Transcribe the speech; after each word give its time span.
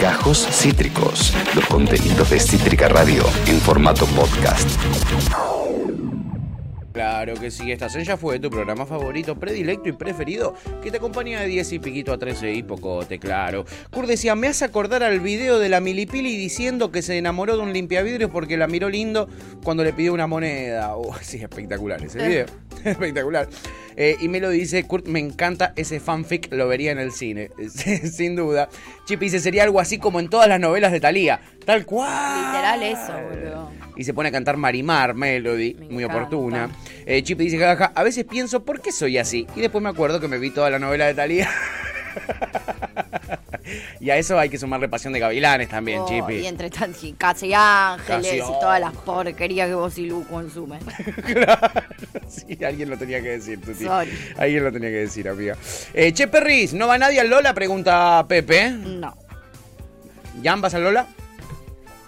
Gajos 0.00 0.46
Cítricos, 0.50 1.32
los 1.54 1.64
contenidos 1.66 2.30
de 2.30 2.40
Cítrica 2.40 2.88
Radio 2.88 3.24
en 3.46 3.60
formato 3.60 4.06
podcast. 4.06 4.68
Claro 6.92 7.34
que 7.34 7.50
sí, 7.50 7.72
esta 7.72 7.88
ya 7.88 8.16
fue 8.16 8.38
tu 8.38 8.50
programa 8.50 8.84
favorito, 8.84 9.34
predilecto 9.34 9.88
y 9.88 9.92
preferido, 9.92 10.54
que 10.82 10.90
te 10.90 10.98
acompaña 10.98 11.40
de 11.40 11.46
10 11.46 11.72
y 11.72 11.78
piquito 11.78 12.12
a 12.12 12.18
13 12.18 12.52
y 12.52 12.62
pocote, 12.62 13.18
claro. 13.18 13.64
Kurt 13.90 14.08
decía, 14.08 14.34
me 14.34 14.48
hace 14.48 14.64
acordar 14.64 15.02
al 15.02 15.20
video 15.20 15.58
de 15.58 15.68
la 15.68 15.80
Milipili 15.80 16.36
diciendo 16.36 16.90
que 16.90 17.00
se 17.00 17.16
enamoró 17.16 17.56
de 17.56 17.62
un 17.62 17.72
limpiavidrios 17.72 18.30
porque 18.30 18.56
la 18.56 18.66
miró 18.66 18.90
lindo 18.90 19.28
cuando 19.64 19.84
le 19.84 19.92
pidió 19.92 20.12
una 20.12 20.26
moneda. 20.26 20.92
Oh, 21.02 21.16
sí, 21.20 21.38
espectacular 21.38 22.02
ese 22.04 22.18
video. 22.18 22.46
espectacular. 22.84 23.48
Eh, 23.96 24.16
y 24.20 24.28
me 24.28 24.40
lo 24.40 24.50
dice, 24.50 24.84
Kurt, 24.84 25.06
me 25.06 25.18
encanta 25.18 25.72
ese 25.76 26.00
fanfic, 26.00 26.52
lo 26.52 26.68
vería 26.68 26.92
en 26.92 26.98
el 26.98 27.12
cine, 27.12 27.50
sin 28.12 28.36
duda. 28.36 28.68
Chip 29.06 29.20
dice, 29.20 29.40
sería 29.40 29.64
algo 29.64 29.80
así 29.80 29.98
como 29.98 30.20
en 30.20 30.28
todas 30.28 30.48
las 30.48 30.60
novelas 30.60 30.92
de 30.92 31.00
Thalía. 31.00 31.40
Tal 31.64 31.86
cual. 31.86 32.46
Literal 32.46 32.82
eso, 32.82 33.12
boludo. 33.12 33.70
Y 33.96 34.04
se 34.04 34.14
pone 34.14 34.30
a 34.30 34.32
cantar 34.32 34.56
Marimar 34.56 35.14
Melody, 35.14 35.74
muy 35.90 36.04
oportuna. 36.04 36.70
Eh, 37.04 37.22
Chip 37.22 37.38
dice, 37.38 37.58
jajaja, 37.58 37.92
a 37.94 38.02
veces 38.02 38.24
pienso, 38.24 38.64
¿por 38.64 38.80
qué 38.80 38.90
soy 38.90 39.18
así? 39.18 39.46
Y 39.54 39.60
después 39.60 39.82
me 39.82 39.90
acuerdo 39.90 40.18
que 40.18 40.28
me 40.28 40.38
vi 40.38 40.50
toda 40.50 40.70
la 40.70 40.78
novela 40.78 41.06
de 41.06 41.14
Thalía. 41.14 41.50
y 44.00 44.10
a 44.10 44.16
eso 44.16 44.38
hay 44.38 44.48
que 44.48 44.58
sumarle 44.58 44.88
Pasión 44.88 45.12
de 45.12 45.20
Gavilanes 45.20 45.68
también, 45.68 46.00
Oh, 46.00 46.08
Chipi. 46.08 46.34
Y 46.36 46.46
entre 46.46 46.70
tanto, 46.70 46.98
y 47.02 47.12
Casi 47.12 47.52
Ángeles 47.54 48.34
y 48.34 48.60
todas 48.60 48.80
las 48.80 48.94
porquerías 48.94 49.68
que 49.68 49.74
vos 49.74 49.96
y 49.98 50.06
Lu 50.06 50.24
consumen. 50.26 50.80
Sí, 52.28 52.58
alguien 52.64 52.88
lo 52.88 52.96
tenía 52.96 53.22
que 53.22 53.28
decir, 53.28 53.60
Tuti. 53.60 53.84
Sorry. 53.84 54.10
Alguien 54.38 54.64
lo 54.64 54.72
tenía 54.72 54.88
que 54.88 54.96
decir, 54.96 55.28
amiga. 55.28 55.54
Eh, 55.92 56.12
che, 56.14 56.28
Perris, 56.28 56.72
¿no 56.72 56.86
va 56.86 56.96
nadie 56.96 57.20
al 57.20 57.28
Lola? 57.28 57.52
Pregunta 57.52 58.24
Pepe. 58.26 58.70
No. 58.70 59.14
¿Jan 60.42 60.62
vas 60.62 60.72
al 60.74 60.84
Lola? 60.84 61.06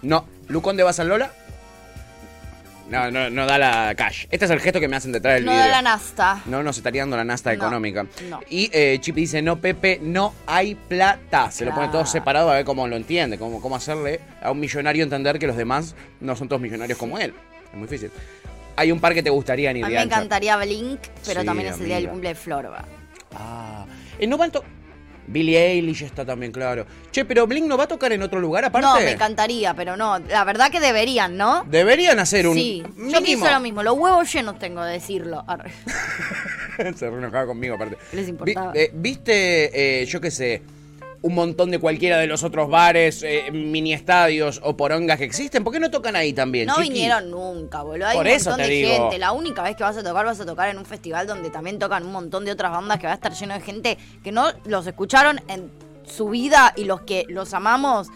No. 0.05 0.27
¿Luconde 0.49 0.83
vas 0.83 1.01
al 1.01 1.09
Lola? 1.09 1.31
No, 2.91 3.11
no, 3.11 3.31
no 3.31 3.47
da 3.47 3.57
la 3.57 3.95
cash. 3.97 4.27
Este 4.31 4.45
es 4.45 4.51
el 4.51 4.61
gesto 4.61 4.79
que 4.79 4.89
me 4.89 4.97
hacen 4.97 5.11
detrás 5.11 5.37
del 5.37 5.47
No 5.47 5.53
video. 5.53 5.65
da 5.65 5.71
la 5.71 5.83
nasta. 5.83 6.43
No 6.45 6.63
nos 6.63 6.77
estaría 6.77 7.01
dando 7.03 7.17
la 7.17 7.25
nasta 7.25 7.51
No, 7.51 7.57
económica. 7.57 8.05
no. 8.29 8.41
Y 8.51 8.69
eh, 8.75 8.99
Chip 9.01 9.15
dice, 9.17 9.41
no, 9.41 9.59
Pepe, 9.59 9.99
no 10.03 10.35
hay 10.47 10.75
plata. 10.75 11.51
Se 11.51 11.65
lo 11.65 11.71
pone 11.73 11.87
todo 11.87 12.03
Claro. 12.03 12.07
separado 12.11 12.51
a 12.51 12.55
ver 12.57 12.65
cómo 12.67 12.87
lo 12.87 12.97
entiende, 12.97 13.39
cómo, 13.39 13.63
cómo 13.63 13.77
hacerle 13.77 14.21
a 14.43 14.51
un 14.51 14.61
millonario 14.61 15.03
entender 15.03 15.39
que 15.39 15.47
los 15.47 15.57
demás 15.57 15.95
no 16.21 16.37
son 16.37 16.47
todos 16.49 16.61
millonarios 16.61 16.99
como 16.99 17.19
él. 17.19 17.33
Es 17.73 17.79
muy 17.79 17.89
difícil. 17.89 18.11
Hay 18.77 18.93
un 18.93 19.01
par 19.01 19.15
que 19.15 19.23
te 19.23 19.31
gustaría 19.31 19.73
ni 19.73 19.83
A 19.83 19.87
mí 19.89 19.95
me 19.95 20.03
encantaría 20.03 20.57
Blink, 20.59 21.01
pero 21.25 21.41
Sí, 21.41 21.47
también 21.47 21.69
es 21.73 21.81
el 21.81 21.87
día 21.87 21.95
del 21.95 22.05
amiga. 22.05 22.13
cumple 22.13 22.29
de 22.29 22.35
Florba. 22.35 22.85
Ah. 23.35 23.87
No 24.29 24.37
van 24.37 24.51
to- 24.53 24.65
Billie 25.27 25.59
Eilish 25.59 26.03
está 26.03 26.25
también, 26.25 26.53
claro. 26.53 26.87
Che, 27.11 27.25
pero 27.25 27.47
Blink 27.47 27.67
no 27.67 27.77
va 27.77 27.85
a 27.85 27.89
tocar 27.89 28.13
en 28.13 28.23
otro 28.23 28.41
lugar 28.41 28.65
aparte. 28.65 28.87
No, 28.87 28.95
me 28.97 29.13
encantaría, 29.13 29.75
pero 29.75 29.97
no. 29.97 30.19
La 30.19 30.45
verdad 30.45 30.71
que 30.71 30.81
deberían, 30.81 31.37
¿no? 31.37 31.65
Deberían 31.65 32.19
hacer 32.19 32.47
un 32.47 32.55
Sí, 32.55 32.83
yo 32.85 32.93
mínimo. 33.05 33.23
pienso 33.23 33.51
lo 33.51 33.61
mismo. 33.61 33.83
Los 33.83 33.97
huevos 33.99 34.33
llenos 34.33 34.59
tengo 34.59 34.83
de 34.85 34.93
decirlo. 34.93 35.45
Se 36.97 37.09
re 37.11 37.19
enojaba 37.19 37.47
conmigo 37.47 37.75
aparte. 37.77 37.97
Les 38.13 38.29
importaba. 38.29 38.73
Vi- 38.73 38.79
eh, 38.81 38.91
¿Viste, 38.93 40.03
eh, 40.03 40.07
yo 40.07 40.21
qué 40.21 40.31
sé, 40.31 40.63
un 41.25 41.35
montón 41.35 41.71
de 41.71 41.79
cualquiera 41.79 42.19
de 42.19 42.27
los 42.27 42.43
otros 42.43 42.69
bares, 42.69 43.23
eh, 43.23 43.51
mini 43.51 43.95
estadios 43.95 44.61
o 44.63 44.77
porongas 44.77 45.17
que 45.17 45.25
existen? 45.25 45.65
¿Por 45.65 45.73
qué 45.73 45.81
no 45.81 45.91
tocan 45.91 46.17
ahí 46.17 46.35
también? 46.35 46.67
No 46.67 46.77
chiqui? 46.77 46.91
vinieron 46.91 47.31
nunca, 47.31 47.81
boludo. 47.83 48.09
Hay 48.09 48.17
Por 48.19 48.27
un 48.27 48.33
eso 48.33 48.51
montón 48.51 48.67
te 48.67 48.71
de 48.73 48.79
digo. 48.79 48.91
gente. 48.95 49.19
La 49.19 49.33
única 49.33 49.63
vez 49.63 49.75
que 49.75 49.83
vas 49.85 49.97
a 49.97 50.03
tocar, 50.03 50.27
vas 50.27 50.39
a 50.39 50.45
tocar 50.45 50.69
en 50.69 50.77
un 50.77 50.85
festival 50.85 51.27
donde 51.27 51.49
también 51.49 51.79
tocan 51.79 52.05
un 52.05 52.13
montón 52.13 52.45
de 52.45 52.53
otras 52.53 52.73
bandas 52.73 52.99
que 52.99 53.07
va 53.07 53.13
a 53.13 53.17
estar 53.17 53.33
lleno 53.33 53.55
de 53.55 53.61
gente 53.63 53.97
que 54.23 54.33
no 54.33 54.49
los 54.67 54.87
escucharon 54.87 55.41
en 55.49 55.71
su 56.07 56.29
vida 56.29 56.75
y 56.77 56.85
los 56.85 57.01
que 57.01 57.25
los 57.31 57.55
amamos. 57.55 58.09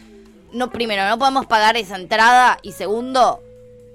No, 0.52 0.70
primero, 0.70 1.08
no 1.08 1.18
podemos 1.18 1.46
pagar 1.46 1.78
esa 1.78 1.96
entrada 1.96 2.58
y 2.62 2.72
segundo, 2.72 3.42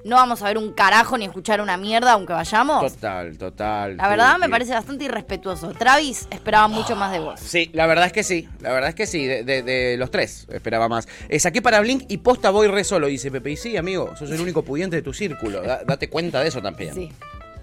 no 0.06 0.16
vamos 0.18 0.42
a 0.42 0.46
ver 0.46 0.58
un 0.58 0.74
carajo 0.74 1.18
ni 1.18 1.26
escuchar 1.26 1.62
una 1.62 1.78
mierda 1.78 2.14
aunque 2.14 2.34
vayamos. 2.34 2.92
Total, 2.94 3.38
total. 3.38 3.98
La 3.98 4.08
verdad 4.08 4.38
me 4.38 4.50
parece 4.50 4.74
bastante 4.74 5.06
irrespetuoso. 5.06 5.72
Travis 5.74 6.28
esperaba 6.30 6.68
mucho 6.68 6.96
más 6.96 7.12
de 7.12 7.20
vos. 7.20 7.40
Sí, 7.40 7.70
la 7.74 7.86
verdad 7.88 8.06
es 8.08 8.14
que 8.14 8.24
sí, 8.24 8.48
la 8.60 8.72
verdad 8.74 8.90
es 8.90 8.96
que 8.96 9.08
sí, 9.08 9.26
de, 9.26 9.44
de- 9.44 9.64
de 9.64 9.98
los 9.98 10.12
tres 10.12 10.48
esperaba 10.52 10.88
más. 10.90 11.08
Eh, 11.30 11.40
saqué 11.40 11.62
para 11.62 11.80
Blink 11.82 12.04
y 12.10 12.18
posta 12.18 12.50
voy 12.50 12.68
re 12.68 12.84
solo, 12.84 13.08
dice 13.08 13.32
Pepe. 13.32 13.52
Y 13.52 13.58
sí, 13.58 13.78
amigo, 13.78 14.16
sos 14.18 14.30
el 14.32 14.42
único 14.42 14.64
pudiente 14.64 14.96
de 14.98 15.02
tu 15.02 15.14
círculo, 15.14 15.62
da- 15.62 15.84
date 15.86 16.10
cuenta 16.10 16.42
de 16.42 16.50
eso 16.50 16.62
también. 16.62 16.94
Sí. 16.94 17.12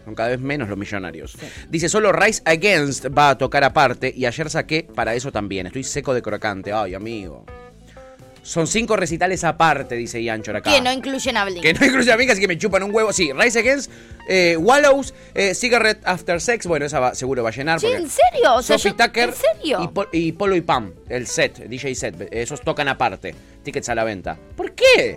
Son 0.05 0.15
cada 0.15 0.31
vez 0.31 0.41
menos 0.41 0.69
los 0.69 0.79
millonarios. 0.79 1.37
Dice, 1.69 1.89
solo 1.91 2.11
Rise 2.11 2.41
Against 2.47 3.07
va 3.17 3.31
a 3.31 3.39
tocar 3.39 3.63
aparte 3.65 4.13
y 4.17 4.25
ayer 4.25 4.49
saqué 4.49 4.89
para 4.95 5.15
eso 5.15 5.31
también. 5.31 5.67
Estoy 5.67 5.85
seco 5.85 6.15
de 6.15 6.23
crocante. 6.23 6.73
Ay, 6.73 6.95
amigo. 6.95 7.45
Son 8.51 8.67
cinco 8.67 8.97
recitales 8.97 9.45
aparte, 9.45 9.95
dice 9.95 10.21
Yanchor 10.25 10.57
acá. 10.57 10.73
Que 10.75 10.81
no 10.81 10.91
incluyen 10.93 11.37
a 11.37 11.45
Blink. 11.45 11.63
Que 11.63 11.73
no 11.73 11.87
incluye 11.87 12.11
a 12.11 12.17
mí, 12.17 12.27
así 12.29 12.41
que 12.41 12.49
me 12.49 12.59
chupan 12.59 12.83
un 12.83 12.93
huevo. 12.93 13.13
Sí, 13.13 13.31
Rise 13.33 13.61
Against, 13.61 13.89
eh, 14.29 14.57
Wallows, 14.57 15.15
eh, 15.35 15.55
Cigarette 15.55 16.01
After 16.05 16.41
Sex. 16.41 16.67
Bueno, 16.67 16.85
esa 16.85 16.99
va- 16.99 17.15
seguro 17.15 17.45
va 17.45 17.51
a 17.51 17.53
llenar. 17.53 17.79
Sí, 17.79 17.87
¿en 17.87 18.11
serio? 18.11 18.55
O 18.57 18.61
sea, 18.61 18.77
Sophie 18.77 18.97
yo- 18.99 19.07
Tucker 19.07 19.29
¿en 19.29 19.35
serio? 19.37 19.79
Y, 19.85 19.87
Pol- 19.87 20.09
y 20.11 20.33
Polo 20.33 20.57
y 20.57 20.63
Pam, 20.63 20.93
el 21.09 21.29
set, 21.29 21.59
DJ 21.69 21.95
set. 21.95 22.29
Esos 22.33 22.61
tocan 22.63 22.89
aparte. 22.89 23.37
Tickets 23.63 23.89
a 23.89 23.95
la 23.95 24.03
venta. 24.03 24.37
¿Por 24.57 24.73
qué? 24.73 25.17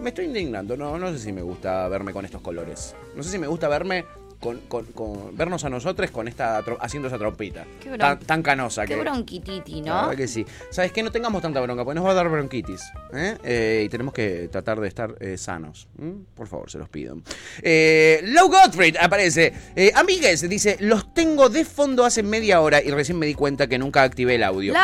Me 0.00 0.08
estoy 0.08 0.24
indignando. 0.24 0.78
No, 0.78 0.96
no 0.98 1.12
sé 1.12 1.18
si 1.18 1.30
me 1.30 1.42
gusta 1.42 1.88
verme 1.88 2.14
con 2.14 2.24
estos 2.24 2.40
colores. 2.40 2.94
No 3.16 3.22
sé 3.22 3.30
si 3.30 3.38
me 3.38 3.48
gusta 3.48 3.68
verme 3.68 4.06
con, 4.40 4.58
con- 4.68 4.86
con- 4.86 5.36
vernos 5.36 5.64
a 5.64 5.68
nosotros 5.68 6.10
con 6.10 6.28
esta 6.28 6.62
haciendo 6.80 7.08
esa 7.08 7.18
trompita. 7.18 7.64
Qué 7.80 7.96
Tan, 7.98 8.18
tan 8.20 8.42
canosa 8.42 8.86
Qué 8.86 8.94
que. 8.94 9.00
bronquititi, 9.00 9.80
¿no? 9.82 9.94
verdad 10.02 10.16
que 10.16 10.28
sí. 10.28 10.46
¿Sabes 10.70 10.92
qué? 10.92 11.02
No 11.02 11.10
tengamos 11.10 11.42
tanta 11.42 11.60
bronca, 11.60 11.84
porque 11.84 11.96
nos 11.96 12.06
va 12.06 12.12
a 12.12 12.14
dar 12.14 12.28
bronquitis. 12.28 12.82
¿eh? 13.12 13.36
Eh, 13.42 13.82
y 13.86 13.88
tenemos 13.88 14.14
que 14.14 14.48
tratar 14.48 14.80
de 14.80 14.88
estar 14.88 15.14
eh, 15.20 15.36
sanos. 15.36 15.88
Por 16.34 16.46
favor, 16.46 16.70
se 16.70 16.78
los 16.78 16.88
pido. 16.88 17.16
Low 17.64 18.48
Gottfried 18.48 18.96
aparece. 19.00 19.52
Amigues, 19.94 20.48
dice, 20.48 20.76
los 20.80 21.12
tengo 21.14 21.48
de 21.48 21.64
fondo 21.64 22.04
hace 22.04 22.22
media 22.22 22.60
hora 22.60 22.82
y 22.82 22.90
recién 22.90 23.18
me 23.18 23.26
di 23.26 23.34
cuenta 23.34 23.66
que 23.66 23.78
nunca 23.78 24.02
activé 24.02 24.36
el 24.36 24.44
audio. 24.44 24.74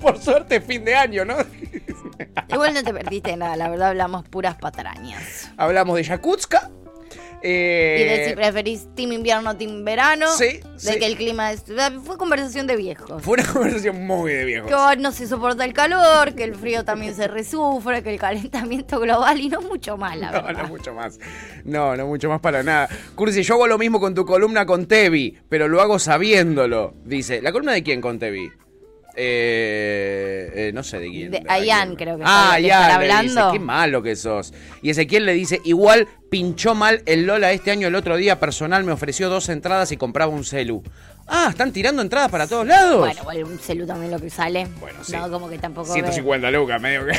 Por 0.00 0.18
suerte, 0.18 0.60
fin 0.60 0.84
de 0.84 0.94
año, 0.94 1.24
¿no? 1.24 1.36
Igual 2.48 2.74
no 2.74 2.82
te 2.84 2.92
perdiste 2.92 3.36
nada, 3.36 3.56
la 3.56 3.68
verdad 3.68 3.88
hablamos 3.88 4.26
puras 4.28 4.56
patrañas. 4.56 5.50
Hablamos 5.56 5.96
de 5.96 6.04
Yakutska. 6.04 6.70
Eh, 7.42 7.98
Y 8.00 8.04
de 8.20 8.28
si 8.28 8.34
preferís 8.34 8.88
team 8.94 9.12
invierno 9.12 9.50
o 9.50 9.56
team 9.56 9.84
verano. 9.84 10.26
Sí, 10.36 10.60
De 10.60 10.62
sí. 10.78 10.98
que 10.98 11.06
el 11.06 11.16
clima 11.16 11.52
es... 11.52 11.64
Fue 12.04 12.16
conversación 12.16 12.66
de 12.66 12.76
viejos. 12.76 13.22
Fue 13.22 13.34
una 13.34 13.46
conversación 13.52 14.06
muy 14.06 14.32
de 14.32 14.44
viejos. 14.44 14.68
Que 14.68 14.74
hoy 14.74 14.96
no 14.98 15.12
se 15.12 15.26
soporta 15.26 15.64
el 15.64 15.72
calor, 15.72 16.34
que 16.34 16.44
el 16.44 16.54
frío 16.54 16.84
también 16.84 17.14
se 17.14 17.28
resufre, 17.28 18.02
que 18.02 18.12
el 18.12 18.18
calentamiento 18.18 19.00
global 19.00 19.40
y 19.40 19.48
no 19.48 19.60
mucho 19.62 19.96
más, 19.96 20.16
la 20.16 20.30
No, 20.32 20.42
verdad. 20.42 20.62
no 20.62 20.68
mucho 20.68 20.94
más. 20.94 21.18
No, 21.64 21.96
no 21.96 22.06
mucho 22.06 22.28
más 22.28 22.40
para 22.40 22.62
nada. 22.62 22.88
Cursi, 23.14 23.42
yo 23.42 23.54
hago 23.54 23.66
lo 23.66 23.78
mismo 23.78 24.00
con 24.00 24.14
tu 24.14 24.24
columna 24.24 24.66
con 24.66 24.86
Tevi, 24.86 25.38
pero 25.48 25.68
lo 25.68 25.80
hago 25.80 25.98
sabiéndolo. 25.98 26.94
Dice, 27.04 27.40
¿la 27.42 27.52
columna 27.52 27.72
de 27.72 27.82
quién 27.82 28.00
con 28.00 28.18
Tevi? 28.18 28.50
Eh, 29.16 30.50
eh, 30.54 30.70
no 30.74 30.82
sé 30.82 30.98
de 30.98 31.10
quién. 31.10 31.30
De 31.30 31.42
creo 31.96 32.16
que 32.16 32.24
Ah, 32.26 32.56
está- 32.58 32.58
dice, 32.58 32.72
hablando. 32.72 33.52
qué 33.52 33.58
malo 33.58 34.02
que 34.02 34.16
sos. 34.16 34.52
Y 34.82 34.90
Ezequiel 34.90 35.26
le 35.26 35.32
dice, 35.34 35.60
igual 35.64 36.08
pinchó 36.30 36.74
mal 36.74 37.02
el 37.06 37.26
Lola 37.26 37.52
este 37.52 37.70
año, 37.70 37.88
el 37.88 37.94
otro 37.94 38.16
día 38.16 38.38
personal 38.40 38.84
me 38.84 38.92
ofreció 38.92 39.28
dos 39.28 39.48
entradas 39.48 39.92
y 39.92 39.96
compraba 39.96 40.32
un 40.32 40.44
celu. 40.44 40.82
Ah, 41.32 41.46
¿están 41.50 41.72
tirando 41.72 42.02
entradas 42.02 42.28
para 42.30 42.46
todos 42.48 42.66
lados? 42.66 42.98
Bueno, 42.98 43.20
igual 43.20 43.44
un 43.44 43.58
celu 43.60 43.86
también 43.86 44.10
lo 44.10 44.18
que 44.18 44.30
sale. 44.30 44.66
Bueno, 44.80 44.98
sí. 45.04 45.12
No, 45.12 45.30
como 45.30 45.48
que 45.48 45.58
tampoco... 45.58 45.92
150 45.92 46.50
lucas, 46.50 46.80
medio 46.80 47.06
que, 47.06 47.12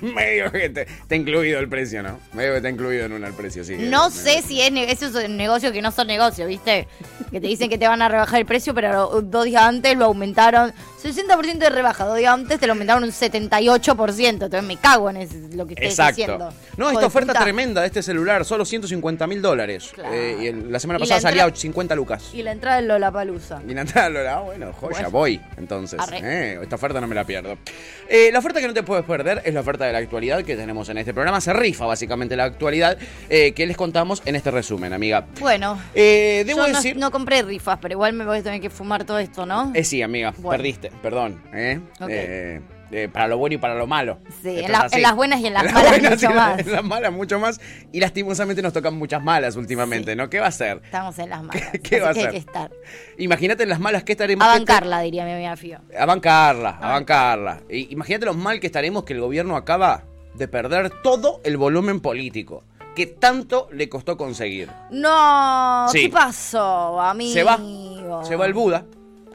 medio 0.06 0.50
que 0.50 0.68
te, 0.70 0.82
está 0.82 1.14
incluido 1.14 1.60
el 1.60 1.68
precio, 1.68 2.02
¿no? 2.02 2.18
Medio 2.32 2.50
que 2.50 2.56
está 2.56 2.68
incluido 2.68 3.04
en 3.06 3.12
una 3.12 3.28
el 3.28 3.34
precio, 3.34 3.62
sí. 3.64 3.76
No 3.78 4.10
sé 4.10 4.42
si 4.42 4.60
es 4.60 4.72
esos 4.74 5.12
son 5.12 5.36
negocios 5.36 5.72
que 5.72 5.80
no 5.82 5.92
son 5.92 6.08
negocios, 6.08 6.48
¿viste? 6.48 6.88
Que 7.30 7.40
te 7.40 7.46
dicen 7.46 7.68
que 7.70 7.78
te 7.78 7.86
van 7.86 8.02
a 8.02 8.08
rebajar 8.08 8.40
el 8.40 8.46
precio, 8.46 8.74
pero 8.74 9.20
dos 9.22 9.44
días 9.44 9.62
antes 9.62 9.96
lo 9.96 10.06
aumentaron. 10.06 10.72
60% 11.04 11.58
de 11.58 11.68
rebaja, 11.68 12.06
dos 12.06 12.16
días 12.16 12.32
antes 12.32 12.58
te 12.58 12.66
lo 12.66 12.72
aumentaron 12.72 13.04
un 13.04 13.10
78%. 13.10 14.28
Entonces 14.30 14.62
me 14.64 14.78
cago 14.78 15.10
en 15.10 15.18
ese- 15.18 15.54
lo 15.54 15.66
que 15.66 15.74
estés 15.74 15.90
Exacto. 15.90 16.16
diciendo. 16.16 16.48
No, 16.78 16.90
esta 16.90 17.06
oferta 17.06 17.32
puta. 17.34 17.44
tremenda 17.44 17.82
de 17.82 17.88
este 17.88 18.02
celular, 18.02 18.44
solo 18.46 18.64
150 18.64 19.26
mil 19.26 19.42
dólares. 19.42 19.90
Claro. 19.94 20.14
Eh, 20.14 20.38
y 20.40 20.46
el- 20.46 20.72
la 20.72 20.80
semana 20.80 20.98
Y 20.98 21.00
pasada 21.02 21.16
la 21.18 21.20
salía 21.28 21.44
entra- 21.44 21.60
50 21.60 21.94
lucas. 21.94 22.30
Y 22.32 22.42
la 22.42 22.52
entrada 22.52 22.76
del 22.78 22.88
Lollapalooza. 22.88 23.43
Y 23.68 23.74
la 23.74 23.82
entrada 23.82 24.08
lo 24.08 24.28
ah, 24.28 24.40
bueno, 24.40 24.72
joya, 24.72 25.08
voy, 25.08 25.40
entonces. 25.56 26.00
Arre. 26.00 26.20
Eh, 26.22 26.58
esta 26.62 26.76
oferta 26.76 27.00
no 27.00 27.06
me 27.06 27.14
la 27.14 27.24
pierdo. 27.24 27.56
Eh, 28.08 28.30
la 28.32 28.38
oferta 28.38 28.60
que 28.60 28.66
no 28.68 28.74
te 28.74 28.82
puedes 28.82 29.04
perder 29.04 29.42
es 29.44 29.52
la 29.54 29.60
oferta 29.60 29.84
de 29.86 29.92
la 29.92 29.98
actualidad 29.98 30.42
que 30.44 30.56
tenemos 30.56 30.88
en 30.88 30.98
este 30.98 31.12
programa. 31.12 31.40
Se 31.40 31.52
rifa 31.52 31.86
básicamente 31.86 32.36
la 32.36 32.44
actualidad 32.44 32.96
eh, 33.28 33.52
que 33.52 33.66
les 33.66 33.76
contamos 33.76 34.22
en 34.24 34.36
este 34.36 34.50
resumen, 34.50 34.92
amiga. 34.92 35.26
Bueno, 35.40 35.78
Eh, 35.94 36.44
debo 36.46 36.60
yo 36.66 36.68
no, 36.68 36.76
decir... 36.76 36.96
no 36.96 37.10
compré 37.10 37.42
rifas, 37.42 37.78
pero 37.80 37.92
igual 37.92 38.12
me 38.14 38.24
voy 38.24 38.38
a 38.38 38.42
tener 38.42 38.60
que 38.60 38.70
fumar 38.70 39.04
todo 39.04 39.18
esto, 39.18 39.46
¿no? 39.46 39.72
Eh, 39.74 39.84
sí, 39.84 40.02
amiga, 40.02 40.32
Bueno. 40.38 40.50
perdiste, 40.50 40.90
perdón. 41.02 41.40
¿eh? 41.52 41.80
Ok. 42.00 42.08
Eh, 42.10 42.60
eh, 42.90 43.08
para 43.12 43.28
lo 43.28 43.38
bueno 43.38 43.54
y 43.54 43.58
para 43.58 43.74
lo 43.74 43.86
malo. 43.86 44.18
Sí, 44.42 44.60
en, 44.60 44.72
la- 44.72 44.88
las 44.98 45.14
buenas 45.16 45.40
y 45.40 45.46
en 45.46 45.54
las 45.54 45.64
En 45.66 45.72
malas 45.74 46.00
mucho 46.10 46.30
y 46.30 46.34
más. 46.34 46.58
En 46.60 46.72
las 46.72 46.84
malas 46.84 47.12
mucho 47.12 47.38
más. 47.38 47.60
Y 47.92 48.00
lastimosamente 48.00 48.62
nos 48.62 48.72
tocan 48.72 48.94
muchas 48.96 49.22
malas 49.22 49.56
últimamente, 49.56 50.14
¿no? 50.16 50.28
¿Qué 50.30 50.40
va 50.40 50.46
a 50.48 50.52
ser? 50.52 50.80
Estamos 50.84 51.18
en 51.18 51.30
las 51.30 51.42
malas. 51.42 51.70
qué 51.82 52.00
va 52.00 52.10
a 52.10 52.14
ser? 52.14 52.30
que 52.30 52.36
estar. 52.36 52.70
Imagínate 53.18 53.62
en 53.64 53.68
las 53.68 53.80
malas 53.80 54.04
que 54.04 54.12
estaremos. 54.12 54.46
A 54.46 54.52
que- 54.52 54.58
bancarla, 54.60 55.00
diría 55.00 55.24
mi 55.24 55.32
amiga 55.32 55.56
Fío. 55.56 55.78
A 55.98 56.06
bancarla, 56.06 56.70
a 56.80 56.88
bancarla. 56.92 57.60
Imagínate 57.70 58.26
lo 58.26 58.34
mal 58.34 58.60
que 58.60 58.66
estaremos 58.66 59.04
que 59.04 59.12
el 59.14 59.20
gobierno 59.20 59.56
acaba 59.56 60.04
de 60.34 60.48
perder 60.48 60.90
todo 61.02 61.40
el 61.44 61.56
volumen 61.56 62.00
político 62.00 62.64
que 62.96 63.06
tanto 63.06 63.68
le 63.72 63.88
costó 63.88 64.16
conseguir. 64.16 64.68
No, 64.90 65.88
Sí. 65.90 66.02
¿qué 66.02 66.08
pasó, 66.10 67.00
amigo? 67.00 67.32
Se 67.32 67.42
va. 67.42 67.58
Se 68.24 68.36
va 68.36 68.46
el 68.46 68.54
Buda, 68.54 68.84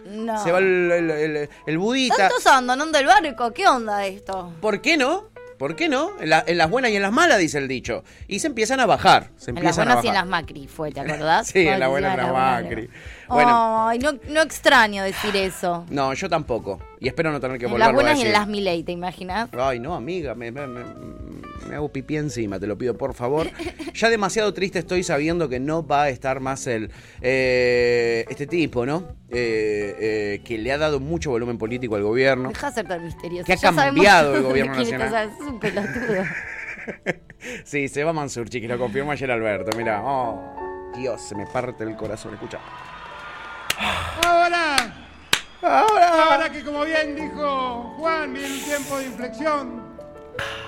No. 0.10 0.44
se 0.44 0.52
va 0.52 0.60
el, 0.60 0.92
el, 0.92 1.12
el- 1.12 1.50
el 1.66 1.78
budita. 1.78 2.16
¿Tantos 2.18 2.46
abandonando 2.48 2.98
el 2.98 3.06
barco? 3.06 3.52
¿Qué 3.54 3.68
onda 3.68 4.06
esto? 4.06 4.54
¿Por 4.62 4.82
qué 4.82 4.98
no? 4.98 5.30
¿Por 5.58 5.76
qué 5.76 5.90
no? 5.90 6.12
En, 6.22 6.30
la- 6.30 6.44
en 6.48 6.58
las 6.58 6.70
buenas 6.70 6.90
y 6.92 6.96
en 6.96 7.02
las 7.02 7.12
malas, 7.12 7.38
dice 7.38 7.58
el 7.58 7.68
dicho. 7.68 8.04
Y 8.28 8.40
se 8.40 8.48
empiezan 8.48 8.80
a 8.80 8.86
bajar. 8.86 9.32
Se 9.38 9.52
En 9.52 9.56
las 9.56 9.64
empiezan 9.64 9.88
a 9.90 9.96
buenas 9.96 10.06
y 10.06 10.08
en 10.08 10.14
bajar. 10.14 10.26
las 10.28 10.30
Macri 10.42 10.68
fue, 10.68 10.92
¿te 10.92 11.02
acordás? 11.02 11.48
Sí, 11.54 11.68
en 11.68 11.80
las 11.80 11.90
buenas 11.90 12.12
y 12.12 12.14
en 12.14 12.22
las 12.24 12.32
buenas. 12.32 12.64
Macri. 12.64 12.90
Bueno. 13.30 13.88
Ay, 13.90 14.00
no, 14.00 14.12
no 14.30 14.42
extraño 14.42 15.04
decir 15.04 15.36
eso. 15.36 15.86
No, 15.90 16.14
yo 16.14 16.30
tampoco. 16.30 16.80
Y 17.00 17.08
espero 17.08 17.32
no 17.32 17.40
tener 17.40 17.58
que 17.58 17.66
En 17.66 17.72
volverlo 17.72 17.94
las 17.94 17.96
buenas 17.96 18.12
a 18.12 18.16
y 18.16 18.20
decir. 18.24 18.28
en 18.28 18.34
las 18.34 18.48
Milei, 18.48 18.84
¿te 18.84 18.92
imaginas? 18.92 19.50
Ay, 19.58 19.80
no, 19.80 19.96
amiga, 19.96 20.36
me, 20.36 20.52
me- 20.52 20.68
me- 20.68 20.84
me 21.68 21.76
hago 21.76 21.90
pipí 21.90 22.18
encima, 22.18 22.60
te 22.60 22.66
lo 22.66 22.78
pido 22.78 22.98
por 22.98 23.14
favor. 23.14 23.48
Ya 23.94 24.10
demasiado 24.10 24.54
triste 24.54 24.80
estoy 24.80 25.04
sabiendo 25.04 25.48
que 25.50 25.60
no 25.60 25.86
va 25.86 26.04
a 26.04 26.10
estar 26.10 26.40
más 26.40 26.66
el 26.66 26.90
eh, 27.22 28.26
este 28.30 28.48
tipo, 28.48 28.86
¿no? 28.88 29.04
Eh, 29.30 29.96
eh, 30.00 30.42
que 30.44 30.58
le 30.58 30.72
ha 30.72 30.80
dado 30.80 31.00
mucho 31.00 31.30
volumen 31.30 31.60
político 31.60 31.96
al 31.96 32.02
gobierno. 32.04 32.50
Deja 32.50 32.70
de 32.70 32.74
ser 32.74 32.88
tan 32.88 33.04
misterioso. 33.06 33.46
Que 33.46 33.54
ha 33.54 33.56
Ya 33.58 33.72
cambiado 33.76 34.36
el 34.36 34.42
gobierno 34.50 34.74
nacional. 34.76 35.30
Es 35.40 35.48
un 35.48 35.60
pelotudo. 35.60 36.24
Sí, 37.64 37.88
se 37.88 38.04
va 38.04 38.12
Mansur, 38.14 38.50
chiquis, 38.50 38.68
lo 38.70 38.78
confirmó 38.78 39.12
ayer 39.12 39.30
Alberto. 39.32 39.78
Mira, 39.78 40.02
oh, 40.04 40.92
Dios, 40.98 41.22
se 41.22 41.36
me 41.36 41.46
parte 41.46 41.84
el 41.84 41.96
corazón, 41.96 42.34
escucha. 42.34 42.60
Ahora, 44.26 44.76
Ahora. 45.62 46.24
ahora 46.34 46.50
que 46.52 46.64
como 46.64 46.84
bien 46.86 47.16
dijo 47.16 47.96
Juan, 47.98 48.34
viene 48.34 48.54
un 48.54 48.64
tiempo 48.64 48.98
de 48.98 49.06
inflexión. 49.06 49.90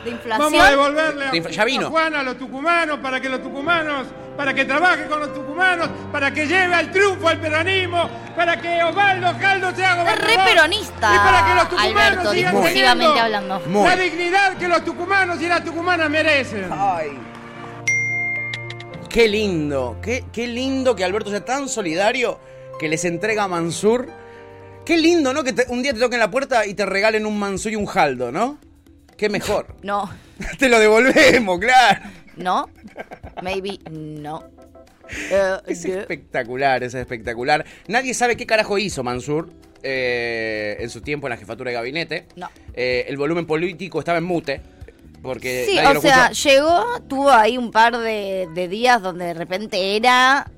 De 0.04 0.12
Vamos 0.28 0.54
a 0.54 0.56
inflación. 0.56 0.70
devolverle 0.70 1.26
a, 1.28 1.32
De 1.32 1.52
ya 1.52 1.64
vino. 1.66 1.88
a 1.88 1.90
Juan 1.90 2.16
a 2.16 2.24
los 2.24 2.38
tucumanos 2.38 3.00
para 3.00 3.22
que 3.22 3.30
los 3.30 3.42
tucumanos, 3.42 4.08
para 4.36 4.54
que 4.54 4.66
trabaje 4.66 5.06
con 5.06 5.20
los 5.22 5.34
tucumanos, 5.34 5.90
para 6.12 6.32
que 6.32 6.46
lleve 6.46 6.74
al 6.76 6.92
triunfo 6.92 7.30
al 7.30 7.40
peronismo, 7.40 8.10
para 8.36 8.60
que 8.60 8.84
Osvaldo 8.84 9.38
Caldo 9.40 9.74
sea 9.76 9.92
Es 9.92 9.98
gobernador. 9.98 10.28
re 10.28 10.52
peronista, 10.54 11.16
Y 11.16 11.18
para 11.20 11.46
que 11.46 11.54
los 11.56 11.70
tucumanos 11.70 12.02
Alberto, 12.02 12.32
sigan 12.32 12.62
teniendo 12.62 13.20
hablando. 13.22 13.60
Muy. 13.68 13.88
La 13.88 13.96
dignidad 13.96 14.54
que 14.58 14.68
los 14.68 14.84
tucumanos 14.84 15.42
y 15.42 15.48
las 15.48 15.64
tucumanas 15.64 16.10
merecen. 16.10 16.70
Ay. 16.72 17.20
Qué 19.10 19.28
lindo, 19.28 19.98
qué, 20.02 20.26
qué 20.34 20.48
lindo 20.48 20.96
que 20.96 21.04
Alberto 21.04 21.30
sea 21.30 21.44
tan 21.46 21.68
solidario 21.70 22.40
que 22.80 22.88
les 22.90 23.06
entrega 23.06 23.44
a 23.44 23.48
Mansur. 23.48 24.08
Qué 24.86 24.98
lindo, 24.98 25.34
¿no? 25.34 25.44
Que 25.44 25.54
te- 25.54 25.66
un 25.70 25.84
día 25.84 25.94
te 25.94 26.00
toquen 26.00 26.20
la 26.20 26.32
puerta 26.32 26.66
y 26.66 26.74
te 26.74 26.86
regalen 26.86 27.26
un 27.26 27.38
Mansur 27.38 27.72
y 27.72 27.76
un 27.76 27.86
Jaldo, 27.86 28.32
¿no? 28.32 28.58
Qué 29.18 29.30
mejor. 29.30 29.76
No, 29.84 30.10
te 30.60 30.70
lo 30.70 30.80
devolvemos, 30.80 31.60
claro. 31.60 32.02
no, 32.38 32.70
maybe 33.42 33.80
no. 33.92 34.44
Eh, 35.30 35.58
Es 35.68 35.84
de- 35.84 36.00
espectacular, 36.00 36.84
es 36.84 36.94
espectacular. 36.94 37.66
Nadie 37.90 38.14
sabe 38.14 38.38
qué 38.38 38.46
carajo 38.46 38.78
hizo 38.78 39.04
Mansur 39.04 39.50
eh, 39.84 40.78
en 40.80 40.90
su 40.90 41.02
tiempo 41.02 41.28
en 41.28 41.32
la 41.32 41.38
jefatura 41.38 41.70
de 41.70 41.76
gabinete. 41.76 42.28
No. 42.38 42.50
Eh, 42.74 43.04
el 43.10 43.18
volumen 43.18 43.46
político 43.46 44.00
estaba 44.00 44.20
en 44.20 44.24
mute. 44.24 44.62
Porque 45.22 45.66
Sí, 45.68 45.78
o 45.78 46.00
sea, 46.02 46.28
escuchó. 46.32 46.50
llegó, 46.50 47.00
tuvo 47.10 47.30
ahí 47.30 47.58
un 47.58 47.72
par 47.72 47.98
de, 47.98 48.48
de 48.56 48.68
días 48.70 49.02
donde 49.02 49.26
de 49.26 49.34
repente 49.34 49.98
era 49.98 50.50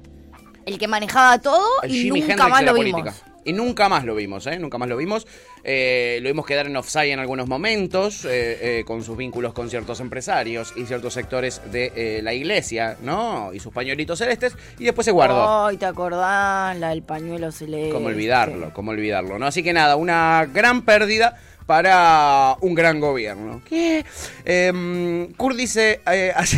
el 0.66 0.78
que 0.78 0.88
manejaba 0.88 1.40
todo 1.40 1.66
El 1.84 1.92
y 1.96 2.10
nunca 2.10 2.34
Hendrix 2.34 2.50
más 2.50 2.64
lo 2.64 2.76
política. 2.76 2.98
vimos. 3.12 3.24
Y 3.46 3.52
nunca 3.52 3.90
más 3.90 4.06
lo 4.06 4.16
vimos, 4.16 4.48
¿eh? 4.48 4.58
Nunca 4.58 4.78
más 4.78 4.88
lo 4.88 4.96
vimos. 4.96 5.28
Eh, 5.66 6.20
lo 6.22 6.30
vimos 6.30 6.46
quedar 6.46 6.66
en 6.66 6.78
offside 6.78 7.12
en 7.12 7.20
algunos 7.20 7.46
momentos, 7.50 8.24
eh, 8.24 8.80
eh, 8.80 8.84
con 8.86 9.04
sus 9.04 9.18
vínculos 9.18 9.52
con 9.52 9.70
ciertos 9.70 10.00
empresarios 10.00 10.72
y 10.78 10.86
ciertos 10.86 11.14
sectores 11.14 11.62
de 11.70 11.92
eh, 11.94 12.22
la 12.24 12.34
iglesia, 12.34 12.96
¿no? 13.02 13.52
Y 13.54 13.60
sus 13.60 13.74
pañuelitos 13.74 14.18
celestes, 14.20 14.56
y 14.80 14.86
después 14.86 15.04
se 15.04 15.12
guardó. 15.12 15.66
Ay, 15.68 15.76
¿te 15.76 15.86
acordás? 15.86 16.78
La 16.78 16.92
del 16.92 17.04
pañuelo 17.04 17.52
celeste. 17.52 17.90
Cómo 17.92 18.08
olvidarlo, 18.08 18.72
cómo 18.74 18.92
olvidarlo, 18.92 19.38
¿no? 19.38 19.46
Así 19.46 19.62
que 19.62 19.74
nada, 19.74 19.98
una 19.98 20.48
gran 20.54 20.84
pérdida 20.84 21.38
para 21.66 22.56
un 22.62 22.74
gran 22.76 23.02
gobierno. 23.02 23.62
¿Qué? 23.68 24.06
Eh, 24.46 25.28
Kurt 25.36 25.58
dice... 25.58 26.00
Eh, 26.10 26.32
así- 26.36 26.58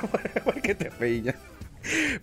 ¿Por 0.44 0.62
qué 0.62 0.74
te 0.74 0.88
reías? 0.88 1.34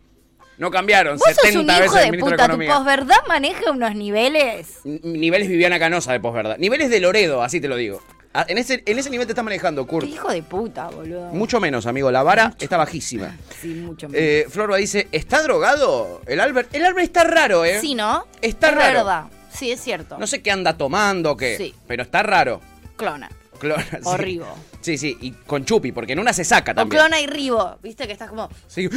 No 0.57 0.69
cambiaron, 0.69 1.17
Vos 1.17 1.27
sos 1.27 1.35
70 1.43 1.59
un 1.61 1.67
veces 1.67 1.85
hijo 1.85 1.97
el 1.97 2.03
de 2.03 2.11
ministro 2.11 2.35
de 2.37 2.43
puta, 2.43 2.57
tu 2.57 2.65
posverdad 2.65 3.25
maneja 3.29 3.71
unos 3.71 3.95
niveles. 3.95 4.79
N- 4.83 4.99
Niveles 5.03 5.47
Viviana 5.47 5.79
Canosa 5.79 6.11
de 6.11 6.19
posverdad. 6.19 6.57
Niveles 6.57 6.89
de 6.89 6.99
Loredo, 6.99 7.41
así 7.41 7.61
te 7.61 7.69
lo 7.69 7.77
digo. 7.77 8.01
Ah, 8.37 8.45
En 8.49 8.57
ese, 8.57 8.83
en 8.85 8.99
ese 8.99 9.09
nivel 9.09 9.25
te 9.27 9.31
estás 9.31 9.45
manejando, 9.45 9.85
Qué 9.85 9.89
Kurt. 9.89 10.07
hijo 10.07 10.29
de 10.29 10.43
puta, 10.43 10.89
boludo. 10.89 11.29
Mucho 11.31 11.59
menos, 11.61 11.85
amigo. 11.85 12.11
La 12.11 12.21
vara 12.21 12.53
está 12.59 12.75
bajísima. 12.77 13.35
Sí, 13.61 13.69
mucho 13.75 14.09
menos. 14.09 14.21
Eh, 14.21 14.45
Florba 14.49 14.75
dice, 14.77 15.07
¿está 15.13 15.41
drogado 15.41 16.21
el 16.27 16.39
Albert? 16.41 16.75
El 16.75 16.83
Albert 16.85 17.05
está 17.05 17.23
raro, 17.23 17.63
¿eh? 17.63 17.79
sí, 17.79 17.95
¿no? 17.95 18.25
está 18.41 18.69
es 18.69 18.75
raro. 18.75 18.93
verdad. 19.05 19.23
Sí, 19.53 19.71
es 19.71 19.79
cierto. 19.81 20.17
No 20.17 20.27
sé 20.27 20.41
qué 20.41 20.51
anda 20.51 20.75
tomando 20.77 21.31
o 21.31 21.37
qué, 21.37 21.55
Sí. 21.55 21.73
pero 21.87 22.03
está 22.03 22.21
raro. 22.23 22.59
Clona. 22.97 23.29
Clona, 23.57 23.83
sí. 23.89 23.97
O 24.03 24.17
Ribo. 24.17 24.47
Sí, 24.81 24.97
sí, 24.97 25.17
y 25.21 25.31
con 25.31 25.63
Chupi, 25.63 25.93
porque 25.93 26.11
en 26.13 26.19
una 26.19 26.33
se 26.33 26.43
saca 26.43 26.73
O 26.73 26.75
también. 26.75 26.99
clona 27.01 27.21
y 27.21 27.27
ribo. 27.27 27.77
Viste 27.81 28.05
que 28.05 28.11
estás 28.13 28.29
como. 28.29 28.49
Sí. 28.67 28.89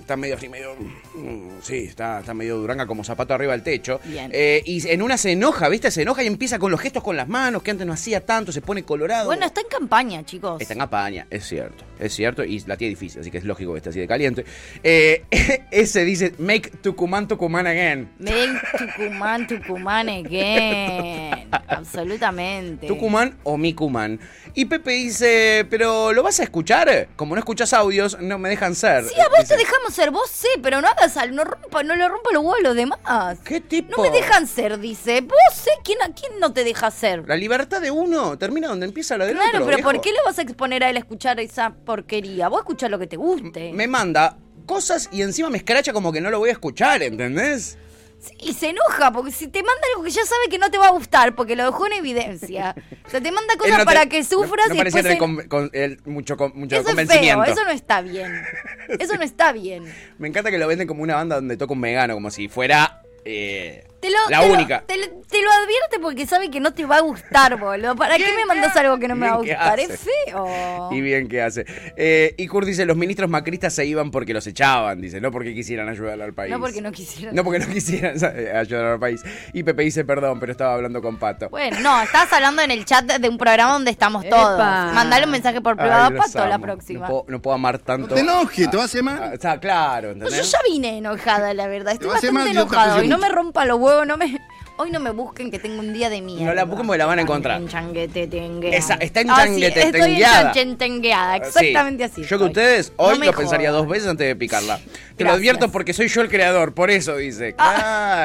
Está 0.00 0.16
medio 0.16 0.36
así, 0.36 0.48
medio. 0.48 0.74
mm, 1.14 1.60
Sí, 1.62 1.78
está, 1.88 2.20
está 2.20 2.34
medio 2.34 2.56
duranga 2.56 2.86
como 2.86 3.04
zapato 3.04 3.34
arriba 3.34 3.52
del 3.52 3.62
techo. 3.62 4.00
Bien. 4.04 4.30
Eh, 4.32 4.62
y 4.64 4.86
en 4.88 5.02
una 5.02 5.16
se 5.16 5.32
enoja, 5.32 5.68
¿viste? 5.68 5.90
Se 5.90 6.02
enoja 6.02 6.22
y 6.22 6.26
empieza 6.26 6.58
con 6.58 6.70
los 6.70 6.80
gestos 6.80 7.02
con 7.02 7.16
las 7.16 7.28
manos, 7.28 7.62
que 7.62 7.70
antes 7.70 7.86
no 7.86 7.92
hacía 7.92 8.24
tanto, 8.24 8.52
se 8.52 8.60
pone 8.62 8.82
colorado. 8.84 9.26
Bueno, 9.26 9.46
está 9.46 9.60
en 9.60 9.66
campaña, 9.68 10.24
chicos. 10.24 10.60
Está 10.60 10.74
en 10.74 10.80
campaña, 10.80 11.26
es 11.30 11.46
cierto, 11.46 11.84
es 11.98 12.14
cierto, 12.14 12.44
y 12.44 12.60
la 12.60 12.76
tiene 12.76 12.90
difícil, 12.90 13.20
así 13.20 13.30
que 13.30 13.38
es 13.38 13.44
lógico 13.44 13.72
que 13.72 13.78
esté 13.78 13.90
así 13.90 14.00
de 14.00 14.08
caliente. 14.08 14.44
Eh, 14.82 15.24
ese 15.70 16.04
dice, 16.04 16.32
make 16.38 16.70
Tucumán 16.82 17.28
Tucumán 17.28 17.66
again. 17.66 18.08
Ven 18.18 18.58
Tucumán, 18.78 19.46
Tucumán 19.46 20.08
again. 20.08 21.48
Absolutamente. 21.68 22.86
Tucumán 22.86 23.36
o 23.42 23.56
Micumán. 23.56 24.20
Y 24.54 24.64
Pepe 24.64 24.92
dice, 24.92 25.66
pero 25.70 26.12
¿lo 26.12 26.22
vas 26.22 26.40
a 26.40 26.42
escuchar? 26.44 27.08
Como 27.16 27.34
no 27.34 27.38
escuchas 27.38 27.72
audios, 27.72 28.18
no 28.20 28.38
me 28.38 28.48
dejan 28.48 28.74
ser. 28.74 29.04
Sí, 29.04 29.14
a 29.20 29.28
vos 29.28 29.39
Dice, 29.42 29.54
te 29.54 29.60
dejamos 29.60 29.94
ser, 29.94 30.10
vos 30.10 30.30
sé, 30.30 30.48
pero 30.62 30.80
no 30.80 30.88
hagas 30.88 31.16
al, 31.16 31.34
no 31.34 31.44
rompa, 31.44 31.82
no 31.82 31.94
le 31.96 32.08
rompa 32.08 32.30
los 32.32 32.42
huevos 32.42 32.58
a 32.60 32.62
los 32.62 32.74
demás. 32.76 33.38
¿Qué 33.44 33.60
tipo? 33.60 33.96
No 33.96 34.02
me 34.02 34.10
dejan 34.10 34.46
ser, 34.46 34.78
dice. 34.78 35.20
Vos 35.22 35.36
sé 35.54 35.70
quién, 35.84 36.00
a 36.02 36.12
quién 36.12 36.38
no 36.40 36.52
te 36.52 36.64
deja 36.64 36.90
ser. 36.90 37.24
La 37.28 37.36
libertad 37.36 37.80
de 37.80 37.90
uno 37.90 38.36
termina 38.38 38.68
donde 38.68 38.86
empieza 38.86 39.16
la 39.18 39.26
del 39.26 39.34
Claro, 39.36 39.48
otro. 39.50 39.64
pero 39.66 39.76
viejo. 39.78 39.90
¿por 39.90 40.00
qué 40.00 40.12
le 40.12 40.18
vas 40.24 40.38
a 40.38 40.42
exponer 40.42 40.84
a 40.84 40.90
él 40.90 40.96
a 40.96 41.00
escuchar 41.00 41.40
esa 41.40 41.70
porquería? 41.70 42.48
Vos 42.48 42.60
escuchá 42.60 42.88
lo 42.88 42.98
que 42.98 43.06
te 43.06 43.16
guste. 43.16 43.72
Me 43.72 43.86
manda 43.88 44.36
cosas 44.66 45.08
y 45.10 45.22
encima 45.22 45.50
me 45.50 45.58
escracha 45.58 45.92
como 45.92 46.12
que 46.12 46.20
no 46.20 46.30
lo 46.30 46.38
voy 46.38 46.50
a 46.50 46.52
escuchar, 46.52 47.02
¿entendés? 47.02 47.76
Sí, 48.20 48.34
y 48.40 48.52
se 48.52 48.68
enoja, 48.68 49.10
porque 49.12 49.30
si 49.32 49.48
te 49.48 49.62
manda 49.62 49.80
algo 49.94 50.04
que 50.04 50.10
ya 50.10 50.24
sabe 50.26 50.42
que 50.50 50.58
no 50.58 50.70
te 50.70 50.76
va 50.76 50.88
a 50.88 50.90
gustar, 50.90 51.34
porque 51.34 51.56
lo 51.56 51.64
dejó 51.64 51.86
en 51.86 51.94
evidencia. 51.94 52.74
O 53.06 53.08
sea, 53.10 53.20
te 53.20 53.32
manda 53.32 53.56
cosas 53.56 53.72
no 53.72 53.78
te- 53.78 53.84
para 53.86 54.06
que 54.06 54.22
sufras 54.24 54.68
no, 54.68 54.74
no 54.74 54.80
y 54.80 54.84
después... 54.84 55.16
con- 55.16 55.48
con- 55.48 55.70
el- 55.72 55.98
mucho, 56.04 56.36
con- 56.36 56.52
mucho 56.54 56.76
Eso 56.76 56.82
es 56.82 56.86
convencimiento. 56.88 57.42
feo, 57.44 57.52
eso 57.54 57.64
no 57.64 57.70
está 57.70 58.02
bien. 58.02 58.30
Eso 58.98 59.16
no 59.16 59.22
está 59.22 59.52
bien. 59.52 59.84
Me 60.18 60.28
encanta 60.28 60.50
que 60.50 60.58
lo 60.58 60.66
venden 60.66 60.86
como 60.86 61.02
una 61.02 61.14
banda 61.14 61.36
donde 61.36 61.56
toca 61.56 61.72
un 61.72 61.80
vegano, 61.80 62.12
como 62.14 62.30
si 62.30 62.48
fuera 62.48 63.00
eh, 63.24 63.84
Te 64.00 64.08
lo, 64.10 64.16
La 64.30 64.40
te 64.40 64.48
lo- 64.48 64.54
única. 64.54 64.82
te, 64.86 64.96
lo, 64.96 65.06
te 65.28 65.42
lo 65.42 65.50
advierte 65.52 65.98
porque 66.00 66.26
sabe 66.26 66.50
que 66.50 66.58
no 66.60 66.72
te 66.72 66.86
va 66.86 66.96
a 66.96 67.00
gustar, 67.00 67.58
boludo. 67.58 67.94
¿Para 67.96 68.16
qué 68.16 68.32
me 68.36 68.46
mandas 68.46 68.74
algo 68.76 68.98
que 68.98 69.08
no 69.08 69.14
me 69.16 69.28
va 69.28 69.34
a 69.34 69.38
gustar? 69.38 69.78
Es 69.80 70.00
feo. 70.26 70.88
Y 70.90 71.00
bien 71.00 71.28
que 71.28 71.42
hace. 71.42 71.64
Eh, 71.96 72.34
y 72.38 72.46
Kurt 72.46 72.66
dice, 72.66 72.86
los 72.86 72.96
ministros 72.96 73.28
macristas 73.28 73.74
se 73.74 73.84
iban 73.84 74.10
porque 74.10 74.32
los 74.32 74.46
echaban, 74.46 75.00
dice, 75.00 75.20
no 75.20 75.30
porque 75.30 75.54
quisieran 75.54 75.88
ayudar 75.88 76.20
al 76.22 76.32
país. 76.32 76.50
No 76.50 76.60
porque 76.60 76.80
no 76.80 76.92
quisieran. 76.92 77.34
No 77.34 77.44
porque 77.44 77.58
no 77.58 77.66
quisieran 77.66 78.16
eh, 78.36 78.52
ayudar 78.56 78.84
al 78.86 78.98
país. 78.98 79.22
Y 79.52 79.62
Pepe 79.62 79.82
dice, 79.82 80.04
perdón, 80.04 80.40
pero 80.40 80.52
estaba 80.52 80.74
hablando 80.74 81.02
con 81.02 81.18
Pato. 81.18 81.48
Bueno, 81.50 81.78
no, 81.80 82.00
estás 82.02 82.32
hablando 82.32 82.62
en 82.62 82.70
el 82.70 82.84
chat 82.84 83.04
de 83.04 83.28
un 83.28 83.36
programa 83.38 83.72
donde 83.74 83.90
estamos 83.90 84.26
todos. 84.28 84.54
Epa. 84.54 84.92
Mandale 84.94 85.26
un 85.26 85.32
mensaje 85.32 85.60
por 85.60 85.76
privado 85.76 86.08
Ay, 86.10 86.16
a 86.16 86.22
Pato 86.22 86.46
la 86.46 86.58
próxima. 86.58 87.00
No 87.00 87.06
puedo, 87.06 87.24
no 87.28 87.42
puedo 87.42 87.54
amar 87.54 87.78
tanto. 87.78 88.08
No 88.08 88.14
te 88.14 88.20
enojes, 88.20 88.70
te 88.70 88.76
va 88.76 88.82
a 88.84 88.86
hacer 88.86 89.00
Ah, 89.00 89.04
mal. 89.04 89.32
Está 89.34 89.58
claro, 89.60 90.08
No, 90.14 90.24
¿entendés? 90.26 90.50
yo 90.50 90.58
ya 90.58 90.58
vine 90.70 90.98
enojada, 90.98 91.52
la 91.54 91.66
verdad. 91.66 91.92
Estoy 91.94 92.08
bastante 92.08 92.32
mal, 92.32 92.48
enojada. 92.48 92.82
aprecio 92.82 93.02
Hoy 93.02 93.08
no 93.08 93.18
me 93.18 93.28
rompa 93.28 93.64
los 93.64 93.78
huevos, 93.78 93.89
no 94.04 94.16
me. 94.16 94.38
Hoy 94.76 94.90
no 94.90 94.98
me 94.98 95.10
busquen 95.10 95.50
que 95.50 95.58
tengo 95.58 95.78
un 95.80 95.92
día 95.92 96.08
de 96.08 96.22
mierda. 96.22 96.46
No 96.46 96.54
la 96.54 96.64
busquen 96.64 96.86
porque 96.86 96.96
la 96.96 97.04
van 97.04 97.18
a 97.18 97.22
encontrar. 97.22 97.60
En 97.60 97.68
changuete 97.68 98.26
tengueada. 98.28 98.74
Esa- 98.78 98.94
está 98.94 99.20
en 99.20 99.30
Ah, 99.30 99.34
sí, 99.36 99.42
changuete 99.42 99.82
Estoy 99.82 100.00
en 100.00 100.06
tengueada. 100.06 100.52
changuetengueada, 100.52 101.34
Sí. 101.36 101.42
exactamente 101.44 102.04
así. 102.04 102.22
Yo 102.24 102.38
que 102.38 102.44
ustedes, 102.44 102.92
hoy 102.96 103.18
lo 103.18 103.32
pensaría 103.34 103.68
jodas. 103.68 103.82
dos 103.82 103.90
veces 103.90 104.08
antes 104.08 104.26
de 104.26 104.36
picarla. 104.36 104.80
Te 105.18 105.24
lo 105.24 105.32
advierto 105.32 105.70
porque 105.70 105.92
soy 105.92 106.08
yo 106.08 106.22
el 106.22 106.30
creador, 106.30 106.72
por 106.72 106.90
eso 106.90 107.14
dice. 107.16 107.54
Ah. 107.58 107.74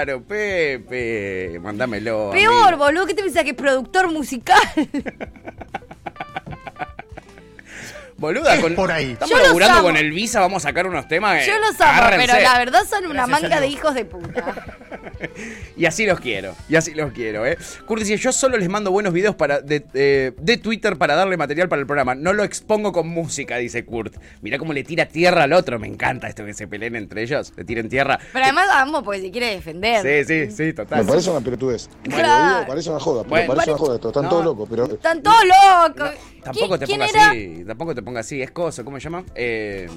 Claro, 0.06 0.24
Pepe, 0.24 1.60
mándamelo. 1.62 2.30
Peor, 2.32 2.68
amigo. 2.70 2.78
boludo, 2.78 3.06
¿qué 3.06 3.14
te 3.16 3.24
pensás 3.24 3.44
que 3.44 3.50
es 3.50 3.56
productor 3.58 4.10
musical? 4.14 4.58
Boluda, 8.18 8.62
con, 8.62 8.76
por 8.76 8.92
ahí. 8.94 9.12
Estamos 9.12 9.30
Yo 9.38 9.44
laburando 9.44 9.82
con 9.82 9.98
el 9.98 10.10
Visa, 10.12 10.40
vamos 10.40 10.64
a 10.64 10.70
sacar 10.70 10.88
unos 10.88 11.06
temas. 11.10 11.42
que- 11.44 11.48
Yo 11.48 11.60
los 11.60 11.80
amo, 11.82 11.92
agárrense. 11.92 12.28
pero 12.28 12.42
la 12.44 12.58
verdad 12.60 12.84
son 12.90 13.06
una 13.08 13.26
Gracias, 13.28 13.42
manga 13.42 13.60
de 13.60 13.68
hijos 13.68 13.94
de 13.94 14.06
puta. 14.06 14.56
Y 15.78 15.86
así 15.86 16.06
los 16.06 16.20
quiero, 16.22 16.56
y 16.70 16.76
así 16.78 16.94
los 16.94 17.12
quiero, 17.12 17.46
¿eh? 17.46 17.58
Kurt 17.86 18.02
dice, 18.04 18.16
yo 18.18 18.32
solo 18.32 18.58
les 18.58 18.70
mando 18.70 18.92
buenos 18.92 19.12
videos 19.12 19.36
para 19.36 19.60
de, 19.60 19.86
eh, 19.94 20.32
de 20.40 20.58
Twitter 20.58 20.98
para 20.98 21.16
darle 21.16 21.36
material 21.36 21.68
para 21.68 21.82
el 21.82 21.86
programa. 21.86 22.16
No 22.16 22.32
lo 22.32 22.44
expongo 22.46 22.94
con 22.94 23.08
música, 23.10 23.58
dice 23.58 23.84
Kurt. 23.84 24.16
Mirá 24.42 24.58
cómo 24.58 24.72
le 24.72 24.84
tira 24.86 25.06
tierra 25.08 25.44
al 25.44 25.52
otro. 25.54 25.78
Me 25.78 25.88
encanta 25.88 26.28
esto 26.30 26.46
que 26.46 26.54
se 26.54 26.68
peleen 26.68 26.96
entre 26.96 27.24
ellos, 27.24 27.52
le 27.58 27.66
tiren 27.66 27.90
tierra. 27.90 28.18
Pero 28.32 28.46
además 28.46 28.68
amo 28.72 29.04
porque 29.04 29.20
se 29.22 29.32
quiere 29.32 29.48
defender. 29.48 30.26
Sí, 30.26 30.48
sí, 30.48 30.52
sí, 30.56 30.74
total. 30.74 31.04
Me 31.04 31.10
parece 31.10 31.30
una 31.30 31.42
pelotudez. 31.42 31.90
Claro. 32.04 32.46
Lo 32.54 32.56
digo, 32.60 32.68
parece 32.68 32.90
una 32.92 33.00
joda, 33.00 33.24
pero 33.24 33.30
Bueno. 33.32 33.48
parece 33.54 33.70
una 33.72 33.78
joda 33.80 33.96
esto. 33.96 34.08
Están 34.08 34.24
No. 34.24 34.30
todos 34.30 34.46
locos, 34.46 34.68
pero. 34.70 34.86
Están 34.86 35.22
todos 35.24 35.44
locos. 35.44 36.12
Tampoco 36.44 36.76
¿Qui- 36.76 36.80
te 36.80 36.86
¿Quién 36.86 37.00
ponga 37.02 37.12
era? 37.12 37.30
así, 37.32 37.64
tampoco 37.68 37.96
te 37.96 38.02
ponga 38.04 38.20
así, 38.22 38.42
es 38.42 38.52
cosa, 38.52 38.84
¿cómo 38.84 38.98
se 39.00 39.04
llama? 39.06 39.24
Eh, 39.36 39.88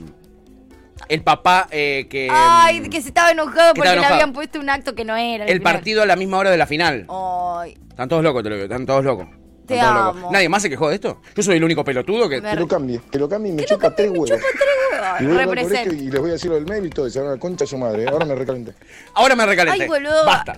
el 1.09 1.23
papá 1.23 1.69
eh, 1.71 2.07
que... 2.11 2.28
Ay, 2.31 2.88
que 2.88 3.00
se 3.02 3.09
estaba 3.09 3.31
enojado 3.31 3.73
que 3.75 3.78
porque 3.81 3.88
estaba 3.90 4.09
le 4.09 4.14
habían 4.14 4.33
puesto 4.33 4.59
un 4.61 4.69
acto 4.71 4.95
que 4.95 5.05
no 5.05 5.17
era. 5.17 5.45
El 5.47 5.61
partido 5.62 6.02
a 6.02 6.07
la 6.07 6.17
misma 6.17 6.38
hora 6.38 6.50
de 6.50 6.57
la 6.57 6.67
final. 6.67 7.07
Ay, 7.09 7.76
Están 7.90 8.09
todos 8.09 8.23
locos, 8.23 8.43
te 8.43 8.49
lo 8.50 8.55
digo, 8.57 8.64
están 8.64 8.85
todos 8.87 9.05
locos. 9.05 9.26
Están 9.26 9.67
Te 9.67 9.78
todos 9.78 9.93
amo. 9.93 10.14
locos. 10.14 10.33
¿Nadie 10.33 10.49
más 10.49 10.62
se 10.62 10.71
quejó 10.71 10.88
de 10.88 10.95
esto? 10.97 11.21
Yo 11.35 11.43
soy 11.43 11.57
el 11.57 11.64
único 11.64 11.85
pelotudo 11.85 12.28
que... 12.28 12.40
Me 12.40 12.50
Que 12.50 12.57
lo 12.57 12.69
cambie, 12.69 13.00
que 13.11 13.19
lo 13.19 13.28
cambie 13.28 13.52
y 13.52 13.55
me 13.55 13.64
chupa 13.64 13.95
tres 13.95 14.11
huevos. 14.11 14.31
chupa 14.31 14.40
tres 14.40 15.21
Y 15.21 15.26
huevos. 15.26 15.73
esto 15.73 15.95
y 15.95 16.11
les 16.11 16.21
voy 16.21 16.31
a 16.31 16.33
decir 16.35 16.50
lo 16.50 16.57
del 16.57 16.67
mail 16.67 16.87
y 16.87 16.90
todo, 16.90 17.07
y 17.07 17.11
se 17.11 17.21
van 17.21 17.28
a 17.28 17.33
la 17.33 17.38
concha 17.38 17.64
de 17.64 17.69
su 17.69 17.78
madre. 17.78 18.07
Ahora 18.09 18.25
me 18.25 18.35
recalenté. 18.35 18.75
Ahora 19.14 19.37
me 19.37 19.47
recalenté. 19.47 19.83
Ay, 19.83 19.88
boludo. 19.88 20.25
Basta. 20.25 20.57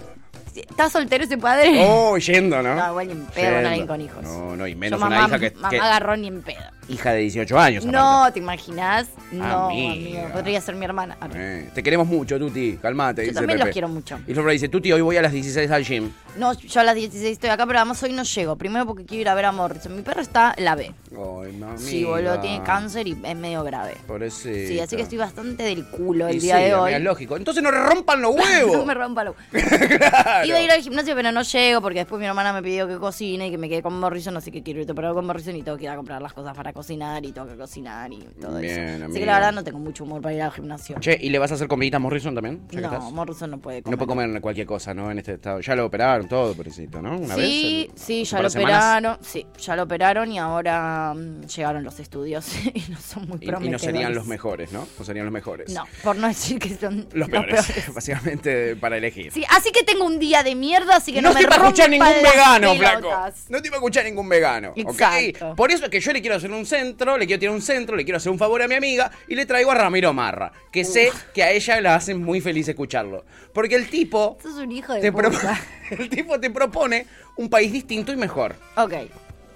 ¿Está 0.54 0.90
soltero 0.90 1.24
ese 1.24 1.38
padre? 1.38 1.84
Oh, 1.86 2.18
yendo, 2.18 2.60
¿no? 2.62 2.74
No, 2.74 2.88
igual 2.90 3.06
ni 3.06 3.12
en 3.12 3.24
pedo 3.26 3.56
alguien 3.58 3.86
con 3.86 4.00
hijos. 4.00 4.22
No, 4.24 4.56
no, 4.56 4.66
y 4.66 4.72
Yo 4.72 4.78
menos 4.78 4.98
mamá, 5.00 5.16
una 5.18 5.28
hija 5.28 5.38
que... 5.38 5.50
Mamá 5.56 5.70
que- 5.70 5.78
agarró 5.78 6.16
ni 6.16 6.26
en 6.28 6.42
pedo. 6.42 6.60
Hija 6.90 7.12
de 7.12 7.20
18 7.20 7.58
años. 7.58 7.84
aparte. 7.84 7.96
No, 7.98 8.32
¿te 8.32 8.38
imaginas? 8.40 9.08
No, 9.32 9.66
Amiga. 9.68 9.92
amigo. 10.22 10.32
Podría 10.34 10.60
ser 10.60 10.74
mi 10.74 10.84
hermana. 10.84 11.16
Eh, 11.34 11.70
te 11.74 11.82
queremos 11.82 12.06
mucho, 12.06 12.38
Tuti. 12.38 12.78
Calmate, 12.82 13.22
Yo 13.22 13.28
dice 13.28 13.34
también 13.34 13.58
Pepe. 13.58 13.68
los 13.68 13.72
quiero 13.72 13.88
mucho. 13.88 14.18
Y 14.26 14.34
Flora 14.34 14.52
dice, 14.52 14.68
Tuti, 14.68 14.92
hoy 14.92 15.00
voy 15.00 15.16
a 15.16 15.22
las 15.22 15.32
16 15.32 15.70
al 15.70 15.84
gym. 15.84 16.10
No, 16.36 16.52
yo 16.52 16.80
a 16.80 16.84
las 16.84 16.94
16 16.94 17.32
estoy 17.32 17.50
acá, 17.50 17.66
pero 17.66 17.78
además 17.80 18.00
hoy 18.02 18.12
no 18.12 18.22
llego. 18.22 18.56
Primero 18.56 18.86
porque 18.86 19.04
quiero 19.04 19.22
ir 19.22 19.28
a 19.28 19.34
ver 19.34 19.44
a 19.46 19.52
Morrison. 19.52 19.94
Mi 19.96 20.02
perro 20.02 20.20
está 20.20 20.54
la 20.58 20.74
B. 20.76 20.92
Ay, 21.12 21.52
mami. 21.56 21.78
Sí, 21.78 22.04
boludo, 22.04 22.38
tiene 22.40 22.62
cáncer 22.62 23.06
y 23.08 23.12
es 23.24 23.36
medio 23.36 23.64
grave. 23.64 23.96
Pobrecito. 24.06 24.68
Sí, 24.68 24.78
así 24.80 24.94
que 24.96 25.02
estoy 25.02 25.18
bastante 25.18 25.64
del 25.64 25.86
culo 25.88 26.28
el 26.28 26.36
Y 26.36 26.40
día 26.40 26.58
sí, 26.58 26.62
de 26.64 26.74
hoy. 26.74 26.92
Es 26.92 27.00
lógico. 27.00 27.36
Entonces 27.36 27.62
no 27.62 27.70
rompan 27.70 28.22
los 28.22 28.34
huevos. 28.36 28.76
no 28.76 28.86
me 28.86 28.94
rompa 28.94 29.24
los 29.24 29.34
Claro. 29.50 30.46
Iba 30.46 30.58
a 30.58 30.62
ir 30.62 30.70
al 30.70 30.80
gimnasio, 30.82 31.14
pero 31.16 31.32
no 31.32 31.42
llego 31.42 31.80
porque 31.80 32.00
después 32.00 32.20
mi 32.20 32.26
hermana 32.26 32.52
me 32.52 32.62
pidió 32.62 32.86
que 32.86 32.96
cocine 32.98 33.48
y 33.48 33.50
que 33.50 33.58
me 33.58 33.68
quede 33.68 33.82
con 33.82 33.98
Morrison, 33.98 34.36
así 34.36 34.50
que 34.50 34.62
quiero 34.62 34.80
ir 34.80 34.86
pero 34.94 35.14
con 35.14 35.24
Morrison 35.26 35.56
y 35.56 35.62
tengo 35.62 35.76
que 35.78 35.84
ir 35.84 35.90
a 35.90 35.96
comprar 35.96 36.20
las 36.22 36.32
cosas 36.32 36.54
para 36.56 36.72
cocinar 36.72 36.79
y 36.88 37.32
tengo 37.32 37.46
que 37.46 37.56
cocinar 37.56 38.12
y 38.12 38.18
todo 38.40 38.58
Bien, 38.58 38.78
eso. 38.96 39.04
Así 39.06 39.20
que 39.20 39.26
la 39.26 39.34
verdad 39.34 39.52
no 39.52 39.64
tengo 39.64 39.78
mucho 39.78 40.04
humor 40.04 40.20
para 40.22 40.34
ir 40.34 40.42
al 40.42 40.52
gimnasio. 40.52 40.96
Che, 41.00 41.16
¿y 41.20 41.28
le 41.30 41.38
vas 41.38 41.50
a 41.50 41.54
hacer 41.54 41.68
comidita 41.68 41.98
a 41.98 42.00
Morrison 42.00 42.34
también? 42.34 42.62
ya 42.70 42.80
que 42.80 42.86
no, 42.86 42.92
estás? 42.92 43.12
Morrison 43.12 43.50
no 43.50 43.58
puede 43.58 43.82
comer. 43.82 43.98
No 43.98 44.06
puede 44.06 44.08
comer 44.20 44.40
cualquier 44.40 44.66
cosa, 44.66 44.94
¿no? 44.94 45.10
En 45.10 45.18
este 45.18 45.34
estado. 45.34 45.60
Ya 45.60 45.74
lo 45.74 45.86
operaron 45.86 46.28
todo, 46.28 46.54
pobrecito, 46.54 47.02
¿no? 47.02 47.18
Una 47.18 47.34
sí, 47.34 47.88
vez. 47.90 48.00
sí, 48.02 48.24
ya 48.24 48.40
lo 48.42 48.48
operaron, 48.48 49.18
sí, 49.20 49.46
ya 49.58 49.76
lo 49.76 49.82
operaron 49.82 50.32
y 50.32 50.38
ahora 50.38 51.14
mm, 51.14 51.42
llegaron 51.46 51.84
los 51.84 52.00
estudios 52.00 52.46
y 52.74 52.84
no 52.90 52.98
son 52.98 53.28
muy 53.28 53.38
Y, 53.40 53.44
y 53.44 53.48
prometedores. 53.48 53.72
no 53.72 53.78
serían 53.78 54.14
los 54.14 54.26
mejores, 54.26 54.72
¿no? 54.72 54.86
No 54.98 55.04
serían 55.04 55.26
los 55.26 55.32
mejores. 55.32 55.72
No, 55.72 55.84
por 56.02 56.16
no 56.16 56.28
decir 56.28 56.58
que 56.58 56.74
son 56.76 57.08
Los 57.12 57.28
peores, 57.28 57.66
básicamente, 57.94 58.76
para 58.76 58.96
elegir. 58.96 59.32
Sí, 59.32 59.44
así 59.50 59.70
que 59.72 59.82
tengo 59.84 60.04
un 60.04 60.18
día 60.18 60.42
de 60.42 60.54
mierda, 60.54 60.96
así 60.96 61.12
que 61.12 61.20
no 61.22 61.28
no, 61.28 61.34
me 61.34 61.40
te 61.40 61.46
iba 61.46 61.54
a 61.54 61.58
escuchar 61.58 61.90
ningún 61.90 62.08
vegano, 62.22 62.74
flaco. 62.74 63.08
No 63.48 63.60
te 63.60 63.68
iba 63.68 63.76
a 63.76 63.78
escuchar 63.78 64.04
ningún 64.04 64.28
vegano. 64.28 64.72
Exacto. 64.76 65.54
Por 65.56 65.70
eso 65.70 65.84
es 65.84 65.90
que 65.90 66.00
yo 66.00 66.12
le 66.12 66.20
quiero 66.20 66.36
hacer 66.36 66.50
un 66.50 66.59
centro, 66.66 67.16
le 67.18 67.26
quiero 67.26 67.40
tirar 67.40 67.54
un 67.54 67.62
centro, 67.62 67.96
le 67.96 68.04
quiero 68.04 68.16
hacer 68.18 68.30
un 68.32 68.38
favor 68.38 68.62
a 68.62 68.68
mi 68.68 68.74
amiga 68.74 69.10
y 69.28 69.34
le 69.34 69.46
traigo 69.46 69.70
a 69.70 69.74
Ramiro 69.74 70.12
Marra, 70.12 70.52
que 70.72 70.84
sé 70.84 71.10
que 71.34 71.42
a 71.42 71.50
ella 71.52 71.80
la 71.80 71.94
hace 71.94 72.14
muy 72.14 72.40
feliz 72.40 72.68
escucharlo. 72.68 73.24
Porque 73.52 73.74
el 73.74 73.88
tipo. 73.88 74.38
Sos 74.42 74.54
un 74.54 74.72
hijo 74.72 74.92
de 74.94 75.00
Te 75.00 75.12
pro- 75.12 75.30
puta. 75.30 75.60
el 75.90 76.08
tipo 76.08 76.38
te 76.40 76.50
propone 76.50 77.06
un 77.36 77.48
país 77.48 77.72
distinto 77.72 78.12
y 78.12 78.16
mejor. 78.16 78.54
Ok. 78.76 78.94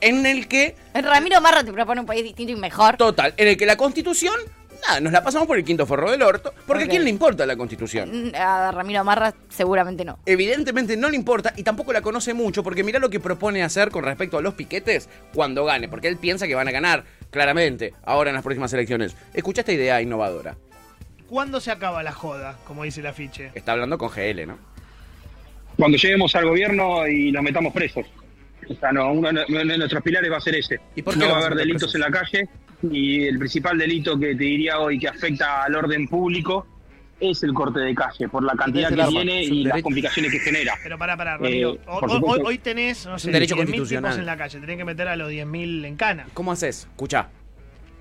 En 0.01 0.27
el 0.27 0.49
que, 0.49 0.75
Ramiro 0.93 1.41
Marra 1.41 1.65
te 1.65 1.73
propone 1.73 2.01
un 2.01 2.07
país 2.07 2.23
distinto 2.25 2.53
y 2.53 2.57
mejor. 2.57 2.97
total, 2.97 3.33
en 3.39 3.49
el 3.49 3.57
que 3.57 3.65
la 3.65 3.77
constitución, 3.77 4.35
nada, 4.87 5.01
nos 5.01 5.13
la 5.13 5.23
pasamos 5.23 5.47
por 5.47 5.59
el 5.59 5.65
quinto 5.65 5.87
forro 5.87 6.11
del 6.11 6.23
orto. 6.23 6.53
Porque 6.67 6.85
a 6.85 6.89
quién 6.89 7.05
le 7.05 7.11
importa 7.11 7.47
la 7.47 7.57
constitución. 7.57 8.31
Mm, 8.31 8.35
A 8.35 8.73
Ramiro 8.73 9.05
Marra 9.05 9.35
seguramente 9.49 10.05
no. 10.05 10.19
Evidentemente 10.27 10.97
no 10.97 11.11
le 11.11 11.17
importa 11.17 11.53
y 11.57 11.63
tampoco 11.63 11.93
la 11.93 12.03
conoce 12.03 12.35
mucho 12.35 12.63
porque 12.63 12.85
mira 12.85 12.99
lo 12.99 13.11
que 13.11 13.21
propone 13.21 13.63
hacer 13.63 13.91
con 13.91 14.05
respecto 14.05 14.39
a 14.39 14.43
los 14.43 14.55
piquetes 14.55 15.09
cuando 15.33 15.65
gane, 15.65 15.89
porque 15.89 16.09
él 16.09 16.17
piensa 16.17 16.47
que 16.47 16.55
van 16.55 16.69
a 16.69 16.73
ganar, 16.73 17.05
claramente, 17.31 17.95
ahora 18.05 18.31
en 18.31 18.35
las 18.35 18.45
próximas 18.45 18.73
elecciones. 18.73 19.17
Escucha 19.33 19.63
esta 19.63 19.73
idea 19.73 20.01
innovadora. 20.01 20.57
¿Cuándo 21.29 21.61
se 21.61 21.71
acaba 21.71 22.03
la 22.03 22.13
joda, 22.13 22.59
como 22.67 22.85
dice 22.85 23.01
el 23.01 23.07
afiche? 23.07 23.51
Está 23.55 23.73
hablando 23.73 23.99
con 23.99 24.11
GL, 24.11 24.47
¿no? 24.47 24.75
cuando 25.77 25.99
lleguemos 25.99 26.35
al 26.37 26.47
gobierno 26.47 27.07
y 27.07 27.31
los 27.33 27.43
metamos 27.43 27.73
presos. 27.73 28.07
O 28.69 28.75
sea, 28.75 28.93
no, 28.93 29.13
uno 29.13 29.31
de 29.33 29.79
nuestros 29.79 30.03
pilares 30.03 30.31
va 30.31 30.39
a 30.39 30.41
ser 30.41 30.55
ese. 30.57 30.81
¿Y 30.95 31.03
por 31.03 31.15
qué 31.15 31.21
no 31.21 31.31
va 31.31 31.35
a 31.35 31.47
haber 31.47 31.55
delitos 31.55 31.93
presos? 31.93 31.95
en 31.97 32.01
la 32.01 32.11
calle 32.11 32.49
y 32.91 33.25
el 33.25 33.39
principal 33.39 33.79
delito 33.79 34.19
que 34.19 34.35
te 34.35 34.45
diría 34.45 34.79
hoy 34.79 34.99
que 34.99 35.09
afecta 35.09 35.65
al 35.65 35.75
orden 35.75 36.09
público 36.09 36.67
es 37.21 37.43
el 37.43 37.55
corte 37.55 37.81
de 37.81 37.95
calle, 37.95 38.29
por 38.29 38.43
la 38.43 38.55
cantidad 38.55 38.89
que 38.91 39.05
tiene 39.05 39.43
y 39.43 39.65
las 39.65 39.83
complicaciones 39.83 40.33
que 40.33 40.41
genera. 40.41 40.75
Pero 40.83 40.99
pará, 40.99 41.17
pará, 41.17 41.37
Ramiro. 41.37 41.75
Eh, 41.75 41.81
hoy, 41.87 42.11
supuesto. 42.11 42.47
hoy 42.47 42.59
tenés, 42.59 43.07
no 43.07 43.19
sé, 43.19 43.29
un 43.29 43.33
derecho 43.33 43.55
10.000 43.55 43.59
constitucional. 43.59 44.19
en 44.19 44.27
la 44.27 44.37
calle. 44.37 44.61
Tenés 44.61 44.77
que 44.77 44.85
meter 44.85 45.09
a 45.09 45.17
los 45.17 45.31
10.000 45.31 45.85
en 45.87 45.97
cana. 45.97 46.27
¿Cómo 46.35 46.53
haces? 46.53 46.89
Escucha. 46.91 47.29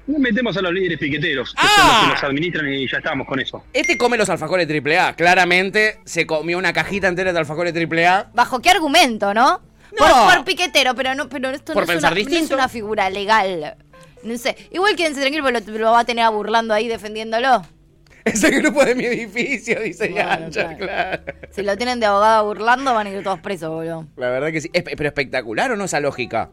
Metemos 0.06 0.58
a 0.58 0.62
los 0.62 0.74
líderes 0.74 1.00
piqueteros, 1.00 1.54
que 1.54 1.62
¡Ah! 1.62 1.70
son 1.78 1.88
los 1.88 2.04
que 2.04 2.10
los 2.10 2.24
administran 2.24 2.74
y 2.74 2.88
ya 2.90 2.98
estamos 2.98 3.25
con 3.25 3.40
eso. 3.40 3.63
Este 3.72 3.98
come 3.98 4.18
los 4.18 4.30
alfajores 4.30 4.68
AAA. 4.70 5.16
Claramente 5.16 6.00
se 6.04 6.28
comió 6.28 6.58
una 6.58 6.74
cajita 6.74 7.08
entera 7.08 7.32
de 7.32 7.40
alfajores 7.40 7.74
AAA. 7.74 8.32
¿Bajo 8.34 8.60
qué 8.62 8.70
argumento, 8.70 9.34
no? 9.34 9.62
No. 9.98 9.98
Por, 9.98 10.36
por 10.36 10.46
piquetero, 10.46 10.96
pero 10.96 11.16
no, 11.16 11.30
pero 11.30 11.52
esto 11.52 11.74
Por 11.74 11.84
no 11.84 11.94
es, 11.94 11.96
pensar 11.96 12.13
una, 12.13 12.22
no 12.22 12.36
es 12.36 12.52
una 12.52 12.68
figura 12.68 13.10
legal. 13.10 13.78
No 14.24 14.38
sé. 14.38 14.56
Igual 14.72 14.96
quédense 14.96 15.20
tranquilos, 15.22 15.50
porque 15.51 15.72
lo, 15.72 15.77
lo 15.80 15.92
va 15.92 16.00
a 16.01 16.06
tener 16.06 16.24
a 16.25 16.30
burlando 16.30 16.74
ahí 16.74 16.88
defendiéndolo. 16.88 17.62
Ese 18.25 18.50
grupo 18.51 18.86
de 18.86 18.96
mi 18.96 19.06
edificio, 19.06 19.82
dice 19.82 20.08
Bueno, 20.10 20.30
Yancha, 20.30 20.77
claro. 20.77 21.24
claro. 21.24 21.24
Si 21.51 21.62
lo 21.62 21.75
tienen 21.75 22.00
de 22.00 22.06
abogado 22.06 22.46
burlando, 22.46 22.94
van 22.94 23.08
a 23.08 23.10
ir 23.10 23.22
todos 23.24 23.39
presos, 23.39 23.70
boludo. 23.70 24.08
La 24.15 24.30
verdad 24.30 24.51
que 24.51 24.62
sí. 24.62 24.70
Es- 24.72 24.84
pero 24.84 25.08
espectacular 25.08 25.72
o 25.72 25.75
no 25.75 25.84
esa 25.86 26.00
lógica. 26.00 26.50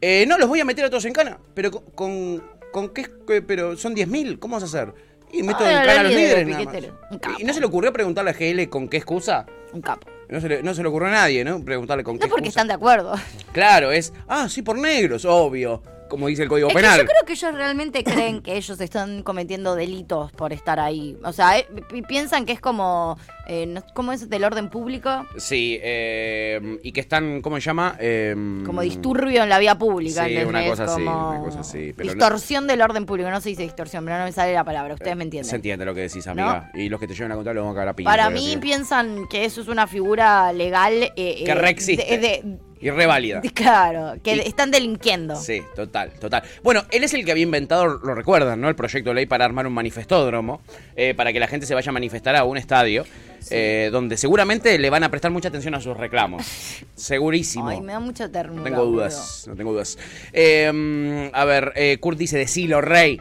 Eh, 0.00 0.26
no, 0.28 0.38
los 0.38 0.48
voy 0.48 0.60
a 0.60 0.64
meter 0.64 0.84
a 0.84 0.90
todos 0.90 1.04
en 1.06 1.12
cana. 1.12 1.38
Pero 1.54 1.70
con. 1.72 1.82
¿Con, 1.94 2.42
con 2.70 2.88
qué? 2.90 3.06
qué- 3.26 3.42
Pero 3.42 3.76
son 3.76 3.96
10.000. 3.96 4.38
¿Cómo 4.38 4.54
vas 4.54 4.62
a 4.62 4.66
hacer? 4.66 4.94
Y 5.32 5.42
meto 5.42 5.58
Ah, 5.64 5.70
en 5.72 5.86
cana 5.86 6.00
a 6.00 6.02
los 6.04 6.12
líder 6.12 6.22
líderes. 6.22 6.46
de 6.46 6.52
nada 6.52 6.64
más. 6.64 6.74
piquetero. 6.74 7.00
Un 7.10 7.18
capo. 7.18 7.36
¿Y 7.40 7.44
no 7.44 7.52
se 7.52 7.60
le 7.60 7.66
ocurrió 7.66 7.92
preguntarle 7.92 8.30
a 8.30 8.34
GL 8.34 8.68
con 8.68 8.88
qué 8.88 8.98
excusa? 8.98 9.44
Un 9.72 9.82
capo. 9.82 10.06
No 10.28 10.40
se 10.40 10.48
le, 10.48 10.62
no 10.62 10.72
se 10.72 10.82
le 10.82 10.88
ocurrió 10.88 11.08
a 11.08 11.12
nadie, 11.12 11.44
¿no? 11.44 11.64
Preguntarle 11.64 12.04
con 12.04 12.16
qué 12.18 12.26
No 12.26 12.30
porque 12.30 12.46
excusa. 12.48 12.60
están 12.60 12.68
de 12.68 12.74
acuerdo. 12.74 13.14
Claro, 13.52 13.90
es. 13.90 14.12
Ah, 14.28 14.48
sí, 14.48 14.62
por 14.62 14.78
negros, 14.78 15.24
obvio. 15.24 15.82
Como 16.08 16.26
dice 16.28 16.42
el 16.42 16.48
Código 16.48 16.68
Es 16.68 16.74
que 16.74 16.80
Penal. 16.80 17.00
yo 17.00 17.06
creo 17.06 17.24
que 17.26 17.32
ellos 17.34 17.54
realmente 17.54 18.04
creen 18.04 18.40
que 18.42 18.56
ellos 18.56 18.80
están 18.80 19.22
cometiendo 19.22 19.74
delitos 19.74 20.32
por 20.32 20.52
estar 20.52 20.80
ahí. 20.80 21.16
O 21.24 21.32
sea, 21.32 21.58
eh, 21.58 21.66
pi- 21.90 22.02
piensan 22.02 22.44
que 22.46 22.52
es 22.52 22.60
como. 22.60 23.18
Eh, 23.50 23.64
no- 23.66 23.82
¿Cómo 23.94 24.12
es 24.12 24.28
del 24.28 24.44
orden 24.44 24.68
público? 24.68 25.24
Sí, 25.38 25.78
eh, 25.82 26.78
y 26.82 26.92
que 26.92 27.00
están, 27.00 27.40
¿cómo 27.40 27.56
se 27.56 27.62
llama? 27.62 27.96
Eh, 27.98 28.34
Como 28.66 28.82
disturbio 28.82 29.42
en 29.42 29.48
la 29.48 29.58
vía 29.58 29.78
pública. 29.78 30.26
Sí, 30.26 30.36
una 30.36 30.66
cosa 30.66 30.84
así, 30.84 31.00
una 31.02 31.40
cosa 31.42 31.60
así, 31.60 31.92
pero 31.96 32.08
no- 32.08 32.12
distorsión 32.14 32.66
del 32.66 32.82
orden 32.82 33.06
público. 33.06 33.30
No 33.30 33.40
se 33.40 33.48
dice 33.50 33.62
distorsión, 33.62 34.04
pero 34.04 34.18
no 34.18 34.24
me 34.24 34.32
sale 34.32 34.52
la 34.52 34.64
palabra. 34.64 34.94
Ustedes 34.94 35.16
me 35.16 35.24
entienden. 35.24 35.48
Se 35.48 35.56
entiende 35.56 35.84
lo 35.86 35.94
que 35.94 36.02
decís, 36.02 36.26
amiga. 36.26 36.70
Y 36.74 36.88
los 36.90 37.00
que 37.00 37.06
te 37.06 37.14
llevan 37.14 37.32
a 37.32 37.36
contar 37.36 37.54
lo 37.54 37.62
vamos 37.62 37.72
a 37.74 37.76
cagar 37.76 37.88
a 37.88 37.96
piña. 37.96 38.10
Para 38.10 38.28
mí 38.30 38.44
decir. 38.44 38.60
piensan 38.60 39.26
que 39.28 39.44
eso 39.46 39.62
es 39.62 39.68
una 39.68 39.86
figura 39.86 40.52
legal. 40.52 41.12
eh, 41.16 41.42
Que 41.44 41.50
eh, 41.50 41.54
reexiste. 41.54 42.04
de- 42.04 42.18
de- 42.18 42.58
Y 42.80 42.90
reválida. 42.90 43.40
claro, 43.54 44.14
que 44.22 44.36
Y- 44.36 44.40
están 44.40 44.70
delinquiendo. 44.70 45.36
Sí, 45.36 45.62
total, 45.74 46.12
total. 46.20 46.42
Bueno, 46.62 46.84
él 46.90 47.04
es 47.04 47.14
el 47.14 47.24
que 47.24 47.32
había 47.32 47.42
inventado, 47.42 47.86
lo 47.86 48.14
recuerdan, 48.14 48.60
¿no? 48.60 48.68
El 48.68 48.74
proyecto 48.76 49.10
de 49.10 49.14
ley 49.14 49.26
para 49.26 49.44
armar 49.44 49.66
un 49.66 49.72
manifestódromo, 49.72 50.60
eh, 50.96 51.14
para 51.14 51.32
que 51.32 51.40
la 51.40 51.46
gente 51.48 51.66
se 51.66 51.74
vaya 51.74 51.90
a 51.90 51.92
manifestar 51.92 52.36
a 52.36 52.44
un 52.44 52.56
estadio, 52.56 53.04
eh, 53.50 53.88
donde 53.92 54.16
seguramente 54.16 54.78
le 54.78 54.90
van 54.90 55.02
a 55.04 55.10
prestar 55.10 55.30
mucha 55.30 55.48
atención 55.48 55.74
a 55.74 55.80
sus 55.80 55.96
reclamos. 55.96 56.44
Segurísimo. 56.94 57.68
Ay, 57.68 57.80
me 57.80 57.92
da 57.92 58.00
mucha 58.00 58.28
ternura. 58.28 58.58
No 58.58 58.64
tengo 58.64 58.84
dudas, 58.84 59.44
no 59.48 59.56
tengo 59.56 59.72
dudas. 59.72 59.98
Eh, 60.32 61.30
a 61.32 61.44
ver, 61.44 61.72
eh, 61.76 61.98
Kurt 62.00 62.18
dice, 62.18 62.38
decilo, 62.38 62.80
rey. 62.80 63.20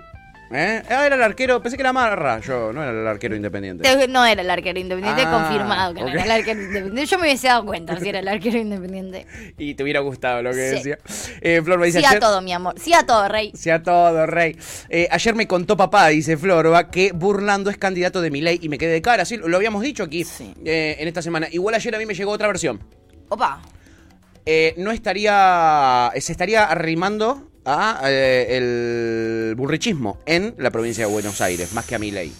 ¿Eh? 0.50 0.82
Ah, 0.89 1.06
era 1.06 1.16
el 1.16 1.24
arquero, 1.24 1.62
pensé 1.62 1.75
que 1.75 1.82
era 1.84 1.92
Marra, 1.92 2.39
yo, 2.39 2.72
no 2.72 2.82
era 2.82 2.92
el 2.92 3.06
arquero 3.06 3.36
independiente. 3.36 3.84
Te- 3.84 4.08
No 4.08 4.25
era 4.25 4.42
el 4.42 4.50
arquero 4.50 4.80
independiente, 4.80 5.24
Ah, 5.25 5.32
confirmado 5.32 5.94
que 5.94 6.01
no 6.01 6.08
era 6.08 6.24
el 6.24 6.32
arquero 6.32 6.62
independiente. 6.62 7.06
Yo 7.06 7.18
me 7.18 7.24
hubiese 7.27 7.48
dado 7.48 7.66
cuenta 7.66 8.00
si 8.00 8.08
era 8.08 8.20
el 8.20 8.27
arquero 8.30 8.58
independiente. 8.58 9.25
Y 9.58 9.75
te 9.75 9.84
hubiera 9.84 10.00
gustado 10.00 10.42
lo 10.42 10.51
que 10.51 10.70
Sí. 10.70 10.75
decía. 10.75 10.98
Eh, 11.42 11.62
Flor 11.63 11.80
me 11.80 11.88
dice, 11.88 12.00
Sí 12.00 12.06
a 12.06 12.18
todo, 12.20 12.42
mi 12.42 12.54
amor. 12.54 12.75
Sí 12.80 12.94
a 12.94 13.06
todo, 13.06 13.27
rey. 13.27 13.51
Sí 13.56 13.70
a 13.70 13.84
todo, 13.84 14.25
rey. 14.25 14.58
Eh, 14.89 15.08
ayer 15.12 15.36
me 15.36 15.48
contó 15.48 15.75
papá, 15.75 16.08
dice 16.08 16.38
Florba, 16.38 16.89
que 16.89 17.12
Burlando 17.12 17.70
es 17.70 17.77
candidato 17.77 18.22
de 18.22 18.32
Milei 18.32 18.60
y 18.62 18.70
me 18.70 18.77
quedé 18.77 18.94
de 18.94 19.01
cara, 19.01 19.25
sí, 19.25 19.36
lo 19.38 19.58
habíamos 19.58 19.82
dicho 19.84 20.04
aquí 20.04 20.24
Sí. 20.24 20.54
eh, 20.63 20.96
en 21.00 21.08
esta 21.10 21.22
semana. 21.22 21.48
Igual 21.51 21.75
ayer 21.75 21.94
a 21.94 21.98
mí 21.98 22.06
me 22.06 22.13
llegó 22.13 22.32
otra 22.32 22.48
versión. 22.48 22.80
Opa. 23.30 23.62
Eh, 24.46 24.75
no 24.77 24.92
estaría, 24.92 26.10
se 26.18 26.32
estaría 26.32 26.63
arrimando 26.63 27.47
a 27.69 28.00
eh, 28.05 28.57
el 28.57 29.55
burrichismo 29.55 30.17
en 30.25 30.55
la 30.57 30.71
provincia 30.71 31.05
de 31.05 31.12
Buenos 31.12 31.41
Aires, 31.41 31.74
más 31.74 31.86
que 31.86 31.95
a 31.95 32.00
Milei. 32.00 32.31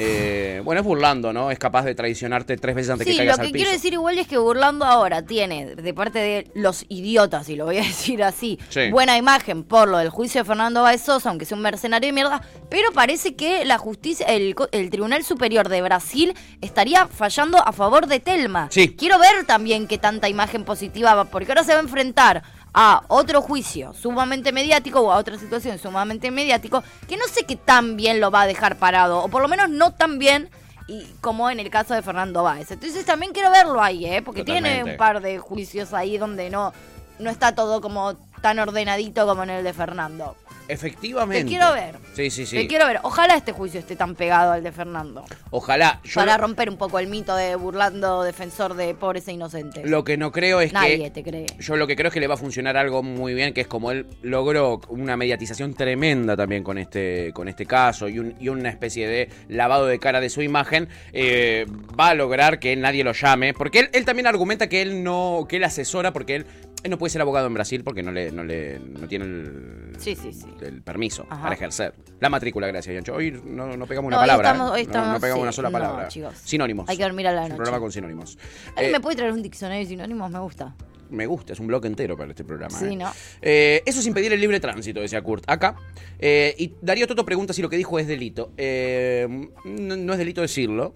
Eh, 0.00 0.60
bueno, 0.64 0.80
es 0.80 0.86
burlando, 0.86 1.32
¿no? 1.32 1.50
Es 1.50 1.58
capaz 1.58 1.84
de 1.84 1.92
traicionarte 1.94 2.56
tres 2.56 2.76
veces 2.76 2.90
antes 2.90 3.04
que 3.04 3.12
Sí, 3.12 3.18
lo 3.18 3.22
caigas 3.22 3.38
que 3.40 3.46
al 3.46 3.52
quiero 3.52 3.70
decir 3.72 3.92
igual 3.94 4.16
es 4.18 4.28
que 4.28 4.38
Burlando 4.38 4.84
ahora 4.84 5.22
tiene, 5.22 5.74
de 5.74 5.92
parte 5.94 6.20
de 6.20 6.50
los 6.54 6.84
idiotas, 6.88 7.48
y 7.48 7.56
lo 7.56 7.64
voy 7.64 7.78
a 7.78 7.82
decir 7.84 8.22
así, 8.22 8.60
Sí. 8.68 8.90
buena 8.92 9.16
imagen 9.16 9.64
por 9.64 9.88
lo 9.88 9.98
del 9.98 10.10
juicio 10.10 10.42
de 10.42 10.44
Fernando 10.44 10.82
Báez 10.82 11.02
Sosa, 11.02 11.30
aunque 11.30 11.46
sea 11.46 11.56
un 11.56 11.62
mercenario 11.64 12.06
de 12.08 12.12
mierda, 12.12 12.42
pero 12.68 12.92
parece 12.92 13.34
que 13.34 13.64
la 13.64 13.78
justicia, 13.78 14.26
el, 14.26 14.54
el 14.70 14.90
Tribunal 14.90 15.24
Superior 15.24 15.68
de 15.68 15.82
Brasil 15.82 16.32
estaría 16.60 17.08
fallando 17.08 17.58
a 17.58 17.72
favor 17.72 18.06
de 18.06 18.20
Telma. 18.20 18.68
Sí. 18.70 18.94
Quiero 18.96 19.18
ver 19.18 19.46
también 19.46 19.88
qué 19.88 19.98
tanta 19.98 20.28
imagen 20.28 20.64
positiva 20.64 21.14
va, 21.14 21.24
porque 21.24 21.50
ahora 21.50 21.64
se 21.64 21.72
va 21.72 21.78
a 21.78 21.82
enfrentar 21.82 22.44
a 22.74 23.02
otro 23.08 23.42
juicio 23.42 23.92
sumamente 23.94 24.52
mediático 24.52 25.00
o 25.00 25.12
a 25.12 25.16
otra 25.16 25.38
situación 25.38 25.78
sumamente 25.78 26.30
mediático 26.30 26.82
que 27.08 27.16
no 27.16 27.26
sé 27.26 27.44
qué 27.44 27.56
tan 27.56 27.96
bien 27.96 28.20
lo 28.20 28.30
va 28.30 28.42
a 28.42 28.46
dejar 28.46 28.76
parado, 28.76 29.24
o 29.24 29.28
por 29.28 29.42
lo 29.42 29.48
menos 29.48 29.68
no 29.68 29.92
tan 29.92 30.18
bien 30.18 30.50
y 30.86 31.04
como 31.20 31.50
en 31.50 31.60
el 31.60 31.70
caso 31.70 31.94
de 31.94 32.02
Fernando 32.02 32.42
Báez. 32.42 32.70
Entonces 32.70 33.04
también 33.04 33.32
quiero 33.32 33.50
verlo 33.50 33.82
ahí, 33.82 34.06
¿eh? 34.06 34.22
porque 34.22 34.42
tiene 34.42 34.82
un 34.84 34.96
par 34.96 35.20
de 35.20 35.38
juicios 35.38 35.92
ahí 35.92 36.16
donde 36.16 36.50
no, 36.50 36.72
no 37.18 37.30
está 37.30 37.54
todo 37.54 37.80
como 37.80 38.14
tan 38.40 38.58
ordenadito 38.58 39.26
como 39.26 39.42
en 39.42 39.50
el 39.50 39.64
de 39.64 39.72
Fernando. 39.72 40.36
Efectivamente. 40.68 41.44
Te 41.44 41.48
quiero 41.48 41.72
ver. 41.72 41.96
Sí, 42.14 42.30
sí, 42.30 42.46
sí. 42.46 42.56
Te 42.56 42.66
quiero 42.66 42.86
ver. 42.86 43.00
Ojalá 43.02 43.34
este 43.36 43.52
juicio 43.52 43.80
esté 43.80 43.96
tan 43.96 44.14
pegado 44.14 44.52
al 44.52 44.62
de 44.62 44.70
Fernando. 44.72 45.24
Ojalá. 45.50 46.00
Yo 46.04 46.14
para 46.14 46.36
romper 46.36 46.68
un 46.70 46.76
poco 46.76 46.98
el 46.98 47.06
mito 47.08 47.34
de 47.34 47.56
burlando 47.56 48.22
defensor 48.22 48.74
de 48.74 48.94
pobres 48.94 49.26
e 49.28 49.32
inocentes. 49.32 49.88
lo 49.88 50.04
que 50.04 50.16
no 50.16 50.30
creo 50.30 50.60
es 50.60 50.72
Nadie 50.72 50.98
que... 51.04 51.10
te 51.10 51.22
cree. 51.22 51.46
Yo 51.58 51.76
lo 51.76 51.86
que 51.86 51.96
creo 51.96 52.08
es 52.08 52.14
que 52.14 52.20
le 52.20 52.26
va 52.26 52.34
a 52.34 52.38
funcionar 52.38 52.76
algo 52.76 53.02
muy 53.02 53.34
bien, 53.34 53.54
que 53.54 53.62
es 53.62 53.66
como 53.66 53.90
él 53.90 54.06
logró 54.22 54.80
una 54.88 55.16
mediatización 55.16 55.74
tremenda 55.74 56.36
también 56.36 56.62
con 56.62 56.78
este, 56.78 57.32
con 57.32 57.48
este 57.48 57.66
caso 57.66 58.08
y, 58.08 58.18
un- 58.18 58.34
y 58.38 58.48
una 58.48 58.68
especie 58.68 59.08
de 59.08 59.28
lavado 59.48 59.86
de 59.86 59.98
cara 59.98 60.20
de 60.20 60.28
su 60.30 60.42
imagen, 60.42 60.88
eh, 61.12 61.66
va 61.98 62.08
a 62.10 62.14
lograr 62.14 62.58
que 62.58 62.76
nadie 62.76 63.04
lo 63.04 63.12
llame, 63.12 63.54
porque 63.54 63.80
él, 63.80 63.90
él 63.92 64.04
también 64.04 64.26
argumenta 64.26 64.68
que 64.68 64.82
él 64.82 65.02
no, 65.02 65.46
que 65.48 65.56
él 65.56 65.64
asesora, 65.64 66.12
porque 66.12 66.36
él 66.36 66.46
no 66.88 66.98
puede 66.98 67.10
ser 67.10 67.20
abogado 67.22 67.46
en 67.46 67.54
Brasil 67.54 67.82
porque 67.82 68.02
no 68.02 68.12
le, 68.12 68.30
no 68.30 68.44
le, 68.44 68.78
no 68.78 69.08
tiene 69.08 69.24
el, 69.24 69.92
Sí, 69.98 70.14
sí, 70.14 70.32
sí. 70.32 70.46
el 70.60 70.82
permiso 70.82 71.26
Ajá. 71.28 71.42
para 71.42 71.54
ejercer. 71.54 71.94
La 72.20 72.28
matrícula, 72.28 72.66
gracias, 72.68 72.94
Yancho. 72.94 73.14
Hoy 73.14 73.40
no, 73.44 73.76
no 73.76 73.86
pegamos 73.86 74.08
una 74.08 74.16
No, 74.16 74.22
hoy 74.22 74.28
palabra. 74.28 74.50
estamos- 74.50 74.70
¿eh? 74.70 74.74
hoy 74.74 74.82
No- 74.84 74.88
estamos- 74.90 75.12
no, 75.14 75.20
pegamos 75.20 75.42
una 75.42 75.52
sola 75.52 75.70
palabra. 75.70 76.08
chicos. 76.08 76.34
Sinónimos. 76.44 76.88
Hay 76.88 76.96
que 76.96 77.02
dormir 77.02 77.26
a 77.28 77.32
la 77.32 77.40
Es 77.40 77.44
un 77.44 77.48
noche. 77.50 77.56
programa 77.56 77.80
con 77.80 77.92
sinónimos. 77.92 78.38
¿Alguien 78.76 78.90
Eh, 78.90 78.92
me 78.92 79.00
puede 79.00 79.16
traer 79.16 79.32
un 79.32 79.42
diccionario 79.42 79.82
de 79.82 79.88
sinónimos? 79.88 80.30
Me 80.30 80.38
gusta. 80.38 80.74
Me 81.10 81.26
gusta, 81.26 81.52
es 81.52 81.60
un 81.60 81.66
bloque 81.66 81.86
entero 81.86 82.16
para 82.16 82.30
este 82.30 82.44
programa. 82.44 82.78
Sí, 82.78 82.86
¿eh? 82.86 82.96
¿no? 82.96 83.12
Eh, 83.42 83.82
eso 83.86 84.00
es 84.00 84.06
impedir 84.06 84.32
el 84.32 84.40
libre 84.40 84.60
tránsito, 84.60 85.00
decía 85.00 85.22
Kurt. 85.22 85.44
Acá. 85.46 85.76
Eh, 86.18 86.54
y 86.58 86.72
Darío 86.80 87.06
Toto 87.06 87.24
pregunta 87.24 87.52
si 87.52 87.62
lo 87.62 87.68
que 87.68 87.76
dijo 87.76 87.98
es 87.98 88.06
delito. 88.06 88.52
Eh, 88.56 89.26
no, 89.64 89.96
no 89.96 90.12
es 90.12 90.18
delito 90.18 90.40
decirlo, 90.40 90.94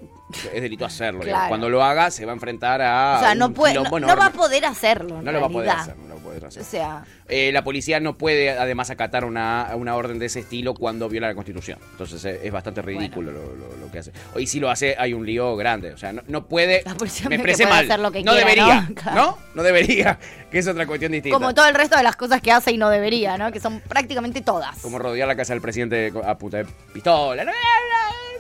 es 0.53 0.63
delito 0.63 0.85
hacerlo. 0.85 1.21
Claro. 1.21 1.49
Cuando 1.49 1.69
lo 1.69 1.83
haga, 1.83 2.11
se 2.11 2.25
va 2.25 2.33
a 2.33 2.35
enfrentar 2.35 2.83
a. 2.83 3.17
o 3.19 3.21
sea, 3.21 3.35
no, 3.35 3.53
puede, 3.53 3.75
no, 3.75 3.83
va 3.83 4.27
a 4.27 4.33
poder 4.33 4.65
hacerlo. 4.65 5.19
en 5.19 5.25
No 5.25 5.33
lo 5.33 5.41
va 5.41 5.47
a 5.47 5.51
poder 5.51 5.69
realidad. 5.69 5.91
hacer, 5.91 5.99
no 5.99 6.09
lo 6.09 6.15
va 6.15 6.21
a 6.21 6.25
poder 6.25 6.45
hacer. 6.47 6.63
O 6.63 6.65
sea, 6.65 7.05
Eh, 7.35 7.51
la 7.51 7.65
policía 7.65 7.99
no 7.99 8.19
puede 8.19 8.51
además 8.51 8.91
acatar 8.91 9.25
una, 9.25 9.71
una 9.75 9.97
orden 9.97 10.19
de 10.19 10.27
ese 10.27 10.41
estilo 10.41 10.75
cuando 10.75 11.09
viola 11.09 11.29
la 11.29 11.35
constitución. 11.35 11.79
Entonces 11.93 12.23
eh, 12.27 12.41
es 12.43 12.53
bastante 12.53 12.83
ridículo 12.83 13.33
lo, 13.33 13.41
lo- 13.57 13.77
lo 13.79 13.91
que 13.91 14.01
hace. 14.01 14.13
Y 14.39 14.47
si 14.47 14.61
lo 14.61 14.69
hace 14.71 14.95
hay 14.99 15.15
un 15.15 15.25
lío 15.25 15.57
grande. 15.57 15.93
O 15.93 15.97
sea, 15.97 16.13
no, 16.13 16.21
no 16.29 16.47
puede... 16.47 16.83
La 16.85 16.95
policía 16.95 17.31
me 17.31 17.37
expresé 17.37 17.67
mal. 17.67 17.85
hacer 17.87 18.01
lo 18.01 18.13
que 18.13 18.23
no 18.23 18.33
quiera, 18.33 18.47
debería. 18.47 18.81
¿no? 18.83 18.89
¿no? 18.89 18.95
Claro. 18.95 19.39
¿no? 19.55 19.63
debería. 19.63 20.19
Que 20.53 20.59
es 20.59 20.69
otra 20.69 20.87
cuestión 20.87 21.13
distinta. 21.13 21.35
como 21.39 21.55
todo 21.55 21.67
el 21.67 21.75
resto 21.75 21.97
de 21.97 22.03
las 22.03 22.15
cosas 22.15 22.43
que 22.43 22.53
hace 22.53 22.73
y 22.73 22.77
no 22.77 22.91
debería, 22.91 23.39
¿no? 23.39 23.51
Que 23.51 23.59
son 23.61 23.81
prácticamente 23.81 24.43
todas. 24.43 24.79
Como 24.81 24.99
rodear 24.99 25.27
la 25.27 25.35
casa 25.35 25.55
del 25.55 25.63
presidente 25.63 26.13
a 26.27 26.37
puta 26.37 26.59
de 26.59 26.67
pistola. 26.93 27.43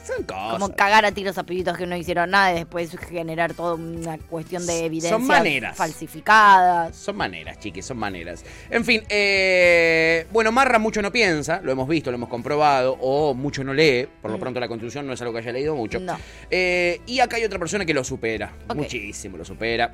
Son 0.04 0.24
cosas. 0.24 0.52
Como 0.54 0.74
cagar 0.74 1.04
a 1.04 1.12
tiros 1.12 1.38
a 1.38 1.44
pibitos 1.44 1.76
que 1.78 1.86
no 1.86 1.96
hicieron 1.96 2.28
nada 2.30 2.50
y 2.52 2.56
después 2.56 2.90
generar 3.08 3.54
toda 3.54 3.74
una 3.76 4.18
cuestión 4.18 4.66
de 4.66 4.84
evidencias 4.86 5.20
maneras. 5.20 5.76
falsificadas. 5.76 6.96
Son 6.96 7.16
maneras, 7.16 7.58
chiques, 7.60 7.86
son 7.86 7.98
maneras. 7.98 8.44
En 8.68 8.81
fin, 8.84 9.02
eh, 9.08 10.26
bueno, 10.32 10.52
Marra 10.52 10.78
mucho 10.78 11.02
no 11.02 11.10
piensa, 11.12 11.60
lo 11.62 11.72
hemos 11.72 11.88
visto, 11.88 12.10
lo 12.10 12.16
hemos 12.16 12.28
comprobado, 12.28 12.96
o 13.00 13.34
mucho 13.34 13.62
no 13.64 13.74
lee, 13.74 14.08
por 14.20 14.30
lo 14.30 14.38
pronto 14.38 14.60
la 14.60 14.68
Constitución 14.68 15.06
no 15.06 15.12
es 15.12 15.20
algo 15.20 15.32
que 15.32 15.40
haya 15.40 15.52
leído 15.52 15.74
mucho. 15.74 16.00
Mm. 16.00 16.04
No. 16.04 16.18
Eh, 16.50 17.00
y 17.06 17.20
acá 17.20 17.36
hay 17.36 17.44
otra 17.44 17.58
persona 17.58 17.84
que 17.84 17.94
lo 17.94 18.04
supera, 18.04 18.52
muchísimo 18.74 19.36
lo 19.36 19.44
supera. 19.44 19.92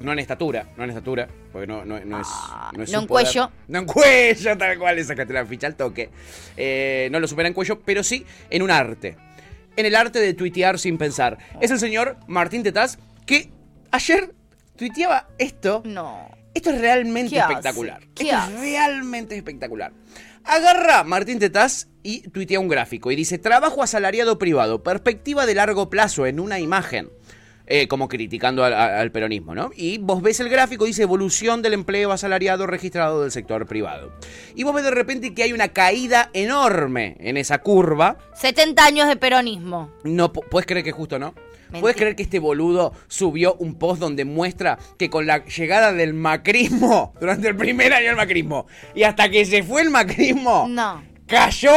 No 0.00 0.12
en 0.12 0.18
estatura, 0.18 0.66
no 0.76 0.82
en 0.84 0.90
estatura, 0.90 1.28
porque 1.52 1.68
no, 1.68 1.84
no, 1.84 2.00
no 2.04 2.20
es. 2.20 2.26
Ah, 2.28 2.72
No, 2.76 2.82
es 2.82 2.90
no 2.90 3.00
en 3.02 3.06
poder. 3.06 3.26
cuello. 3.26 3.50
No 3.68 3.78
en 3.78 3.86
cuello, 3.86 4.58
tal 4.58 4.76
cual, 4.78 5.04
sacaste 5.04 5.32
la 5.32 5.46
ficha 5.46 5.68
al 5.68 5.76
toque. 5.76 6.10
Eh, 6.56 7.08
no 7.12 7.20
lo 7.20 7.28
supera 7.28 7.46
en 7.46 7.54
cuello, 7.54 7.80
pero 7.80 8.02
sí 8.02 8.26
en 8.50 8.62
un 8.62 8.72
arte. 8.72 9.16
En 9.76 9.86
el 9.86 9.94
arte 9.94 10.18
de 10.18 10.34
tuitear 10.34 10.80
sin 10.80 10.98
pensar. 10.98 11.38
Es 11.60 11.70
el 11.70 11.78
señor 11.78 12.16
Martín 12.26 12.64
Tetaz 12.64 12.98
que 13.24 13.50
ayer 13.92 14.34
tuiteaba 14.76 15.28
esto. 15.38 15.82
No. 15.84 16.28
Esto 16.54 16.70
es 16.70 16.80
realmente 16.80 17.36
espectacular. 17.36 18.00
¿Qué 18.14 18.30
Esto 18.30 18.36
es 18.54 18.60
realmente 18.60 19.36
espectacular. 19.36 19.92
Agarra 20.44 21.04
Martín 21.04 21.38
Tetaz 21.38 21.88
y 22.02 22.28
tuitea 22.28 22.60
un 22.60 22.68
gráfico 22.68 23.10
y 23.10 23.16
dice: 23.16 23.38
Trabajo 23.38 23.82
asalariado 23.82 24.38
privado, 24.38 24.82
perspectiva 24.82 25.46
de 25.46 25.54
largo 25.54 25.90
plazo 25.90 26.26
en 26.26 26.38
una 26.40 26.58
imagen. 26.60 27.10
Eh, 27.66 27.88
como 27.88 28.08
criticando 28.08 28.62
al, 28.62 29.10
peronismo, 29.10 29.54
¿no? 29.54 29.70
Y 29.74 29.96
vos 29.96 30.20
ves 30.20 30.38
el 30.40 30.50
gráfico, 30.50 30.84
dice 30.84 31.00
evolución 31.00 31.62
del 31.62 31.72
empleo 31.72 32.12
asalariado 32.12 32.66
registrado 32.66 33.22
del 33.22 33.30
sector 33.32 33.66
privado. 33.66 34.12
Y 34.54 34.64
vos 34.64 34.74
ves 34.74 34.84
de 34.84 34.90
repente 34.90 35.32
que 35.32 35.44
hay 35.44 35.54
una 35.54 35.68
caída 35.68 36.28
enorme 36.34 37.16
en 37.20 37.38
esa 37.38 37.62
curva. 37.62 38.18
70 38.34 38.84
años 38.84 39.08
de 39.08 39.16
peronismo. 39.16 39.90
No, 40.02 40.30
pu- 40.30 40.46
¿puedes 40.50 40.66
creer 40.66 40.84
que 40.84 40.92
justo 40.92 41.18
no? 41.18 41.34
Mentira. 41.64 41.80
¿Puedes 41.80 41.96
creer 41.96 42.16
que 42.16 42.22
este 42.22 42.38
boludo 42.38 42.92
subió 43.08 43.54
un 43.54 43.74
post 43.78 44.00
donde 44.00 44.24
muestra 44.24 44.78
que 44.98 45.10
con 45.10 45.26
la 45.26 45.44
llegada 45.44 45.92
del 45.92 46.14
macrismo, 46.14 47.14
durante 47.20 47.48
el 47.48 47.56
primer 47.56 47.92
año 47.92 48.06
del 48.08 48.16
macrismo, 48.16 48.66
y 48.94 49.02
hasta 49.02 49.28
que 49.28 49.44
se 49.44 49.62
fue 49.62 49.82
el 49.82 49.90
macrismo, 49.90 50.66
No. 50.68 51.02
cayó 51.26 51.72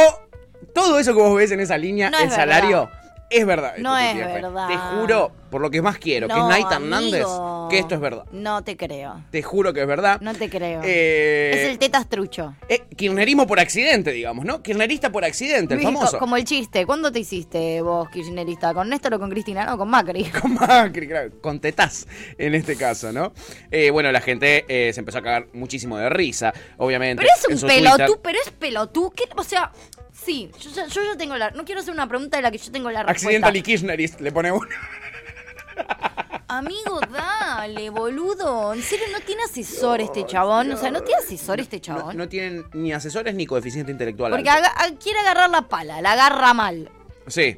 todo 0.74 0.98
eso 0.98 1.14
que 1.14 1.20
vos 1.20 1.36
ves 1.36 1.50
en 1.50 1.60
esa 1.60 1.76
línea, 1.78 2.10
No 2.10 2.18
el 2.18 2.28
es 2.28 2.34
salario? 2.34 2.90
Es 3.30 3.44
verdad. 3.44 3.74
No 3.78 3.96
es 3.98 4.16
verdad. 4.16 4.68
Te 4.68 4.76
juro, 4.76 5.32
por 5.50 5.60
lo 5.60 5.70
que 5.70 5.80
más 5.82 5.98
quiero, 5.98 6.28
que 6.28 6.34
es 6.38 6.44
Naita 6.44 6.76
Hernández, 6.76 7.26
que 7.70 7.78
esto 7.78 7.94
es 7.94 8.00
verdad. 8.00 8.24
No 8.32 8.62
te 8.62 8.76
creo. 8.76 9.22
Te 9.30 9.42
juro 9.42 9.72
que 9.72 9.80
es 9.82 9.86
verdad. 9.86 10.20
No 10.20 10.34
te 10.34 10.48
creo. 10.50 10.80
Eh, 10.84 11.50
es 11.54 11.68
el 11.70 11.78
tetas 11.78 12.08
trucho. 12.08 12.54
eh, 12.68 12.82
kirchnerismo 12.96 13.46
por 13.46 13.60
accidente, 13.60 14.10
digamos, 14.12 14.44
¿no? 14.44 14.62
Kirchnerista 14.62 15.10
por 15.12 15.24
accidente, 15.24 15.74
el 15.74 15.80
famoso. 15.82 16.12
co- 16.12 16.18
Como 16.18 16.36
el 16.36 16.44
chiste. 16.44 16.84
¿Cuándo 16.86 17.10
te 17.12 17.20
hiciste 17.20 17.80
vos, 17.82 18.08
kirchnerista? 18.10 18.74
¿Con 18.74 18.88
Néstor 18.88 19.14
o 19.14 19.18
con 19.18 19.30
Cristina? 19.30 19.64
No, 19.64 19.78
con 19.78 19.88
Macri. 19.88 20.24
Con 20.40 20.54
Macri, 20.54 21.08
claro, 21.08 21.30
con 21.40 21.60
tetaz 21.60 22.06
en 22.38 22.54
este 22.54 22.76
caso, 22.76 23.12
¿no? 23.12 23.32
Eh, 23.70 23.90
bueno, 23.90 24.10
la 24.12 24.20
gente 24.20 24.64
eh, 24.68 24.92
se 24.92 25.00
empezó 25.00 25.18
a 25.18 25.22
cagar 25.22 25.46
muchísimo 25.52 25.96
de 25.98 26.08
risa, 26.08 26.52
obviamente. 26.76 27.22
Pero 27.22 27.54
es 27.56 27.62
un 27.62 27.68
pelotú, 27.68 28.20
pero 28.22 28.38
es 28.44 28.50
pelotú. 28.50 29.10
¿Qué? 29.14 29.24
O 29.36 29.42
sea, 29.44 29.72
sí, 30.12 30.50
yo, 30.60 30.70
ya- 30.70 30.86
yo 30.86 31.16
tengo 31.16 31.36
la... 31.36 31.50
No 31.52 31.64
quiero 31.64 31.80
hacer 31.80 31.92
una 31.94 32.06
pregunta 32.08 32.36
de 32.36 32.42
la 32.42 32.50
que 32.50 32.58
yo 32.58 32.70
tengo 32.72 32.90
la 32.90 33.02
respuesta. 33.02 33.26
Accidental 33.28 33.56
y 33.56 33.62
Kirchnerist, 33.62 34.20
le 34.20 34.32
pone 34.32 34.52
uno. 34.52 34.66
Amigo, 36.48 37.00
dale, 37.12 37.90
boludo. 37.90 38.72
En 38.72 38.82
serio, 38.82 39.04
no 39.12 39.20
tiene 39.20 39.42
asesor 39.44 40.00
este 40.00 40.24
chabón. 40.26 40.72
O 40.72 40.76
sea, 40.76 40.90
no 40.90 41.02
tiene 41.02 41.20
asesor 41.22 41.60
este 41.60 41.76
No, 41.76 41.82
chabón. 41.82 42.16
no 42.16 42.28
tienen 42.28 42.64
ni 42.72 42.92
asesores 42.92 43.34
ni 43.34 43.44
coeficiente 43.46 43.92
intelectual. 43.92 44.32
Porque 44.32 44.48
alto. 44.48 44.66
aga- 44.66 44.84
a- 44.86 44.98
quiere 44.98 45.18
agarrar 45.20 45.50
la 45.50 45.62
pala, 45.68 46.00
la 46.00 46.12
agarra 46.12 46.54
mal. 46.54 46.90
Sí. 47.26 47.56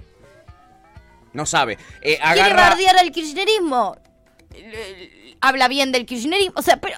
No 1.32 1.46
sabe. 1.46 1.78
Eh, 2.02 2.18
Quiere 2.32 2.54
bardear 2.54 2.98
al 2.98 3.12
kirchnerismo. 3.12 3.96
Eh, 4.54 5.36
Habla 5.40 5.68
bien 5.68 5.92
del 5.92 6.04
kirchnerismo. 6.04 6.54
O 6.56 6.62
sea, 6.62 6.78
pero... 6.78 6.96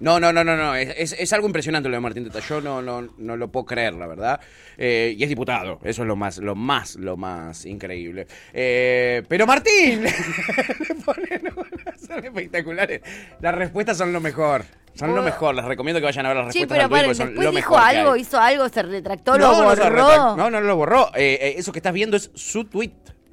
No, 0.00 0.20
no, 0.20 0.32
no, 0.32 0.44
no, 0.44 0.56
no. 0.56 0.74
Es, 0.74 0.94
es- 0.96 1.16
es 1.18 1.32
algo 1.32 1.46
impresionante 1.46 1.88
lo 1.88 1.96
de 1.96 2.00
Martín 2.00 2.24
Teta. 2.24 2.40
Yo 2.40 2.60
no, 2.60 2.80
no, 2.82 3.08
no 3.18 3.36
lo 3.36 3.48
puedo 3.48 3.66
creer, 3.66 3.94
la 3.94 4.06
verdad. 4.06 4.40
Eh, 4.76 5.14
y 5.16 5.22
es 5.22 5.28
diputado. 5.28 5.80
Eso 5.82 6.02
es 6.02 6.08
lo 6.08 6.14
más, 6.16 6.38
lo 6.38 6.54
más, 6.54 6.94
lo 6.96 7.16
más 7.16 7.66
increíble. 7.66 8.26
Eh, 8.52 9.22
pero 9.28 9.46
Martín 9.46 10.02
le 10.88 10.94
ponen 11.04 11.52
unas, 11.56 12.00
son 12.00 12.24
espectaculares. 12.24 13.00
Las 13.40 13.54
respuestas 13.54 13.96
son 13.98 14.12
lo 14.12 14.20
mejor. 14.20 14.64
Son 14.94 15.14
lo 15.14 15.22
mejor. 15.22 15.54
Les 15.54 15.64
recomiendo 15.64 16.00
que 16.00 16.06
vayan 16.06 16.26
a 16.26 16.30
ver 16.30 16.38
las 16.44 16.52
Sí, 16.52 16.60
respuestas 16.60 16.76
pero 16.76 16.82
al 16.84 16.88
Twitter, 16.88 17.02
paren, 17.04 17.14
son 17.16 17.26
después 17.28 17.44
lo 17.44 17.50
dijo 17.52 17.74
mejor 17.76 17.88
algo, 17.96 18.16
hizo 18.16 18.40
algo, 18.40 18.68
se 18.68 18.82
retractó, 18.82 19.38
No, 19.38 19.52
lo 19.52 19.62
borró. 19.64 20.36
No, 20.36 20.36
no, 20.36 20.50
no 20.50 20.60
lo 20.60 20.76
borró. 20.76 21.10
Eh, 21.14 21.54
eso 21.56 21.70
que 21.72 21.78
estás 21.78 21.92
viendo 21.92 22.16
es 22.16 22.30
su 22.34 22.64
tweet. 22.64 22.90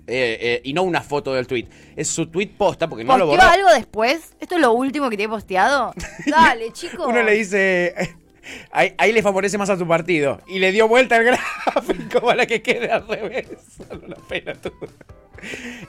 Eh, 0.07 0.37
eh, 0.39 0.61
y 0.63 0.73
no 0.73 0.83
una 0.83 1.01
foto 1.01 1.33
del 1.33 1.47
tweet. 1.47 1.67
Es 1.95 2.07
su 2.07 2.27
tweet 2.27 2.49
posta 2.57 2.87
porque 2.87 3.03
no 3.03 3.17
lo 3.17 3.25
¿Posteó 3.25 3.47
borró. 3.47 3.53
algo 3.53 3.69
después? 3.73 4.33
¿Esto 4.39 4.55
es 4.55 4.61
lo 4.61 4.71
último 4.73 5.09
que 5.09 5.17
te 5.17 5.23
he 5.23 5.29
posteado? 5.29 5.93
Dale, 6.27 6.71
chico. 6.73 7.07
Uno 7.07 7.23
le 7.23 7.33
dice, 7.33 7.93
ahí, 8.71 8.93
ahí 8.97 9.11
le 9.11 9.21
favorece 9.21 9.57
más 9.57 9.69
a 9.69 9.77
tu 9.77 9.87
partido. 9.87 10.41
Y 10.47 10.59
le 10.59 10.71
dio 10.71 10.87
vuelta 10.87 11.17
el 11.17 11.23
gráfico 11.25 12.21
para 12.21 12.45
que 12.45 12.61
quede 12.61 12.91
al 12.91 13.07
revés. 13.07 13.47
Una 13.89 14.15
pena 14.27 14.53
todo. 14.55 14.75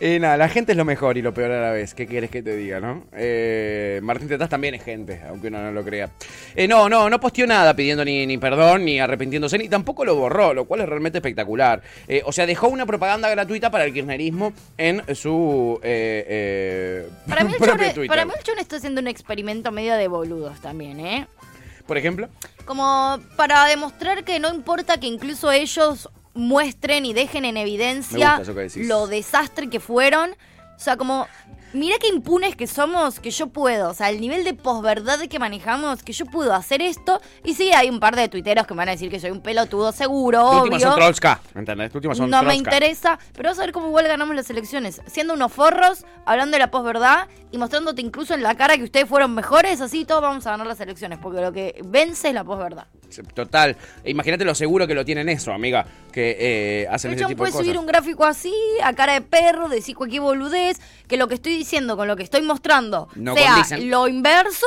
Eh, 0.00 0.18
nada, 0.18 0.36
la 0.36 0.48
gente 0.48 0.72
es 0.72 0.78
lo 0.78 0.84
mejor 0.84 1.16
y 1.16 1.22
lo 1.22 1.32
peor 1.32 1.50
a 1.50 1.60
la 1.60 1.70
vez. 1.70 1.94
¿Qué 1.94 2.06
quieres 2.06 2.30
que 2.30 2.42
te 2.42 2.56
diga, 2.56 2.80
no? 2.80 3.06
Eh, 3.12 4.00
Martín 4.02 4.28
Tetaz 4.28 4.48
también 4.48 4.74
es 4.74 4.82
gente, 4.82 5.22
aunque 5.28 5.48
uno 5.48 5.62
no 5.62 5.72
lo 5.72 5.84
crea. 5.84 6.10
Eh, 6.54 6.68
no, 6.68 6.88
no, 6.88 7.08
no 7.08 7.20
posteó 7.20 7.46
nada 7.46 7.74
pidiendo 7.74 8.04
ni, 8.04 8.26
ni 8.26 8.38
perdón, 8.38 8.84
ni 8.84 9.00
arrepintiéndose, 9.00 9.58
ni 9.58 9.68
tampoco 9.68 10.04
lo 10.04 10.16
borró, 10.16 10.54
lo 10.54 10.64
cual 10.66 10.80
es 10.80 10.88
realmente 10.88 11.18
espectacular. 11.18 11.82
Eh, 12.08 12.22
o 12.24 12.32
sea, 12.32 12.46
dejó 12.46 12.68
una 12.68 12.86
propaganda 12.86 13.28
gratuita 13.30 13.70
para 13.70 13.84
el 13.84 13.92
kirchnerismo 13.92 14.52
en 14.76 15.02
su 15.14 15.80
eh, 15.82 16.24
eh, 16.28 17.08
Para 17.28 17.44
mí, 17.44 17.52
el 17.52 17.58
propio 17.58 17.92
Twitter. 17.92 18.08
para 18.08 18.24
mí 18.24 18.32
el 18.52 18.58
está 18.58 18.76
haciendo 18.76 19.00
un 19.00 19.08
experimento 19.08 19.72
medio 19.72 19.94
de 19.94 20.08
boludos 20.08 20.60
también, 20.60 21.00
¿eh? 21.00 21.26
Por 21.86 21.96
ejemplo. 21.96 22.28
Como 22.64 23.20
para 23.36 23.66
demostrar 23.66 24.24
que 24.24 24.40
no 24.40 24.52
importa 24.52 24.98
que 24.98 25.06
incluso 25.06 25.52
ellos 25.52 26.08
muestren 26.36 27.04
y 27.04 27.12
dejen 27.12 27.44
en 27.44 27.56
evidencia 27.56 28.42
lo 28.76 29.06
desastre 29.06 29.68
que 29.68 29.80
fueron. 29.80 30.30
O 30.76 30.78
sea, 30.78 30.96
como, 30.96 31.26
mira 31.76 31.96
qué 32.00 32.08
impunes 32.08 32.56
que 32.56 32.66
somos, 32.66 33.20
que 33.20 33.30
yo 33.30 33.48
puedo. 33.48 33.90
O 33.90 33.94
sea, 33.94 34.10
el 34.10 34.20
nivel 34.20 34.44
de 34.44 34.54
posverdad 34.54 35.20
que 35.20 35.38
manejamos, 35.38 36.02
que 36.02 36.12
yo 36.12 36.26
puedo 36.26 36.54
hacer 36.54 36.82
esto. 36.82 37.20
Y 37.44 37.54
sí, 37.54 37.72
hay 37.72 37.88
un 37.88 38.00
par 38.00 38.16
de 38.16 38.28
tuiteros 38.28 38.66
que 38.66 38.74
me 38.74 38.78
van 38.78 38.88
a 38.88 38.92
decir 38.92 39.10
que 39.10 39.20
soy 39.20 39.30
un 39.30 39.40
pelotudo 39.40 39.92
seguro, 39.92 40.50
Tu 40.50 40.56
última 40.58 40.78
son 40.80 40.88
obvio. 40.88 40.96
Trollska, 41.04 41.40
¿entendés? 41.54 41.90
Tu 41.92 41.98
última 41.98 42.14
son 42.14 42.30
No 42.30 42.42
me 42.42 42.54
interesa, 42.54 43.18
pero 43.34 43.50
vas 43.50 43.58
a 43.58 43.62
ver 43.62 43.72
cómo 43.72 43.88
igual 43.88 44.06
ganamos 44.08 44.34
las 44.34 44.48
elecciones. 44.50 45.00
Siendo 45.06 45.34
unos 45.34 45.52
forros, 45.52 46.04
hablando 46.24 46.54
de 46.54 46.58
la 46.60 46.70
posverdad 46.70 47.28
y 47.52 47.58
mostrándote 47.58 48.02
incluso 48.02 48.34
en 48.34 48.42
la 48.42 48.54
cara 48.56 48.76
que 48.76 48.84
ustedes 48.84 49.08
fueron 49.08 49.34
mejores, 49.34 49.80
así 49.80 50.04
todos 50.04 50.22
vamos 50.22 50.46
a 50.46 50.50
ganar 50.52 50.66
las 50.66 50.80
elecciones. 50.80 51.18
Porque 51.22 51.40
lo 51.40 51.52
que 51.52 51.80
vence 51.84 52.28
es 52.28 52.34
la 52.34 52.44
posverdad. 52.44 52.86
Total. 53.34 53.76
E 54.02 54.10
Imagínate 54.10 54.44
lo 54.44 54.54
seguro 54.54 54.86
que 54.86 54.94
lo 54.94 55.04
tienen 55.04 55.28
eso, 55.28 55.52
amiga. 55.52 55.86
Que 56.12 56.36
eh, 56.38 56.88
hacen 56.90 57.12
ese 57.12 57.18
tipo 57.20 57.28
de 57.28 57.36
puedes 57.36 57.52
cosas. 57.54 57.66
subir 57.66 57.78
un 57.78 57.86
gráfico 57.86 58.24
así, 58.24 58.52
a 58.82 58.92
cara 58.94 59.12
de 59.14 59.20
perro, 59.20 59.68
decir 59.68 59.94
cualquier 59.94 60.22
boludez, 60.22 60.80
que 61.06 61.16
lo 61.16 61.28
que 61.28 61.34
estoy 61.34 61.52
diciendo 61.52 61.65
con 61.96 62.06
lo 62.08 62.16
que 62.16 62.22
estoy 62.22 62.42
mostrando 62.42 63.08
No 63.14 63.34
sea 63.34 63.52
condicen. 63.54 63.90
lo 63.90 64.08
inverso. 64.08 64.66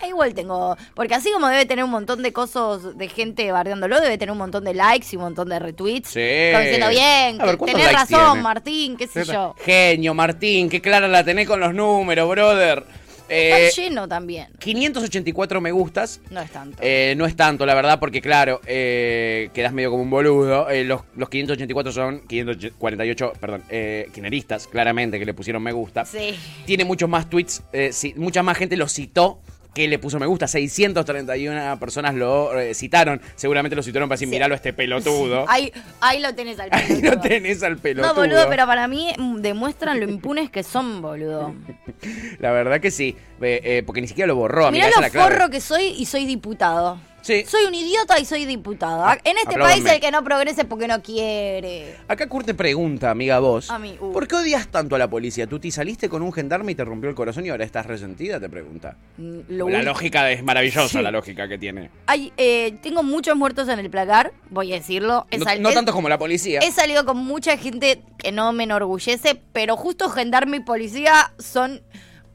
E 0.00 0.08
igual 0.08 0.34
tengo. 0.34 0.76
Porque 0.94 1.14
así 1.14 1.30
como 1.30 1.46
debe 1.46 1.64
tener 1.64 1.84
un 1.84 1.90
montón 1.92 2.24
de 2.24 2.32
cosas 2.32 2.98
de 2.98 3.08
gente 3.08 3.52
bardeándolo, 3.52 4.00
debe 4.00 4.18
tener 4.18 4.32
un 4.32 4.38
montón 4.38 4.64
de 4.64 4.74
likes 4.74 5.06
y 5.12 5.16
un 5.16 5.22
montón 5.22 5.48
de 5.48 5.60
retweets. 5.60 6.08
Sí. 6.08 6.48
Como 6.50 6.64
diciendo, 6.64 6.88
bien, 6.88 7.38
ver, 7.38 7.50
que 7.52 7.56
¿cuántos 7.56 7.80
tenés 7.80 7.92
razón, 7.92 8.08
tiene? 8.32 8.42
Martín, 8.42 8.96
qué 8.96 9.06
sé 9.06 9.24
yo. 9.24 9.54
Genio, 9.64 10.12
Martín, 10.12 10.68
qué 10.68 10.80
clara 10.80 11.06
la 11.06 11.22
tenés 11.24 11.46
con 11.46 11.60
los 11.60 11.72
números, 11.72 12.28
brother. 12.28 12.84
Eh, 13.32 13.66
Está 13.68 13.80
lleno 13.82 14.06
también. 14.08 14.48
584 14.58 15.60
me 15.60 15.72
gustas. 15.72 16.20
No 16.30 16.40
es 16.40 16.50
tanto. 16.50 16.78
Eh, 16.82 17.14
no 17.16 17.24
es 17.24 17.34
tanto, 17.34 17.64
la 17.64 17.74
verdad, 17.74 17.98
porque 17.98 18.20
claro, 18.20 18.60
eh, 18.66 19.48
quedas 19.54 19.72
medio 19.72 19.90
como 19.90 20.02
un 20.02 20.10
boludo. 20.10 20.68
Eh, 20.68 20.84
los, 20.84 21.00
los 21.16 21.28
584 21.30 21.92
son 21.92 22.20
548, 22.26 23.32
perdón, 23.40 23.62
eh, 23.70 24.04
kirchneristas, 24.12 24.66
claramente, 24.66 25.18
que 25.18 25.24
le 25.24 25.34
pusieron 25.34 25.62
me 25.62 25.72
gusta. 25.72 26.04
sí. 26.04 26.34
Tiene 26.66 26.84
muchos 26.84 27.08
más 27.08 27.28
tweets, 27.30 27.62
eh, 27.72 27.90
sí, 27.92 28.14
mucha 28.16 28.42
más 28.42 28.56
gente 28.58 28.76
lo 28.76 28.88
citó 28.88 29.40
que 29.74 29.88
le 29.88 29.98
puso 29.98 30.18
me 30.18 30.26
gusta. 30.26 30.46
631 30.46 31.78
personas 31.80 32.14
lo 32.14 32.58
eh, 32.58 32.74
citaron. 32.74 33.20
Seguramente 33.36 33.74
lo 33.76 33.82
citaron 33.82 34.08
para 34.08 34.16
decir, 34.16 34.28
Sí. 34.28 34.30
miralo 34.34 34.54
a 34.54 34.56
este 34.56 34.72
pelotudo. 34.72 35.44
Ahí, 35.48 35.72
ahí 36.00 36.20
lo 36.20 36.34
tenés 36.34 36.58
al 36.60 36.68
Ahí 36.72 36.82
pelotudo. 36.88 37.10
lo 37.14 37.20
tenés 37.20 37.62
al 37.62 37.78
pelotudo. 37.78 38.14
No, 38.14 38.20
boludo, 38.20 38.48
pero 38.48 38.66
para 38.66 38.86
mí 38.88 39.12
mm, 39.18 39.36
demuestran 39.40 39.98
lo 40.00 40.08
impunes 40.08 40.50
que 40.50 40.62
son, 40.62 41.00
boludo. 41.02 41.54
La 42.38 42.50
verdad 42.52 42.80
que 42.80 42.90
sí. 42.90 43.16
Eh, 43.40 43.60
eh, 43.64 43.82
porque 43.84 44.00
ni 44.00 44.08
siquiera 44.08 44.26
lo 44.28 44.36
borró, 44.36 44.66
amiga. 44.66 44.86
Mirá 44.86 44.90
esa 44.90 45.00
lo 45.00 45.06
es 45.06 45.12
la 45.14 45.18
clave. 45.20 45.34
forro 45.36 45.50
que 45.50 45.60
soy 45.60 45.84
y 45.98 46.04
soy 46.06 46.26
diputado. 46.26 46.98
Sí. 47.22 47.44
Soy 47.46 47.64
un 47.66 47.74
idiota 47.74 48.18
y 48.18 48.24
soy 48.24 48.44
diputado. 48.44 49.04
Ah, 49.04 49.16
en 49.24 49.38
este 49.38 49.58
país 49.58 49.84
el 49.86 50.00
que 50.00 50.10
no 50.10 50.22
progrese 50.24 50.62
es 50.62 50.66
porque 50.66 50.88
no 50.88 51.00
quiere. 51.02 51.96
Acá 52.08 52.28
Kurt 52.28 52.46
te 52.46 52.54
pregunta, 52.54 53.10
amiga 53.10 53.38
vos. 53.38 53.70
A 53.70 53.78
mí, 53.78 53.96
uh. 54.00 54.12
¿Por 54.12 54.26
qué 54.28 54.34
odias 54.36 54.68
tanto 54.68 54.96
a 54.96 54.98
la 54.98 55.08
policía? 55.08 55.46
¿Tú 55.46 55.58
te 55.60 55.70
saliste 55.70 56.08
con 56.08 56.22
un 56.22 56.32
gendarme 56.32 56.72
y 56.72 56.74
te 56.74 56.84
rompió 56.84 57.08
el 57.08 57.14
corazón 57.16 57.46
y 57.46 57.50
ahora 57.50 57.64
estás 57.64 57.86
resentida? 57.86 58.40
Te 58.40 58.48
pregunta. 58.48 58.96
Mm, 59.18 59.38
Lo 59.50 59.68
la 59.68 59.82
lógica 59.82 60.30
es 60.30 60.42
maravillosa, 60.42 60.98
Sí. 60.98 61.02
la 61.02 61.10
lógica 61.10 61.48
que 61.48 61.58
tiene. 61.58 61.90
Hay, 62.06 62.32
eh, 62.36 62.76
tengo 62.82 63.02
muchos 63.02 63.36
muertos 63.36 63.68
en 63.68 63.78
el 63.78 63.88
placar, 63.88 64.32
voy 64.50 64.72
a 64.72 64.76
decirlo. 64.76 65.26
He 65.30 65.38
No, 65.38 65.44
no 65.60 65.70
he- 65.70 65.74
tanto 65.74 65.92
como 65.92 66.08
la 66.08 66.18
policía. 66.18 66.60
He 66.60 66.72
salido 66.72 67.04
con 67.06 67.16
mucha 67.18 67.56
gente 67.56 68.02
que 68.18 68.32
no 68.32 68.52
me 68.52 68.64
enorgullece, 68.64 69.40
pero 69.52 69.76
justo 69.76 70.08
gendarme 70.10 70.58
y 70.58 70.60
policía 70.60 71.32
son 71.38 71.80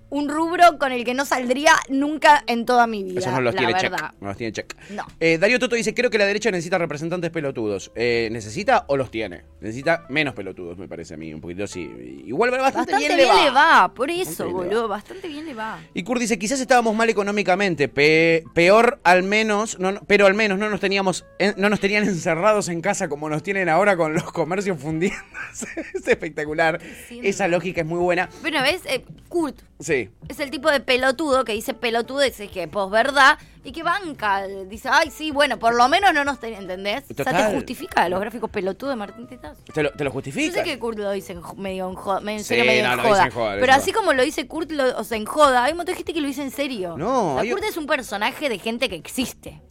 un 0.09 0.29
rubro 0.29 0.77
con 0.79 0.91
el 0.91 1.03
que 1.03 1.13
no 1.13 1.25
saldría 1.25 1.73
nunca 1.89 2.43
en 2.47 2.65
toda 2.65 2.87
mi 2.87 3.03
vida. 3.03 3.19
Esos 3.19 3.33
no 3.33 3.41
los 3.41 3.53
la 3.53 3.57
tiene 3.59 3.73
verdad. 3.73 3.97
check. 4.11 4.21
No 4.21 4.27
los 4.29 4.37
tiene 4.37 4.53
check. 4.53 4.75
No. 4.91 5.05
Eh, 5.19 5.37
Darío 5.37 5.59
Toto 5.59 5.75
dice, 5.75 5.93
creo 5.93 6.09
que 6.09 6.17
la 6.17 6.25
derecha 6.25 6.49
necesita 6.51 6.77
representantes 6.77 7.29
pelotudos. 7.29 7.91
Eh, 7.95 8.29
¿Necesita 8.31 8.85
o 8.87 8.95
los 8.97 9.11
tiene? 9.11 9.43
Necesita 9.59 10.05
menos 10.09 10.33
pelotudos, 10.33 10.77
me 10.77 10.87
parece 10.87 11.15
a 11.15 11.17
mí. 11.17 11.33
Un 11.33 11.41
poquito 11.41 11.67
sí. 11.67 12.23
Igual 12.25 12.51
bastante, 12.51 12.91
Bastante 12.93 13.15
bien, 13.15 13.27
le 13.45 13.51
va. 13.51 13.93
por 13.93 14.09
eso, 14.09 14.19
Bastante 14.29 14.43
bien 14.43 14.55
boludo. 14.55 14.87
Bastante 14.87 15.27
bien 15.27 15.45
le 15.45 15.53
va. 15.53 15.79
Y 15.93 16.03
Kurt 16.03 16.21
dice, 16.21 16.39
quizás 16.39 16.59
estábamos 16.61 16.95
mal 16.95 17.09
económicamente, 17.09 17.87
pe- 17.89 18.43
peor 18.53 18.99
al 19.03 19.23
menos, 19.23 19.77
no, 19.79 19.91
no- 19.91 20.01
pero 20.07 20.25
al 20.25 20.33
menos 20.35 20.57
no 20.57 20.69
nos 20.69 20.79
teníamos, 20.79 21.25
en- 21.39 21.55
no 21.57 21.69
nos 21.69 21.79
tenían 21.79 22.03
encerrados 22.05 22.69
en 22.69 22.81
casa 22.81 23.09
como 23.09 23.29
nos 23.29 23.43
tienen 23.43 23.67
ahora 23.69 23.97
con 23.97 24.13
los 24.13 24.23
comercios 24.31 24.79
fundiendo. 24.79 25.17
es 25.93 26.07
espectacular. 26.07 26.79
Esa 27.09 27.47
lógica 27.47 27.81
es 27.81 27.87
muy 27.87 27.99
buena. 27.99 28.29
Bueno, 28.41 28.61
¿ves? 28.61 28.81
Eh, 28.85 29.03
Kurt 29.27 29.59
Sí. 29.79 29.96
Es 30.29 30.39
el 30.39 30.49
tipo 30.51 30.69
de 30.71 30.79
pelotudo 30.79 31.43
que 31.45 31.53
dice 31.53 31.73
pelotudeces 31.73 32.49
que 32.51 32.67
posverdad 32.67 33.37
y 33.63 33.71
que 33.71 33.83
banca. 33.83 34.45
Dice, 34.47 34.89
ay, 34.91 35.09
sí, 35.11 35.31
bueno, 35.31 35.57
por 35.59 35.75
lo 35.75 35.87
menos 35.89 36.13
no 36.13 36.23
nos 36.23 36.39
tenían, 36.39 36.63
¿entendés? 36.63 37.03
O 37.11 37.23
sea, 37.23 37.25
te 37.49 37.53
justifica 37.55 38.07
los 38.09 38.19
gráficos 38.19 38.49
pelotudos 38.49 38.93
de 38.93 38.95
Martín 38.97 39.27
Tetaz. 39.27 39.57
¿Te 39.73 39.83
lo, 39.83 39.91
te 39.91 40.03
lo 40.03 40.09
Yo 40.09 40.13
justifica? 40.13 40.53
sé 40.53 40.63
que 40.63 40.79
Kurt 40.79 40.97
lo 40.99 41.11
dice 41.11 41.33
en 41.33 41.41
medio 41.57 41.89
en 41.89 41.95
joda, 41.95 42.19
me- 42.21 42.33
en 42.33 42.39
Sí, 42.39 42.45
serio 42.45 42.65
medio 42.65 42.83
no, 42.83 42.91
en 42.91 42.97
lo 42.97 43.03
dice 43.03 43.09
joda. 43.15 43.25
en 43.25 43.31
joda, 43.31 43.45
lo 43.49 43.51
dice 43.55 43.61
pero 43.61 43.73
así 43.73 43.91
como 43.91 44.13
lo 44.13 44.23
dice 44.23 44.47
Kurt, 44.47 44.71
lo- 44.71 44.97
o 44.97 45.03
sea, 45.03 45.17
en 45.17 45.25
joda, 45.25 45.63
hay 45.63 45.71
un 45.71 45.77
montón 45.77 45.93
de 45.93 45.97
gente 45.97 46.13
que 46.13 46.21
lo 46.21 46.27
dice 46.27 46.43
en 46.43 46.51
serio. 46.51 46.95
No, 46.97 47.29
O 47.29 47.33
sea, 47.33 47.41
hay- 47.41 47.49
Kurt 47.51 47.63
es 47.63 47.77
un 47.77 47.85
personaje 47.87 48.49
de 48.49 48.59
gente 48.59 48.89
que 48.89 48.95
existe. 48.95 49.61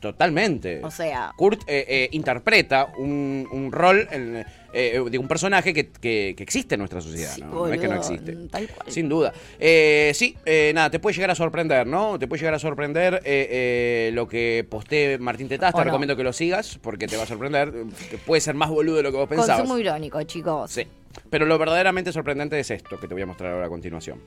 Totalmente. 0.00 0.80
O 0.84 0.90
sea- 0.90 1.32
Kurt 1.36 1.62
eh, 1.66 1.84
eh, 1.88 2.08
interpreta 2.12 2.88
un, 2.98 3.48
un 3.50 3.72
rol 3.72 4.06
en, 4.10 4.44
eh, 4.74 5.02
de 5.10 5.18
un 5.18 5.28
personaje 5.28 5.72
que, 5.72 5.88
que- 5.88 6.34
que 6.36 6.42
existe 6.42 6.74
en 6.74 6.80
nuestra 6.80 7.00
sociedad, 7.00 7.32
Sí, 7.34 7.40
¿no? 7.42 7.66
No 7.66 7.72
es 7.72 7.80
que 7.80 7.88
no 7.88 7.94
existe. 7.94 8.32
tal 8.50 8.68
cual. 8.68 8.90
Sin 8.90 9.08
duda. 9.08 9.32
Eh, 9.58 10.10
sí, 10.14 10.36
eh, 10.44 10.72
nada, 10.74 10.90
te 10.90 10.98
puede 10.98 11.14
llegar 11.14 11.30
a 11.30 11.34
sorprender, 11.34 11.86
¿no? 11.86 12.18
Te 12.18 12.26
puede 12.26 12.40
llegar 12.40 12.54
a 12.54 12.58
sorprender 12.58 13.14
lo 14.12 14.28
que 14.28 14.66
posté 14.68 15.16
Martín 15.18 15.48
Tetaz. 15.48 15.72
Te 15.72 15.78
no. 15.78 15.84
recomiendo 15.84 16.16
que 16.16 16.24
lo 16.24 16.32
sigas 16.32 16.78
porque 16.82 17.06
te 17.06 17.16
va 17.16 17.22
a 17.22 17.26
sorprender. 17.26 17.72
Puede 18.26 18.40
ser 18.40 18.54
más 18.54 18.68
boludo 18.70 18.96
de 18.96 19.02
lo 19.04 19.10
que 19.12 19.16
vos 19.18 19.28
pensabas. 19.28 19.58
Consumo 19.60 19.78
irónico, 19.78 20.22
chicos. 20.24 20.70
Sí. 20.70 20.86
Pero 21.30 21.46
lo 21.46 21.56
verdaderamente 21.58 22.12
sorprendente 22.12 22.58
es 22.58 22.70
esto 22.70 22.98
que 22.98 23.06
te 23.06 23.14
voy 23.14 23.22
a 23.22 23.26
mostrar 23.26 23.52
ahora 23.52 23.66
a 23.66 23.68
continuación. 23.68 24.20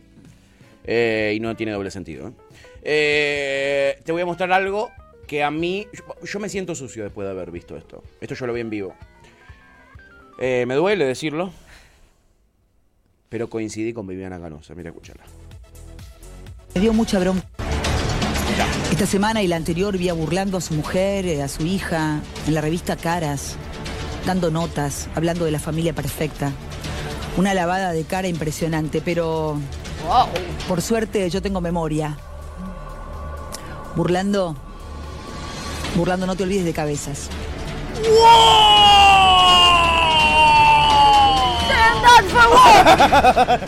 Y 0.87 1.39
no 1.41 1.53
tiene 1.57 1.73
doble 1.73 1.91
sentido. 1.91 2.33
te 2.81 4.11
voy 4.11 4.21
a 4.21 4.25
mostrar 4.25 4.51
algo 4.53 4.89
que 5.27 5.43
a 5.43 5.51
mí. 5.51 5.85
Yo, 5.91 6.03
yo 6.25 6.39
me 6.39 6.47
siento 6.47 6.73
sucio 6.75 7.03
después 7.03 7.25
de 7.27 7.31
haber 7.31 7.51
visto 7.51 7.75
esto. 7.75 8.03
Esto 8.21 8.35
yo 8.35 8.47
lo 8.47 8.53
vi 8.53 8.61
en 8.61 8.69
vivo. 8.69 8.95
Eh, 10.37 10.65
me 10.67 10.75
duele 10.75 11.05
decirlo. 11.05 11.51
Pero 13.29 13.49
coincidí 13.49 13.93
con 13.93 14.07
Viviana 14.07 14.39
Canosa. 14.39 14.73
Mira, 14.75 14.89
escúchala. 14.89 15.23
Me 16.73 16.81
dio 16.81 16.93
mucha 16.93 17.19
bronca. 17.19 17.45
Esta 18.91 19.05
semana 19.05 19.41
y 19.43 19.47
la 19.47 19.57
anterior 19.57 19.97
vi 19.97 20.09
a 20.09 20.13
burlando 20.13 20.57
a 20.57 20.61
su 20.61 20.73
mujer, 20.73 21.25
eh, 21.25 21.43
a 21.43 21.47
su 21.47 21.65
hija, 21.65 22.21
en 22.47 22.53
la 22.53 22.61
revista 22.61 22.95
Caras, 22.95 23.55
dando 24.25 24.49
notas, 24.49 25.09
hablando 25.15 25.45
de 25.45 25.51
la 25.51 25.59
familia 25.59 25.93
perfecta. 25.93 26.51
Una 27.35 27.53
lavada 27.53 27.91
de 27.91 28.03
cara 28.05 28.27
impresionante, 28.27 29.01
pero 29.01 29.57
Wow. 30.07 30.27
por 30.67 30.81
suerte 30.81 31.29
yo 31.29 31.41
tengo 31.41 31.59
memoria. 31.61 32.17
Burlando, 33.95 34.55
burlando 35.95 36.25
no 36.25 36.35
te 36.35 36.43
olvides 36.43 36.65
de 36.65 36.73
cabezas. 36.73 37.29
Stand 37.97 39.26
for 42.25 42.49
what? 42.49 43.59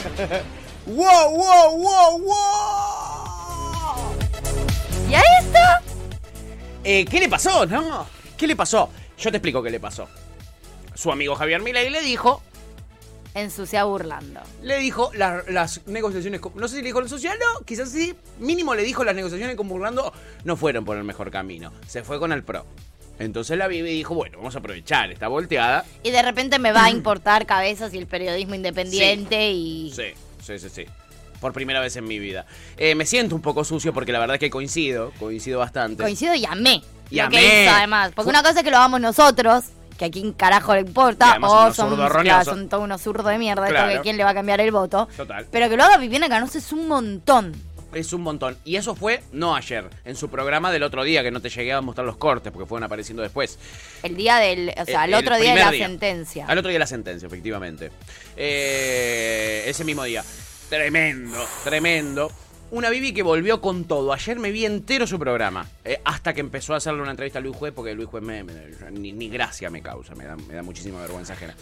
¡Wow, 0.87 1.29
wow, 1.37 1.77
wow, 1.77 2.19
wow! 2.19 4.15
¿Y 5.09 5.13
a 5.13 5.19
esto? 5.41 5.59
Eh, 6.83 7.05
¿Qué 7.05 7.19
le 7.19 7.29
pasó, 7.29 7.65
no? 7.65 8.05
¿Qué 8.37 8.47
le 8.47 8.55
pasó? 8.55 8.89
Yo 9.17 9.31
te 9.31 9.37
explico 9.37 9.61
qué 9.61 9.69
le 9.69 9.79
pasó. 9.79 10.07
Su 10.95 11.11
amigo 11.11 11.35
Javier 11.35 11.61
Milei 11.61 11.89
le 11.89 12.01
dijo 12.01 12.41
Ensucia 13.35 13.83
burlando. 13.83 14.41
Le 14.63 14.79
dijo 14.79 15.11
la- 15.13 15.43
las 15.47 15.85
negociaciones 15.85 16.39
con... 16.41 16.53
No 16.55 16.67
sé 16.67 16.77
si 16.77 16.81
le 16.81 16.87
dijo 16.87 16.99
el 16.99 17.07
social, 17.09 17.37
no, 17.39 17.63
quizás 17.65 17.89
sí. 17.91 18.15
Mínimo 18.39 18.73
le 18.73 18.81
dijo 18.83 19.03
las 19.03 19.15
negociaciones 19.15 19.55
con 19.55 19.67
Burlando 19.69 20.11
no 20.43 20.55
fueron 20.57 20.83
por 20.83 20.97
el 20.97 21.03
mejor 21.03 21.29
camino. 21.29 21.71
Se 21.87 22.03
fue 22.03 22.17
con 22.19 22.31
el 22.31 22.43
PRO. 22.43 22.65
Entonces 23.19 23.57
la 23.57 23.67
Bibi 23.67 23.91
dijo, 23.91 24.15
bueno, 24.15 24.37
vamos 24.37 24.55
a 24.55 24.59
aprovechar 24.59 25.11
esta 25.11 25.27
volteada. 25.27 25.83
Y 26.03 26.11
de 26.11 26.21
repente 26.21 26.57
me 26.57 26.71
va 26.71 26.85
a 26.85 26.89
importar 26.89 27.45
cabezas 27.45 27.93
y 27.93 27.97
el 27.97 28.07
periodismo 28.07 28.55
independiente 28.55 29.51
y. 29.51 29.91
Sí, 29.93 30.13
sí, 30.41 30.57
sí, 30.57 30.69
sí. 30.69 30.85
Por 31.41 31.53
primera 31.53 31.79
vez 31.79 31.95
en 31.95 32.05
mi 32.05 32.19
vida. 32.19 32.45
Eh, 32.77 32.95
me 32.95 33.05
siento 33.05 33.35
un 33.35 33.41
poco 33.41 33.63
sucio 33.63 33.93
porque 33.93 34.11
la 34.11 34.19
verdad 34.19 34.35
es 34.35 34.39
que 34.39 34.49
coincido, 34.49 35.11
coincido 35.19 35.59
bastante. 35.59 36.03
Coincido 36.03 36.33
y 36.35 36.45
amé. 36.45 36.81
Y 37.09 37.17
lo 37.17 37.23
amé. 37.23 37.37
que 37.37 37.63
hizo 37.63 37.73
además. 37.75 38.11
Porque 38.15 38.29
una 38.29 38.41
cosa 38.41 38.59
es 38.59 38.63
que 38.63 38.71
lo 38.71 38.77
hagamos 38.77 38.99
nosotros, 38.99 39.65
que 39.97 40.05
a 40.05 40.11
quién 40.11 40.33
carajo 40.33 40.73
le 40.75 40.81
importa, 40.81 41.37
o 41.41 41.73
son, 41.73 41.95
claro, 42.21 42.45
son 42.45 42.69
todos 42.69 42.83
unos 42.83 43.01
zurdos 43.01 43.25
de 43.25 43.37
mierda, 43.37 43.63
esto 43.63 43.73
Claro. 43.75 43.93
que 43.93 44.01
quién 44.01 44.17
le 44.17 44.23
va 44.23 44.29
a 44.31 44.33
cambiar 44.33 44.59
el 44.61 44.71
voto. 44.71 45.07
Total. 45.15 45.45
Pero 45.51 45.69
que 45.69 45.77
lo 45.77 45.83
haga 45.83 45.97
Viviana 45.97 46.27
Canosa 46.29 46.57
es 46.57 46.71
un 46.73 46.87
montón. 46.87 47.53
Es 47.93 48.13
un 48.13 48.21
montón. 48.21 48.57
Y 48.65 48.75
eso 48.75 48.95
fue, 48.95 49.21
no 49.31 49.55
ayer, 49.55 49.89
en 50.05 50.15
su 50.15 50.29
programa 50.29 50.71
del 50.71 50.83
otro 50.83 51.03
día, 51.03 51.23
que 51.23 51.31
no 51.31 51.41
te 51.41 51.49
llegué 51.49 51.73
a 51.73 51.81
mostrar 51.81 52.05
los 52.05 52.17
cortes 52.17 52.51
porque 52.51 52.67
fueron 52.67 52.83
apareciendo 52.83 53.23
después. 53.23 53.57
El 54.03 54.15
día 54.15 54.37
del. 54.37 54.73
O 54.79 54.85
sea, 54.85 55.05
el, 55.05 55.13
otro 55.15 55.37
día 55.39 55.53
de 55.55 55.59
la 55.59 55.71
día. 55.71 55.87
sentencia. 55.87 56.45
Al 56.47 56.57
otro 56.57 56.69
día 56.69 56.75
de 56.75 56.79
la 56.79 56.87
sentencia, 56.87 57.25
efectivamente. 57.27 57.89
Eh, 58.37 59.63
ese 59.67 59.83
mismo 59.83 60.03
día. 60.03 60.23
Tremendo, 60.69 61.37
tremendo. 61.63 62.31
Una 62.71 62.91
Bibi 62.91 63.13
que 63.13 63.23
volvió 63.23 63.59
con 63.61 63.85
todo. 63.85 64.13
Ayer 64.13 64.37
me 64.37 64.51
vi 64.51 64.65
entero 64.65 65.07
su 65.07 65.17
programa. 65.17 65.67
eh, 65.83 65.99
hasta 66.05 66.33
que 66.33 66.41
empezó 66.41 66.75
a 66.75 66.77
hacerle 66.77 67.01
una 67.01 67.11
entrevista 67.11 67.39
a 67.39 67.41
Luis 67.41 67.55
Juez, 67.55 67.73
porque 67.75 67.95
Luis 67.95 68.07
Juez 68.07 68.23
me, 68.23 68.43
me- 68.43 68.53
ni, 68.91 69.11
ni 69.11 69.29
gracia 69.29 69.71
me 69.71 69.81
causa, 69.81 70.13
me 70.13 70.25
da, 70.25 70.35
me 70.35 70.53
da 70.53 70.61
muchísima 70.61 71.01
vergüenza 71.01 71.33
ajena. 71.33 71.55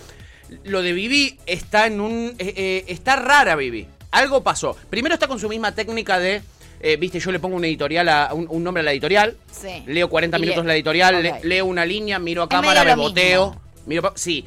Lo 0.65 0.81
de 0.81 0.91
Bibi 0.93 1.39
está 1.45 1.87
en 1.87 2.01
un. 2.01 2.35
eh, 2.37 2.53
eh, 2.57 2.85
está 2.87 3.15
rara, 3.15 3.55
Bibi. 3.55 3.87
Algo 4.17 4.41
pasó. 4.43 4.75
Primero 4.89 5.13
está 5.13 5.27
con 5.27 5.39
su 5.39 5.47
misma 5.49 5.71
técnica 5.73 6.19
de. 6.19 6.41
eh, 6.79 6.97
Viste, 6.97 7.19
yo 7.19 7.31
le 7.31 7.39
pongo 7.39 7.55
un 7.55 7.65
editorial 7.65 8.07
a, 8.09 8.33
un, 8.33 8.47
un 8.49 8.63
nombre 8.63 8.81
a 8.81 8.83
la 8.83 8.91
editorial. 8.91 9.35
Sí. 9.51 9.83
Leo 9.85 10.09
40 10.09 10.37
Y 10.37 10.41
minutos 10.41 10.63
le- 10.63 10.67
la 10.69 10.73
editorial, 10.75 11.21
le- 11.23 11.39
leo 11.43 11.65
una 11.65 11.85
línea, 11.85 12.19
miro 12.19 12.43
a 12.43 12.49
cámara, 12.49 12.83
me 12.83 12.95
boteo. 12.95 13.59
Miro 13.85 14.11
sí. 14.15 14.45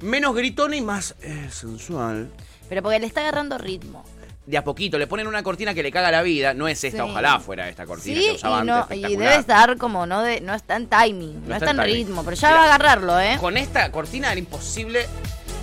Menos 0.00 0.34
gritona 0.34 0.76
y 0.76 0.80
más 0.80 1.14
eh, 1.22 1.48
sensual. 1.50 2.30
Pero 2.68 2.82
porque 2.82 2.98
le 2.98 3.06
está 3.06 3.20
agarrando 3.20 3.58
ritmo. 3.58 4.04
De 4.44 4.58
a 4.58 4.64
poquito, 4.64 4.98
le 4.98 5.06
ponen 5.06 5.28
una 5.28 5.44
cortina 5.44 5.72
que 5.72 5.84
le 5.84 5.92
caga 5.92 6.10
la 6.10 6.20
vida. 6.22 6.52
No 6.52 6.66
es 6.66 6.82
esta, 6.82 7.04
Sí. 7.04 7.10
ojalá 7.10 7.38
fuera 7.38 7.68
esta 7.68 7.86
cortina 7.86 8.20
Sí, 8.20 8.26
que 8.42 8.48
y, 8.48 8.64
no, 8.64 8.86
y 8.90 9.16
debe 9.16 9.36
estar 9.36 9.76
como 9.78 10.04
no 10.04 10.20
de, 10.22 10.40
no 10.40 10.52
está 10.52 10.74
en 10.74 10.88
timing, 10.88 11.46
no, 11.48 11.54
está 11.54 11.70
en 11.70 11.78
ritmo, 11.78 12.24
pero 12.24 12.36
ya 12.36 12.50
va 12.50 12.62
a 12.62 12.64
agarrarlo, 12.64 13.20
¿eh? 13.20 13.36
Con 13.40 13.56
esta 13.56 13.92
cortina 13.92 14.32
era 14.32 14.40
imposible 14.40 15.06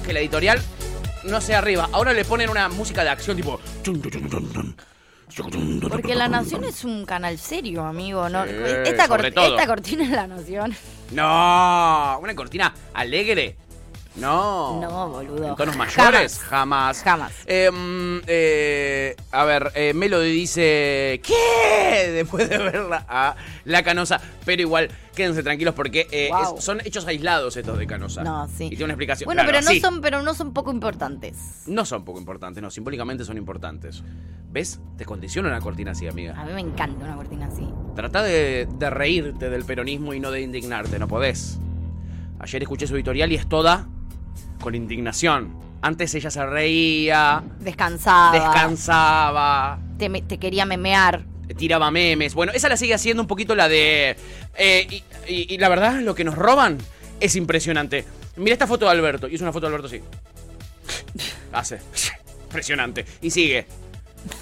que 0.05 0.13
la 0.13 0.21
editorial 0.21 0.61
no 1.23 1.41
sea 1.41 1.59
arriba. 1.59 1.89
Ahora 1.91 2.13
le 2.13 2.25
ponen 2.25 2.49
una 2.49 2.69
música 2.69 3.03
de 3.03 3.09
acción 3.09 3.37
tipo. 3.37 3.59
Porque 5.89 6.15
La 6.15 6.27
Nación 6.27 6.63
es 6.63 6.83
un 6.83 7.05
canal 7.05 7.37
serio, 7.37 7.83
amigo, 7.85 8.29
¿no? 8.29 8.45
Sí, 8.45 8.51
esta, 8.85 9.07
cor- 9.07 9.17
sobre 9.19 9.31
todo. 9.31 9.55
esta 9.57 9.67
cortina 9.67 10.03
es 10.03 10.09
La 10.09 10.27
Nación. 10.27 10.75
No, 11.11 12.19
una 12.21 12.35
cortina 12.35 12.73
alegre. 12.93 13.55
No. 14.19 14.79
No, 14.81 15.09
boludo. 15.09 15.47
¿En 15.49 15.55
tonos 15.55 15.77
mayores? 15.77 16.39
Jamás. 16.39 17.01
Jamás. 17.03 17.31
Eh, 17.45 17.69
mm, 17.71 18.21
eh, 18.27 19.15
a 19.31 19.45
ver, 19.45 19.71
eh, 19.75 19.93
Melody 19.93 20.31
dice, 20.31 21.21
¿qué? 21.23 22.09
Después 22.13 22.49
de 22.49 22.57
verla 22.57 23.05
a 23.07 23.35
La 23.65 23.83
Canosa. 23.83 24.19
Pero 24.45 24.61
igual, 24.61 24.89
quédense 25.15 25.43
tranquilos 25.43 25.73
porque 25.73 26.07
eh, 26.11 26.29
Wow. 26.31 26.57
es- 26.57 26.63
son 26.63 26.81
hechos 26.85 27.05
aislados 27.07 27.55
estos 27.57 27.77
de 27.77 27.87
Canosa. 27.87 28.23
No, 28.23 28.47
sí. 28.47 28.65
Y 28.65 28.69
tiene 28.69 28.85
una 28.85 28.93
explicación. 28.93 29.25
Bueno, 29.25 29.41
Claro, 29.43 29.53
pero 29.57 29.65
no 29.65 29.71
sí. 29.71 29.79
son, 29.79 30.01
pero 30.01 30.21
no 30.21 30.33
son 30.33 30.53
poco 30.53 30.71
importantes. 30.71 31.63
No 31.67 31.85
son 31.85 32.03
poco 32.05 32.19
importantes, 32.19 32.61
no, 32.61 32.69
simbólicamente 32.71 33.23
son 33.25 33.37
importantes. 33.37 34.03
¿Ves? 34.51 34.79
Te 34.97 35.05
condiciona 35.05 35.47
una 35.49 35.59
cortina 35.61 35.91
así, 35.91 36.07
amiga. 36.07 36.33
A 36.39 36.43
mí 36.45 36.53
me 36.53 36.61
encanta 36.61 37.05
una 37.05 37.15
cortina 37.15 37.45
así. 37.47 37.67
Trata 37.95 38.23
de, 38.23 38.67
de 38.71 38.89
reírte 38.89 39.49
del 39.49 39.63
peronismo 39.63 40.13
y 40.13 40.19
no 40.19 40.31
de 40.31 40.41
indignarte, 40.41 40.97
no 40.97 41.07
podés. 41.07 41.59
Ayer 42.39 42.63
escuché 42.63 42.87
su 42.87 42.95
editorial 42.95 43.31
y 43.31 43.35
es 43.35 43.47
toda 43.47 43.87
con 44.61 44.75
indignación. 44.75 45.57
Antes 45.81 46.13
ella 46.15 46.29
se 46.29 46.45
reía, 46.45 47.41
Descansaba. 47.59 48.31
descansaba, 48.33 49.79
Te, 49.97 50.09
me- 50.09 50.21
te 50.21 50.37
quería 50.37 50.65
memear. 50.65 51.23
tiraba 51.57 51.89
memes. 51.91 52.33
Bueno, 52.35 52.51
esa 52.53 52.67
la 52.69 52.75
sigue 52.77 52.93
haciendo 52.93 53.23
un 53.23 53.27
poquito 53.27 53.55
la 53.55 53.67
de... 53.69 54.15
eh, 54.55 54.87
y, 54.89 54.95
y- 55.33 55.53
y 55.53 55.57
la 55.57 55.69
verdad, 55.69 56.01
lo 56.01 56.15
que 56.15 56.23
nos 56.23 56.35
roban 56.35 56.77
es 57.19 57.35
impresionante. 57.35 58.05
Mira 58.35 58.53
esta 58.53 58.67
foto 58.67 58.85
de 58.85 58.91
Alberto. 58.91 59.27
Y 59.27 59.35
es 59.35 59.41
una 59.41 59.51
foto 59.51 59.67
de 59.67 59.75
Alberto 59.75 59.87
así. 59.87 60.01
Hace. 61.51 61.79
Impresionante. 62.47 63.05
Y 63.21 63.29
sigue. 63.31 63.65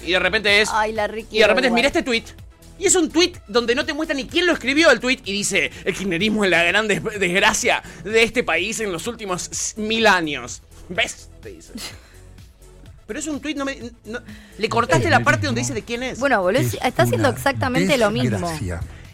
Y 0.04 0.12
de 0.12 0.18
repente 0.18 0.60
es... 0.60 0.70
Ay, 0.72 0.92
la 0.92 1.06
Ricky. 1.06 1.36
Y 1.36 1.40
de 1.40 1.46
repente 1.46 1.68
es, 1.68 1.72
mira 1.74 1.86
este 1.88 2.02
tweet. 2.02 2.24
Y 2.78 2.86
es 2.86 2.94
un 2.94 3.10
tweet 3.10 3.32
donde 3.48 3.74
no 3.74 3.84
te 3.84 3.92
muestra 3.92 4.14
ni 4.16 4.26
quién 4.26 4.46
lo 4.46 4.52
escribió 4.52 4.90
el 4.90 5.00
tweet 5.00 5.20
y 5.24 5.32
dice, 5.32 5.70
el 5.84 5.94
kirchnerismo 5.94 6.44
es 6.44 6.50
la 6.50 6.62
gran 6.62 6.86
des- 6.88 7.02
desgracia 7.18 7.82
de 8.04 8.22
este 8.22 8.44
país 8.44 8.78
en 8.80 8.92
los 8.92 9.06
últimos 9.06 9.74
mil 9.76 10.06
años. 10.06 10.62
¿Ves? 10.88 11.28
Te 11.42 11.50
dice. 11.50 11.72
Pero 13.06 13.18
es 13.20 13.26
un 13.26 13.40
tweet, 13.40 13.54
no 13.54 13.64
me... 13.64 13.76
no- 14.04 14.20
le 14.58 14.68
cortaste 14.68 15.08
la 15.10 15.20
parte 15.24 15.46
donde 15.46 15.62
dice 15.62 15.72
de 15.74 15.82
quién 15.82 16.02
es. 16.02 16.18
Bueno, 16.20 16.42
boludo, 16.42 16.60
está 16.60 17.02
haciendo 17.04 17.28
exactamente 17.30 17.96
lo 17.98 18.10
mismo. 18.10 18.48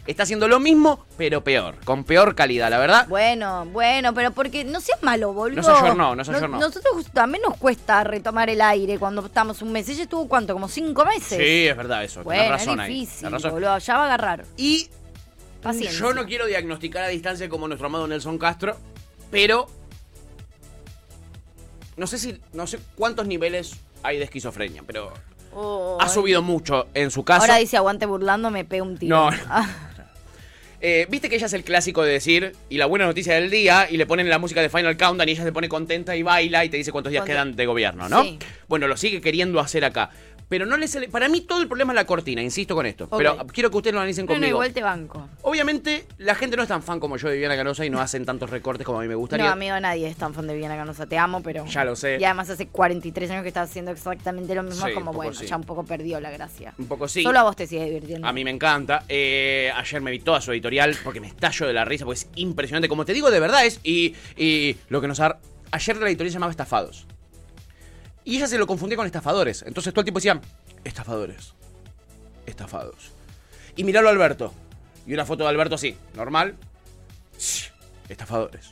Está 0.07 0.21
haciendo 0.23 0.47
lo 0.47 0.59
mismo, 0.59 1.03
pero 1.17 1.43
peor. 1.43 1.77
Con 1.83 2.03
peor 2.03 2.35
calidad, 2.35 2.69
la 2.69 2.77
verdad. 2.77 3.07
Bueno, 3.07 3.65
bueno, 3.65 4.13
pero 4.13 4.31
porque 4.31 4.63
no 4.63 4.79
seas 4.79 5.01
malo, 5.01 5.33
boludo. 5.33 5.57
No 5.57 5.63
se 5.63 5.71
ayornó, 5.71 6.15
no 6.15 6.23
se 6.23 6.31
ayornó. 6.31 6.59
Nosotros 6.59 7.07
también 7.11 7.41
nos 7.41 7.57
cuesta 7.57 8.03
retomar 8.03 8.49
el 8.51 8.61
aire 8.61 8.99
cuando 8.99 9.25
estamos 9.25 9.63
un 9.63 9.71
mes. 9.71 9.89
Ella 9.89 10.03
estuvo, 10.03 10.27
¿cuánto? 10.27 10.53
Como 10.53 10.67
cinco 10.67 11.05
meses. 11.05 11.39
Sí, 11.39 11.67
es 11.67 11.75
verdad 11.75 12.03
eso. 12.03 12.23
Bueno, 12.23 12.49
razón 12.51 12.79
es 12.81 12.87
difícil, 12.87 13.31
razón. 13.31 13.51
boludo. 13.51 13.77
Ya 13.79 13.97
va 13.97 14.03
a 14.03 14.05
agarrar. 14.05 14.45
Y 14.57 14.89
Paciencia. 15.63 15.99
yo 15.99 16.13
no 16.13 16.25
quiero 16.27 16.45
diagnosticar 16.45 17.03
a 17.03 17.07
distancia 17.07 17.49
como 17.49 17.67
nuestro 17.67 17.87
amado 17.87 18.07
Nelson 18.07 18.37
Castro, 18.37 18.77
pero 19.31 19.65
no 21.97 22.05
sé 22.05 22.19
si 22.19 22.39
no 22.53 22.67
sé 22.67 22.79
cuántos 22.95 23.25
niveles 23.25 23.75
hay 24.03 24.19
de 24.19 24.25
esquizofrenia, 24.25 24.83
pero 24.85 25.11
Oh, 25.57 25.97
ha 26.01 26.09
subido 26.09 26.41
mucho 26.41 26.87
en 26.93 27.09
su 27.11 27.23
caso. 27.23 27.39
Ahora 27.43 27.55
dice 27.55 27.77
aguante 27.77 28.05
burlando, 28.05 28.51
me 28.51 28.65
pega 28.65 28.83
un 28.83 28.97
tiro. 28.97 29.31
No. 29.31 29.37
Eh, 30.87 31.07
Viste 31.09 31.29
que 31.29 31.35
ella 31.37 31.47
es 31.47 31.53
el 31.53 31.63
clásico 31.63 32.03
de 32.03 32.11
decir, 32.13 32.51
y 32.69 32.77
la 32.77 32.85
buena 32.85 33.05
noticia 33.05 33.33
del 33.33 33.49
día, 33.49 33.87
y 33.89 33.97
le 33.97 34.05
ponen 34.05 34.29
la 34.29 34.37
música 34.37 34.61
de 34.61 34.69
Final 34.69 34.95
Countdown 34.97 35.27
y 35.27 35.31
ella 35.31 35.43
se 35.43 35.51
pone 35.51 35.67
contenta 35.67 36.15
y 36.15 36.21
baila 36.21 36.63
y 36.63 36.69
te 36.69 36.77
dice 36.77 36.91
cuántos 36.91 37.09
días 37.09 37.21
¿Cuánto? 37.21 37.33
quedan 37.33 37.55
de 37.55 37.65
gobierno, 37.65 38.07
¿no? 38.07 38.21
Sí. 38.21 38.37
Bueno, 38.67 38.87
lo 38.87 38.95
sigue 38.95 39.19
queriendo 39.19 39.59
hacer 39.59 39.83
acá. 39.83 40.11
Pero 40.47 40.65
no 40.65 40.77
le 40.77 40.87
sale. 40.87 41.09
Para 41.09 41.27
mí 41.27 41.41
todo 41.41 41.61
el 41.61 41.67
problema 41.67 41.91
es 41.93 41.95
la 41.95 42.05
cortina, 42.05 42.41
insisto 42.41 42.75
con 42.75 42.85
esto. 42.85 43.09
Pero 43.17 43.37
quiero 43.47 43.71
que 43.71 43.77
ustedes 43.77 43.93
lo 43.95 43.99
analicen 43.99 44.25
No, 44.25 44.33
no, 44.33 44.35
conmigo. 44.35 44.55
igual 44.57 44.73
te 44.73 44.83
banco. 44.83 45.27
Obviamente, 45.41 46.05
la 46.19 46.35
gente 46.35 46.55
no 46.55 46.61
es 46.63 46.69
tan 46.69 46.83
fan 46.83 46.99
como 46.99 47.17
yo 47.17 47.27
de 47.29 47.33
Viviana 47.33 47.55
Canosa 47.55 47.83
y 47.85 47.89
no 47.89 47.99
hacen 47.99 48.25
tantos 48.25 48.49
recortes 48.51 48.85
como 48.85 48.99
a 48.99 49.01
mí 49.01 49.07
me 49.07 49.15
gustaría. 49.15 49.45
No, 49.47 49.51
amigo, 49.51 49.79
nadie 49.79 50.07
es 50.07 50.15
tan 50.17 50.33
fan 50.33 50.45
de 50.45 50.53
Viviana 50.53 50.75
Canosa. 50.75 51.07
Te 51.07 51.17
amo, 51.17 51.41
pero. 51.41 51.65
Ya 51.65 51.83
lo 51.83 51.95
sé. 51.95 52.17
Y 52.19 52.23
además 52.25 52.49
hace 52.49 52.67
43 52.67 53.31
años 53.31 53.41
que 53.41 53.47
estás 53.47 53.69
haciendo 53.69 53.91
exactamente 53.91 54.53
lo 54.53 54.61
mismo. 54.63 54.85
Sí, 54.85 54.93
como, 54.93 55.13
bueno, 55.13 55.33
sí. 55.33 55.47
ya 55.47 55.55
un 55.57 55.63
poco 55.63 55.83
perdió 55.83 56.19
la 56.19 56.29
gracia. 56.29 56.73
Un 56.77 56.87
poco 56.87 57.07
sí. 57.07 57.23
Solo 57.23 57.39
a 57.39 57.43
vos 57.43 57.55
te 57.55 57.65
sigue 57.65 57.85
divirtiendo. 57.85 58.27
A 58.27 58.31
mí 58.31 58.43
me 58.43 58.51
encanta. 58.51 59.03
Eh, 59.09 59.71
ayer 59.75 60.01
me 60.01 60.11
vi 60.11 60.19
toda 60.19 60.41
su 60.41 60.51
editorial 60.51 60.95
porque 61.03 61.19
me 61.19 61.27
estallo 61.27 61.65
de 61.65 61.73
la 61.73 61.85
risa, 61.85 62.05
porque 62.05 62.19
es 62.19 62.27
impresionante. 62.35 62.87
Como 62.87 63.03
te 63.05 63.13
digo, 63.13 63.31
de 63.31 63.39
verdad 63.39 63.65
es. 63.65 63.79
Y, 63.83 64.15
y 64.37 64.77
lo 64.89 65.01
que 65.01 65.07
nos 65.07 65.19
ha. 65.21 65.39
Ayer 65.71 65.97
la 65.97 66.07
editorial 66.07 66.31
se 66.31 66.35
llamaba 66.35 66.51
Estafados. 66.51 67.07
Y 68.25 68.37
ella 68.37 68.47
se 68.47 68.57
lo 68.57 68.67
confundía 68.67 68.97
con 68.97 69.05
estafadores. 69.05 69.61
Entonces 69.61 69.93
todo 69.93 70.01
el 70.01 70.05
tiempo 70.05 70.19
decía, 70.19 70.41
estafadores. 70.83 71.53
Estafados. 72.45 73.11
Y 73.75 73.83
miralo 73.83 74.09
a 74.09 74.11
Alberto. 74.11 74.51
Y 75.05 75.13
una 75.13 75.25
foto 75.25 75.43
de 75.43 75.49
Alberto 75.49 75.75
así, 75.75 75.95
normal. 76.15 76.55
Estafadores. 78.09 78.71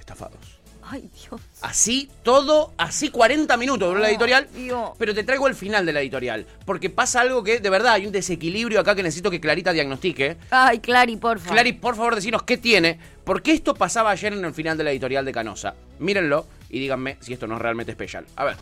Estafados. 0.00 0.51
Ay, 0.92 1.08
Dios. 1.22 1.40
Así, 1.62 2.10
todo, 2.22 2.74
así 2.76 3.08
40 3.08 3.56
minutos 3.56 3.88
duró 3.88 3.98
la 3.98 4.10
editorial. 4.10 4.46
Dios. 4.54 4.90
Pero 4.98 5.14
te 5.14 5.24
traigo 5.24 5.48
el 5.48 5.54
final 5.54 5.86
de 5.86 5.94
la 5.94 6.02
editorial. 6.02 6.46
Porque 6.66 6.90
pasa 6.90 7.22
algo 7.22 7.42
que, 7.42 7.60
de 7.60 7.70
verdad, 7.70 7.94
hay 7.94 8.04
un 8.04 8.12
desequilibrio 8.12 8.78
acá 8.78 8.94
que 8.94 9.02
necesito 9.02 9.30
que 9.30 9.40
Clarita 9.40 9.72
diagnostique. 9.72 10.36
Ay, 10.50 10.80
Clary, 10.80 11.16
por 11.16 11.38
favor. 11.38 11.54
Clary, 11.54 11.72
por 11.72 11.96
favor, 11.96 12.14
decinos 12.14 12.42
qué 12.42 12.58
tiene. 12.58 12.98
Porque 13.24 13.52
esto 13.52 13.74
pasaba 13.74 14.10
ayer 14.10 14.34
en 14.34 14.44
el 14.44 14.52
final 14.52 14.76
de 14.76 14.84
la 14.84 14.90
editorial 14.90 15.24
de 15.24 15.32
Canosa. 15.32 15.74
Mírenlo 15.98 16.44
y 16.68 16.78
díganme 16.78 17.16
si 17.20 17.32
esto 17.32 17.46
no 17.46 17.54
es 17.54 17.62
realmente 17.62 17.92
especial. 17.92 18.26
A 18.36 18.44
ver. 18.44 18.56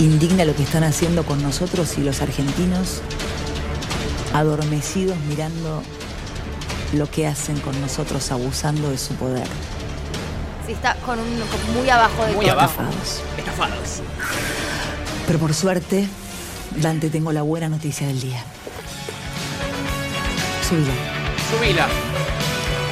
Indigna 0.00 0.44
lo 0.44 0.56
que 0.56 0.64
están 0.64 0.82
haciendo 0.82 1.24
con 1.24 1.40
nosotros 1.44 1.96
y 1.96 2.00
los 2.00 2.22
argentinos 2.22 3.02
adormecidos 4.34 5.16
mirando 5.28 5.80
lo 6.92 7.08
que 7.08 7.28
hacen 7.28 7.60
con 7.60 7.80
nosotros 7.80 8.32
abusando 8.32 8.90
de 8.90 8.98
su 8.98 9.14
poder. 9.14 9.46
Sí, 10.66 10.72
está 10.72 10.94
con 10.96 11.18
un 11.18 11.26
con 11.40 11.74
muy 11.76 11.88
abajo 11.88 12.24
de 12.26 12.32
Muy 12.32 12.46
todo. 12.46 12.54
abajo. 12.60 12.82
Estafados. 12.82 13.22
Estafados. 13.38 14.02
Pero 15.26 15.38
por 15.38 15.54
suerte, 15.54 16.08
Dante, 16.76 17.08
tengo 17.10 17.32
la 17.32 17.42
buena 17.42 17.68
noticia 17.68 18.06
del 18.06 18.20
día. 18.20 18.42
Subila. 20.68 20.92
Subila. 21.50 21.86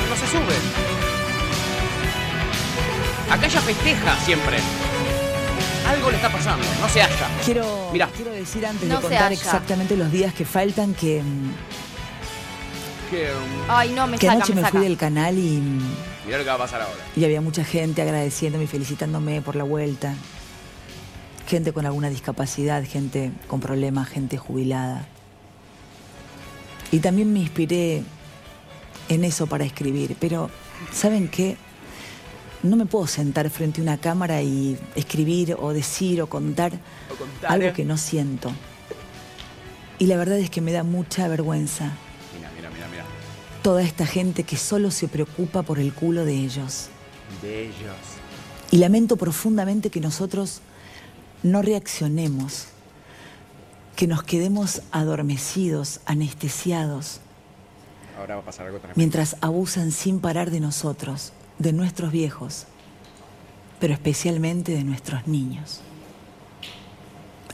No 0.09 0.17
se 0.17 0.27
sube. 0.31 0.55
Acá 3.31 3.47
ella 3.47 3.61
festeja 3.61 4.17
siempre. 4.25 4.59
Algo 5.89 6.11
le 6.11 6.17
está 6.17 6.31
pasando. 6.31 6.65
No 6.81 6.89
se 6.89 7.03
halla. 7.03 7.29
Quiero, 7.45 7.91
Mirá. 7.93 8.09
quiero 8.15 8.31
decir 8.31 8.65
antes 8.65 8.89
No 8.89 8.97
de 8.97 9.01
se 9.03 9.09
contar 9.09 9.23
halla. 9.33 9.35
exactamente 9.35 9.97
los 9.97 10.11
días 10.13 10.33
que 10.33 10.45
faltan 10.45 10.95
que, 10.95 11.23
mm, 11.23 11.51
Que, 13.11 13.33
um, 13.33 13.65
Ay, 13.71 13.91
no, 13.91 14.07
me 14.07 14.17
que 14.19 14.27
saca, 14.27 14.37
anoche 14.37 14.53
me 14.55 14.63
me 14.63 14.67
saca. 14.69 14.79
fui 14.79 14.89
del 14.89 14.97
canal 14.97 15.37
y, 15.39 15.61
mirá 16.25 16.39
lo 16.39 16.45
que 16.45 16.51
va 16.51 16.57
a 16.57 16.59
pasar 16.59 16.81
ahora. 16.83 17.01
y 17.17 17.25
había 17.25 17.41
mucha 17.41 17.65
gente 17.65 18.03
agradeciéndome 18.03 18.65
y 18.65 18.67
felicitándome 18.67 19.43
por 19.43 19.57
la 19.57 19.65
vuelta. 19.65 20.15
Gente 21.47 21.73
con 21.73 21.85
alguna 21.85 22.09
discapacidad, 22.09 22.83
gente 22.87 23.31
con 23.49 23.61
problemas, 23.61 24.09
gente 24.09 24.39
jubilada. 24.39 25.07
Y 26.91 27.01
también 27.01 27.33
me 27.33 27.41
inspiré 27.41 28.03
en 29.09 29.25
eso 29.25 29.47
para 29.47 29.65
escribir. 29.65 30.17
Pero, 30.19 30.49
¿saben 30.93 31.29
qué? 31.29 31.57
No 32.63 32.77
me 32.77 32.87
puedo 32.87 33.07
sentar 33.07 33.51
frente 33.51 33.81
a 33.81 33.83
una 33.83 33.99
cámara 33.99 34.41
y 34.41 34.79
escribir 34.95 35.55
o 35.59 35.75
decir 35.75 36.23
o 36.23 36.29
contar 36.29 36.73
O 37.13 37.15
contar, 37.15 37.53
algo 37.53 37.69
¿eh? 37.69 37.73
que 37.75 37.85
no 37.85 37.99
siento. 37.99 38.51
Y 39.99 40.07
la 40.07 40.17
verdad 40.17 40.39
es 40.39 40.49
que 40.49 40.63
me 40.63 40.73
da 40.73 40.83
mucha 40.83 41.29
vergüenza 41.29 41.93
toda 43.65 43.83
esta 43.83 44.05
gente 44.05 44.45
que 44.45 44.59
solo 44.59 44.91
se 44.91 45.09
preocupa 45.09 45.63
por 45.63 45.79
el 45.79 45.95
culo 45.95 46.27
de 46.27 46.35
ellos. 46.35 46.89
De 47.41 47.63
ellos. 47.63 47.97
Y 48.71 48.77
lamento 48.77 49.17
profundamente 49.17 49.89
que 49.89 50.03
nosotros 50.03 50.61
no 51.43 51.63
reaccionemos, 51.63 52.67
que 53.97 54.07
nos 54.07 54.23
quedemos 54.23 54.83
adormecidos, 54.93 56.01
anestesiados, 56.05 57.23
Ahora 58.19 58.35
va 58.35 58.43
a 58.43 58.45
pasar 58.45 58.67
algo 58.67 58.81
tremendo. 58.81 58.99
mientras 58.99 59.37
abusan 59.41 59.93
sin 59.93 60.21
parar 60.21 60.51
de 60.51 60.61
nosotros, 60.61 61.33
de 61.59 61.73
nuestros 61.73 62.13
viejos, 62.13 62.67
pero 63.81 63.95
especialmente 63.95 64.73
de 64.73 64.85
nuestros 64.85 65.27
niños. 65.27 65.81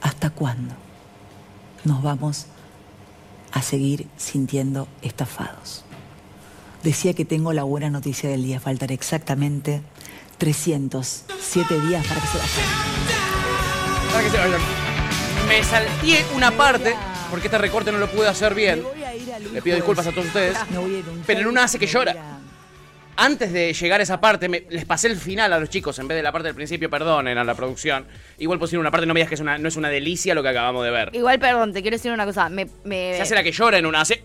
¿Hasta 0.02 0.30
cuándo 0.30 0.74
nos 1.84 2.02
vamos 2.02 2.46
a 3.52 3.62
seguir 3.62 4.08
sintiendo 4.16 4.88
estafados? 5.02 5.84
Decía 6.82 7.12
que 7.14 7.24
tengo 7.24 7.52
la 7.52 7.62
buena 7.64 7.90
noticia 7.90 8.30
del 8.30 8.42
día. 8.42 8.58
Faltan 8.60 8.90
exactamente 8.90 9.82
307 10.38 11.80
días 11.82 12.06
para 12.06 12.20
que 12.20 12.26
se 12.26 12.38
vayan. 12.38 14.10
Para 14.10 14.24
que 14.24 14.30
se 14.30 14.36
vayan. 14.38 14.60
Me 15.48 15.62
salté 15.64 16.24
una 16.34 16.50
parte 16.52 16.94
porque 17.30 17.48
este 17.48 17.58
recorte 17.58 17.92
no 17.92 17.98
lo 17.98 18.10
pude 18.10 18.28
hacer 18.28 18.54
bien. 18.54 18.82
Le 19.52 19.60
pido 19.62 19.76
disculpas 19.76 20.06
a 20.06 20.10
todos 20.12 20.26
ustedes. 20.26 20.56
Pero 21.26 21.40
en 21.40 21.46
una 21.46 21.64
hace 21.64 21.78
que 21.78 21.86
llora. 21.86 22.16
Antes 23.16 23.52
de 23.52 23.74
llegar 23.74 24.00
a 24.00 24.02
esa 24.02 24.18
parte, 24.18 24.48
me- 24.48 24.64
les 24.70 24.86
pasé 24.86 25.08
el 25.08 25.16
final 25.16 25.52
a 25.52 25.58
los 25.58 25.68
chicos 25.68 25.98
en 25.98 26.08
vez 26.08 26.16
de 26.16 26.22
la 26.22 26.32
parte 26.32 26.46
del 26.46 26.54
principio, 26.54 26.88
perdonen 26.88 27.36
a 27.36 27.44
la 27.44 27.54
producción. 27.54 28.06
Igual 28.38 28.58
pusieron 28.58 28.80
una 28.80 28.90
parte, 28.90 29.04
no 29.04 29.12
me 29.12 29.20
digas 29.20 29.28
que 29.28 29.34
es 29.34 29.42
una, 29.42 29.58
no 29.58 29.68
es 29.68 29.76
una 29.76 29.90
delicia 29.90 30.34
lo 30.34 30.42
que 30.42 30.48
acabamos 30.48 30.82
de 30.84 30.90
ver. 30.90 31.10
Igual, 31.12 31.38
perdón, 31.38 31.74
te 31.74 31.82
quiero 31.82 31.96
decir 31.98 32.12
una 32.12 32.24
cosa. 32.24 32.48
Me, 32.48 32.66
me, 32.84 33.16
Se 33.16 33.22
hace 33.22 33.34
la 33.34 33.42
que 33.42 33.52
llora 33.52 33.76
en 33.76 33.84
una, 33.84 34.00
hace... 34.00 34.24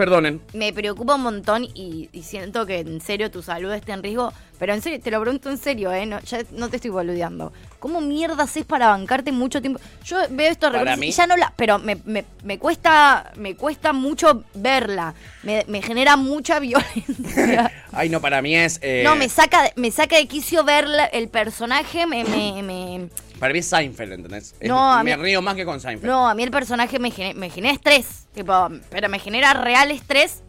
Perdonen. 0.00 0.40
me 0.54 0.72
preocupa 0.72 1.14
un 1.16 1.22
montón 1.22 1.64
y, 1.64 2.08
y 2.12 2.22
siento 2.22 2.64
que 2.66 2.78
en 2.80 3.00
serio 3.00 3.30
tu 3.30 3.42
salud 3.42 3.70
está 3.72 3.92
en 3.94 4.02
riesgo. 4.02 4.32
Pero 4.58 4.74
en 4.74 4.82
serio, 4.82 5.00
te 5.02 5.10
lo 5.10 5.20
pregunto 5.22 5.48
en 5.50 5.56
serio, 5.56 5.90
¿eh? 5.92 6.04
No, 6.04 6.20
ya 6.20 6.40
no 6.52 6.68
te 6.68 6.76
estoy 6.76 6.90
boludeando. 6.90 7.50
¿Cómo 7.78 8.00
mierdas 8.02 8.54
es 8.58 8.64
para 8.66 8.88
bancarte 8.88 9.32
mucho 9.32 9.60
tiempo? 9.62 9.80
Yo 10.04 10.18
veo 10.30 10.50
estos 10.50 10.70
mí- 10.98 11.08
y 11.08 11.12
ya 11.12 11.26
no 11.26 11.34
la. 11.36 11.52
Pero 11.56 11.78
me, 11.78 11.96
me, 12.04 12.24
me 12.44 12.58
cuesta 12.58 13.32
me 13.36 13.56
cuesta 13.56 13.92
mucho 13.94 14.44
verla. 14.54 15.14
Me, 15.44 15.64
me 15.66 15.80
genera 15.80 16.16
mucha 16.16 16.58
violencia. 17.04 17.72
Ay, 17.92 18.08
no, 18.10 18.20
para 18.20 18.42
mí 18.42 18.54
es... 18.54 18.78
eh, 18.82 19.02
No, 19.04 19.16
me 19.16 19.28
saca, 19.30 19.62
de- 19.62 19.72
me 19.76 19.90
saca 19.90 20.16
de 20.16 20.26
quicio 20.26 20.62
ver 20.64 20.86
el 21.12 21.28
personaje. 21.28 22.06
Me, 22.06 22.24
me, 22.24 22.62
me- 22.62 23.08
Para 23.40 23.52
mí 23.52 23.58
es 23.58 23.66
Seinfeld, 23.66 24.12
¿entendés? 24.12 24.54
Es- 24.60 24.68
No, 24.68 24.92
a 24.92 25.02
me 25.02 25.16
mí- 25.16 25.22
río 25.22 25.42
más 25.42 25.56
que 25.56 25.64
con 25.64 25.80
Seinfeld. 25.80 26.08
No, 26.08 26.28
a 26.28 26.34
mí 26.34 26.42
el 26.44 26.50
personaje 26.52 26.98
me, 27.00 27.10
me 27.34 27.50
genera 27.50 27.74
estrés. 27.74 28.26
Tipo, 28.34 28.68
pero 28.90 29.08
me 29.08 29.18
genera 29.18 29.54
real 29.54 29.90
estrés 29.90 30.42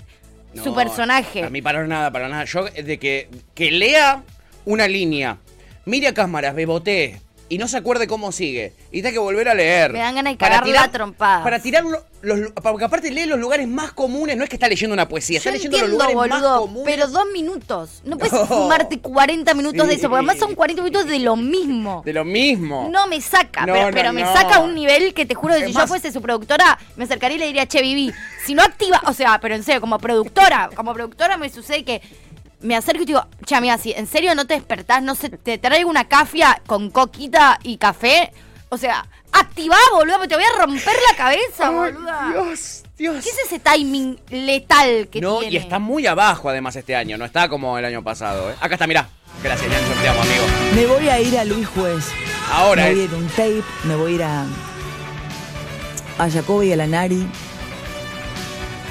No, 0.54 0.64
su 0.64 0.76
personaje. 0.76 1.44
A 1.44 1.50
mí 1.50 1.62
para 1.62 1.88
nada, 1.88 2.12
para 2.12 2.28
nada. 2.30 2.44
Yo 2.46 2.66
de 2.66 3.00
que, 3.00 3.30
que 3.56 3.72
lea 3.72 4.22
una 4.66 4.88
línea, 4.88 5.38
mire 5.86 6.10
a 6.10 6.14
cámaras, 6.14 6.54
bebotee 6.54 7.20
y 7.52 7.58
no 7.58 7.68
se 7.68 7.76
acuerde 7.76 8.08
cómo 8.08 8.32
sigue. 8.32 8.74
Y 8.94 9.02
tenga 9.02 9.12
que 9.12 9.20
volver 9.20 9.50
a 9.50 9.54
leer. 9.54 9.92
Me 9.92 10.00
dan 10.00 10.16
ganas 10.16 10.34
de 10.34 10.38
Para 10.38 10.60
cagarla 10.62 10.84
a 10.84 10.92
trompadas. 10.92 11.44
Para 11.44 11.60
tirarlo, 11.60 12.02
los, 12.22 12.52
porque 12.64 12.86
aparte 12.86 13.12
lee 13.12 13.26
los 13.26 13.38
lugares 13.38 13.68
más 13.68 13.92
comunes, 13.92 14.38
no 14.38 14.46
es 14.46 14.50
que 14.50 14.56
está 14.56 14.70
leyendo 14.70 14.94
una 14.94 15.10
poesía, 15.10 15.36
Yo 15.36 15.40
está 15.40 15.52
leyendo 15.52 15.76
entiendo, 15.78 15.98
los 16.06 16.14
lugares 16.14 16.30
más 16.30 16.42
boludo, 16.42 16.62
comunes. 16.62 16.84
pero 16.96 17.08
dos 17.10 17.26
minutos. 17.34 18.02
No 18.06 18.18
puedes 18.18 18.32
No. 18.32 18.46
fumarte 18.48 19.00
40 19.02 19.54
minutos 19.54 19.86
de 19.86 19.96
eso, 19.96 20.04
porque 20.04 20.20
además 20.20 20.38
son 20.40 20.56
40 20.56 20.82
minutos 20.82 21.08
de 21.08 21.20
lo 21.20 21.36
mismo. 21.36 22.02
De 22.06 22.14
lo 22.14 22.24
mismo. 22.24 22.88
No 22.90 23.06
me 23.08 23.20
saca, 23.20 23.66
No, 23.66 23.74
pero, 23.74 23.88
no, 23.88 23.92
pero 23.94 24.14
me 24.14 24.22
saca 24.24 24.56
a 24.56 24.60
un 24.60 24.74
nivel 24.74 25.14
que 25.14 25.26
te 25.26 25.36
juro 25.36 25.54
que 25.56 25.68
si 25.68 25.74
más- 25.74 25.84
yo 25.84 25.88
fuese 25.88 26.10
su 26.14 26.22
productora, 26.22 26.80
me 26.96 27.04
acercaría 27.04 27.36
y 27.36 27.40
le 27.42 27.48
diría, 27.48 27.66
che, 27.68 27.82
Vivi, 27.82 28.14
si 28.46 28.54
no 28.56 28.64
activa, 28.64 29.02
o 29.08 29.14
sea, 29.14 29.40
pero 29.42 29.56
en 29.56 29.64
serio, 29.64 29.82
como 29.82 30.00
productora, 30.00 30.70
como 30.74 30.94
productora 30.94 31.36
me 31.36 31.50
sucede 31.50 31.84
que 31.84 32.02
me 32.62 32.76
acerco 32.76 33.04
y 33.04 33.06
te 33.06 33.14
digo, 33.14 33.26
che, 33.46 33.56
amiga, 33.56 33.78
si 33.78 33.92
en 33.92 34.08
serio 34.08 34.36
no 34.36 34.46
te 34.46 34.54
despertás, 34.54 35.02
no 35.02 35.16
sé, 35.16 35.30
te 35.30 35.58
traigo 35.58 35.90
una 35.90 36.08
cafia 36.08 36.62
con 36.66 36.90
coquita 36.90 37.60
y 37.64 37.78
café, 37.78 38.32
o 38.70 38.78
sea, 38.78 39.06
activá, 39.32 39.78
boludo, 39.94 40.16
porque 40.16 40.30
te 40.30 40.36
voy 40.36 40.44
a 40.44 40.60
romper 40.60 40.96
la 41.10 41.18
cabeza, 41.18 41.70
boluda. 41.70 42.30
Dios, 42.32 42.84
Dios. 42.98 43.24
¿Qué 43.24 43.30
es 43.30 43.38
ese 43.46 43.60
timing 43.60 44.20
letal 44.30 45.08
que 45.10 45.22
no, 45.22 45.40
tiene? 45.40 45.54
y 45.54 45.58
está 45.58 45.80
muy 45.80 46.06
abajo 46.08 46.50
además 46.50 46.76
este 46.76 46.96
año, 46.96 47.18
no 47.18 47.26
está 47.26 47.50
como 47.50 47.78
el 47.78 47.86
año 47.86 48.04
pasado. 48.04 48.52
¿eh? 48.52 48.56
Acá 48.60 48.76
está, 48.76 48.88
mirá. 48.88 49.10
Gracias, 49.44 49.72
ya 49.72 49.88
sorteamos, 49.88 50.26
amigo. 50.26 50.44
Me 50.76 50.86
voy 50.86 51.10
a 51.10 51.20
ir 51.20 51.38
a 51.38 51.46
Luis 51.46 51.68
Juez. 51.70 52.06
Ahora 52.52 52.84
me 52.84 52.92
voy 52.92 53.00
a 53.00 53.04
ir 53.04 53.14
a 53.14 53.18
un 53.18 53.28
tape, 53.30 53.64
me 53.86 53.96
voy 53.96 54.12
a 54.12 54.16
ir 54.16 54.24
a, 54.24 54.46
a 56.20 56.30
Jacobi 56.30 56.68
y 56.68 56.74
a 56.74 56.76
la 56.76 56.88
Nari. 56.88 57.28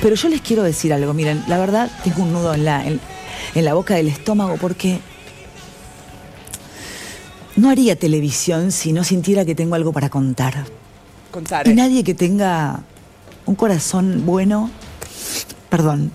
Pero 0.03 0.15
yo 0.17 0.29
les 0.31 0.41
quiero 0.41 0.63
decir 0.63 0.93
algo, 0.93 1.13
miren, 1.13 1.45
la 1.47 1.59
verdad 1.59 1.91
tengo 2.03 2.23
un 2.23 2.33
nudo 2.33 2.55
en 2.55 2.65
la, 2.65 2.85
en, 2.87 3.01
en 3.55 3.65
la 3.65 3.75
boca 3.75 3.95
del 3.95 4.09
estómago 4.09 4.57
porque 4.57 5.01
no 7.57 7.71
haría 7.71 7.97
televisión 7.97 8.73
si 8.73 8.93
no 8.93 9.05
sintiera 9.05 9.45
que 9.45 9.55
tengo 9.55 9.75
algo 9.75 9.93
para 9.93 10.09
contar. 10.09 10.65
Contar. 11.31 11.69
Y 11.69 11.75
nadie 11.75 12.05
que 12.05 12.15
tenga 12.15 12.81
un 13.47 13.55
corazón 13.55 14.25
bueno, 14.25 14.71
perdón, 15.69 16.13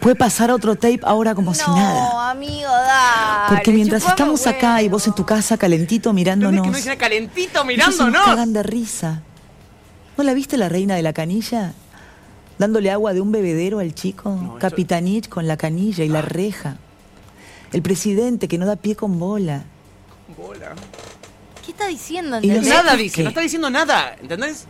Puede 0.00 0.16
pasar 0.16 0.50
otro 0.50 0.76
tape 0.76 1.00
ahora 1.02 1.34
como 1.34 1.52
si 1.52 1.70
nada. 1.70 2.08
No, 2.10 2.20
amigo, 2.22 2.70
dale. 2.70 3.48
Porque 3.50 3.70
mientras 3.70 4.06
estamos 4.06 4.46
acá 4.46 4.80
y 4.80 4.88
vos 4.88 5.06
en 5.06 5.14
tu 5.14 5.26
casa 5.26 5.58
calentito 5.58 6.08
No 6.08 6.12
es 6.12 6.14
mirándonos, 6.14 6.76
que 6.78 6.90
no 6.90 6.98
calentito 6.98 7.64
mirándonos. 7.66 8.12
nos 8.12 8.24
cagan 8.24 8.52
de 8.54 8.62
risa. 8.62 9.22
¿No 10.16 10.24
la 10.24 10.32
viste 10.32 10.56
la 10.56 10.70
reina 10.70 10.94
de 10.96 11.02
la 11.02 11.12
canilla? 11.12 11.74
Dándole 12.60 12.90
agua 12.90 13.14
de 13.14 13.22
un 13.22 13.32
bebedero 13.32 13.78
al 13.78 13.94
chico. 13.94 14.28
No, 14.30 14.42
eso- 14.50 14.58
Capitanich 14.58 15.30
con 15.30 15.48
la 15.48 15.56
canilla 15.56 16.04
y 16.04 16.08
la 16.10 16.20
reja. 16.20 16.76
El 17.72 17.80
presidente 17.80 18.48
que 18.48 18.58
no 18.58 18.66
da 18.66 18.76
pie 18.76 18.94
con 18.96 19.18
bola. 19.18 19.64
Bola. 20.36 20.74
¿Qué 21.64 21.70
está 21.72 21.86
diciendo? 21.86 22.38
Nada 22.38 22.96
¿Qué? 22.96 23.02
dice, 23.02 23.22
no 23.22 23.30
está 23.30 23.40
diciendo 23.40 23.70
nada, 23.70 24.14
¿entendés? 24.20 24.66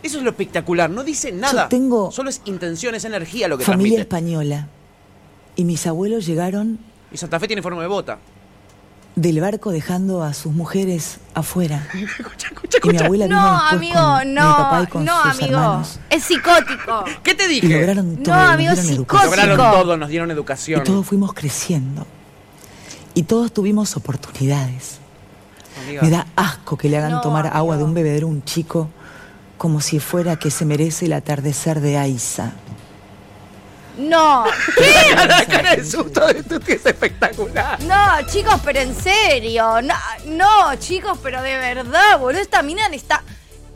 Eso 0.00 0.18
es 0.18 0.22
lo 0.22 0.30
espectacular, 0.30 0.88
no 0.90 1.02
dice 1.02 1.32
nada. 1.32 1.68
tengo 1.68 2.12
Solo 2.12 2.30
es 2.30 2.40
intención, 2.44 2.94
es 2.94 3.04
energía 3.04 3.48
lo 3.48 3.58
que 3.58 3.64
Familia 3.64 3.96
transmite. 3.96 4.02
española. 4.02 4.68
Y 5.56 5.64
mis 5.64 5.84
abuelos 5.88 6.26
llegaron 6.26 6.78
Y 7.12 7.16
Santa 7.16 7.40
Fe 7.40 7.48
tiene 7.48 7.62
forma 7.62 7.82
de 7.82 7.88
bota. 7.88 8.18
Del 9.16 9.40
barco 9.40 9.70
dejando 9.70 10.22
a 10.24 10.34
sus 10.34 10.52
mujeres 10.52 11.18
afuera. 11.34 11.86
escucha, 11.94 12.48
escucha, 12.48 12.78
Y 12.82 12.88
mi 12.88 12.98
abuela 12.98 13.26
vino 13.26 13.40
No, 13.40 13.60
amigo, 13.68 13.94
con 13.94 14.28
mi 14.28 14.34
no, 14.34 14.40
papá 14.56 14.82
y 14.82 14.86
con 14.88 15.04
no, 15.04 15.22
sus 15.22 15.30
amigo. 15.32 15.46
hermanos. 15.58 16.00
Es 16.10 16.24
psicótico. 16.24 17.04
¿Qué 17.22 17.34
te 17.34 17.44
Y 17.44 17.60
dije? 17.60 17.68
lograron 17.80 18.16
No, 18.16 18.22
todo, 18.22 18.34
nos 18.34 18.48
amigo, 18.50 18.72
dieron 18.74 18.76
psicótico. 18.90 19.16
educación. 19.22 19.48
Lograron 19.48 19.72
todo, 19.82 19.96
nos 19.96 20.08
dieron 20.08 20.28
Y 20.30 20.32
educación. 20.32 20.84
todos 20.84 21.06
fuimos 21.06 21.32
creciendo. 21.32 22.06
Y 23.14 23.22
todos 23.24 23.52
tuvimos 23.52 23.96
oportunidades. 23.96 24.98
Me 26.02 26.08
da 26.10 26.26
asco 26.36 26.76
que 26.76 26.88
le 26.88 26.98
hagan 26.98 27.12
No, 27.12 27.20
tomar 27.20 27.48
agua 27.48 27.76
de 27.76 27.84
un 27.84 27.94
bebedero 27.94 28.26
a 28.26 28.30
un 28.30 28.42
chico 28.44 28.88
como 29.58 29.80
si 29.80 30.00
fuera 30.00 30.36
que 30.36 30.50
se 30.50 30.64
merece 30.64 31.06
el 31.06 31.12
atardecer 31.12 31.80
de 31.80 31.96
Aiza. 31.98 32.52
No, 33.96 34.44
La 35.28 35.46
cara 35.46 35.76
de 35.76 35.84
susto 35.84 36.26
de 36.26 36.42
tu 36.42 36.58
que 36.60 36.72
es 36.74 36.84
espectacular. 36.86 37.80
no, 37.82 38.26
chicos, 38.26 38.60
pero 38.64 38.80
en 38.80 38.94
serio. 38.94 39.80
No, 39.82 39.94
no, 40.26 40.74
chicos, 40.76 41.16
pero 41.22 41.40
de 41.42 41.56
verdad, 41.56 42.18
boludo. 42.18 42.40
Esta 42.40 42.62
mina 42.62 42.86
está. 42.88 43.22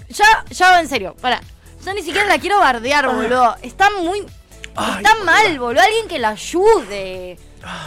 Ya, 0.09 0.45
ya 0.51 0.81
en 0.81 0.89
serio. 0.89 1.15
Para. 1.21 1.41
Yo 1.85 1.95
ni 1.95 2.03
siquiera 2.03 2.27
la 2.27 2.39
quiero 2.39 2.59
bardear, 2.59 3.07
boludo. 3.07 3.57
Está 3.63 3.91
muy. 3.91 4.21
está 4.21 5.15
mal, 5.25 5.59
boludo. 5.59 5.83
Alguien 5.83 6.09
que 6.09 6.19
la 6.19 6.31
ayude. 6.31 7.39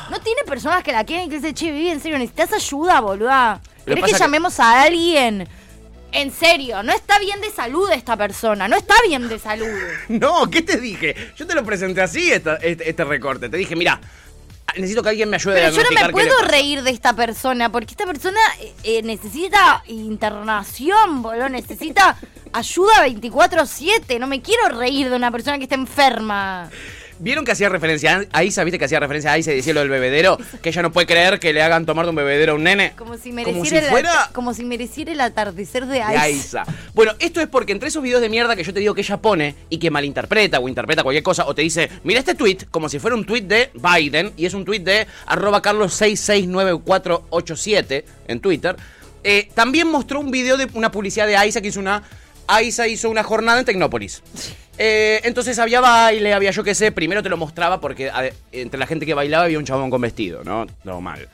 No 0.10 0.20
tiene 0.22 0.44
personas 0.44 0.84
que 0.84 0.92
la 0.92 1.04
quieren 1.04 1.26
y 1.26 1.30
que 1.30 1.36
dice, 1.40 1.54
che, 1.54 1.72
viví, 1.72 1.90
en 1.90 2.02
serio, 2.02 2.18
necesitas 2.18 2.54
ayuda, 2.54 3.00
boluda. 3.02 3.60
¿Querés 3.86 4.06
que- 4.06 4.14
llamemos 4.14 4.60
a 4.60 4.84
alguien? 4.84 5.48
En 6.14 6.32
serio, 6.32 6.84
no 6.84 6.92
está 6.92 7.20
bien 7.20 7.40
de 7.42 7.50
salud 7.52 7.90
esta 7.92 8.18
persona. 8.18 8.68
No 8.68 8.76
está 8.76 8.96
bien 9.08 9.28
de 9.30 9.40
salud. 9.40 9.68
No, 10.10 10.50
¿qué 10.50 10.62
te 10.62 10.78
dije? 10.78 11.16
Yo 11.38 11.48
te 11.48 11.56
lo 11.56 11.64
presenté 11.64 12.02
así, 12.02 12.32
esta- 12.32 12.56
este, 12.58 12.90
este 12.90 13.04
recorte. 13.06 13.48
Te 13.50 13.58
dije, 13.58 13.76
mira, 13.76 14.00
necesito 14.76 15.02
que 15.04 15.10
alguien 15.10 15.30
me 15.30 15.38
ayude 15.38 15.56
Pero 15.56 15.68
a 15.68 15.70
yo 15.72 15.84
no 15.84 15.90
me 16.08 16.12
puedo 16.12 16.38
reír 16.44 16.82
de 16.84 16.92
esta 16.92 17.14
persona, 17.14 17.72
porque 17.72 17.92
esta 17.92 18.06
persona 18.06 18.40
eh, 18.60 18.74
eh, 18.84 19.02
necesita 19.04 19.84
internación, 19.88 21.22
boludo, 21.22 21.50
necesita 21.50 22.18
ayuda 22.54 23.08
24-7. 23.08 24.20
No 24.20 24.28
me 24.28 24.42
quiero 24.42 24.70
reír 24.70 25.10
de 25.10 25.16
una 25.16 25.32
persona 25.32 25.58
que 25.58 25.64
está 25.64 25.76
enferma. 25.76 26.70
¿Vieron 27.22 27.46
que 27.46 27.52
hacía 27.52 27.70
referencia 27.70 28.26
a 28.34 28.44
Isa? 28.44 28.64
¿Viste 28.64 28.80
que 28.80 28.86
hacía 28.86 29.00
referencia 29.00 29.32
a 29.32 29.38
Isa 29.38 29.52
y 29.52 29.58
decía 29.58 29.76
lo 29.76 29.82
del 29.82 29.90
bebedero? 29.90 30.40
Que 30.62 30.70
ella 30.70 30.82
no 30.82 30.92
puede 30.92 31.06
creer 31.06 31.40
que 31.40 31.54
le 31.54 31.62
hagan 31.62 31.86
tomar 31.86 32.06
de 32.06 32.10
un 32.10 32.16
bebedero 32.16 32.54
a 32.54 32.56
un 32.56 32.64
nene. 32.64 32.94
Como 32.98 33.16
si 33.18 33.30
Como 33.30 33.36
mereciera, 33.36 33.70
si 33.70 33.76
el, 33.86 33.92
fuera- 33.92 34.30
como 34.34 34.54
si 34.56 34.66
mereciera 34.66 35.12
el 35.12 35.22
atardecer 35.22 35.86
de. 35.86 36.02
Aiza. 36.02 36.64
Bueno, 36.96 37.12
esto 37.20 37.40
es 37.40 37.48
porque 37.48 37.74
entre 37.74 37.90
esos 37.90 38.02
videos 38.02 38.22
de 38.22 38.30
mierda 38.30 38.56
que 38.56 38.64
yo 38.64 38.74
te 38.74 38.80
digo 38.80 38.96
que 38.96 39.02
ella 39.02 39.18
pone 39.18 39.54
y 39.70 39.78
que 39.78 39.92
malinterpreta 39.92 40.60
o 40.60 40.68
interpreta 40.68 41.04
cualquier 41.04 41.22
cosa 41.24 41.46
o 41.46 41.54
te 41.54 41.62
dice, 41.62 41.90
mira 42.04 42.20
este 42.20 42.34
tweet 42.34 42.58
como 42.72 42.90
si 42.90 42.98
fuera 42.98 43.16
un 43.16 43.24
tweet 43.26 43.44
de 43.44 43.70
Biden 43.76 44.34
y 44.36 44.48
es 44.48 44.56
un 44.56 44.66
tweet 44.66 44.80
de 44.80 45.06
arroba 45.28 45.62
carlos669487 45.62 48.04
en 48.28 48.40
Twitter, 48.40 48.76
eh, 49.24 49.50
también 49.54 49.88
mostró 49.88 50.20
un 50.20 50.32
video 50.32 50.58
de 50.58 50.68
una 50.74 50.92
publicidad 50.92 51.28
de 51.28 51.38
Aiza 51.38 51.62
que 51.62 51.68
hizo 51.68 51.80
una... 51.80 52.02
Aiza 52.48 52.88
hizo 52.88 53.10
una 53.10 53.24
jornada 53.24 53.60
en 53.60 53.66
Tecnópolis. 53.66 54.22
Eh, 54.78 55.22
entonces 55.26 55.60
había 55.60 55.80
baile, 55.82 56.34
había 56.34 56.52
yo 56.52 56.64
qué 56.64 56.74
sé, 56.74 56.92
primero 56.92 57.22
te 57.22 57.30
lo 57.30 57.38
mostraba 57.38 57.80
porque 57.80 58.12
entre 58.52 58.80
la 58.80 58.88
gente 58.88 59.06
que 59.06 59.14
bailaba 59.14 59.44
había 59.46 59.60
un 59.60 59.66
chabón 59.66 59.90
con 59.90 60.02
vestido, 60.02 60.44
¿no? 60.44 60.66
Normal. 60.84 61.28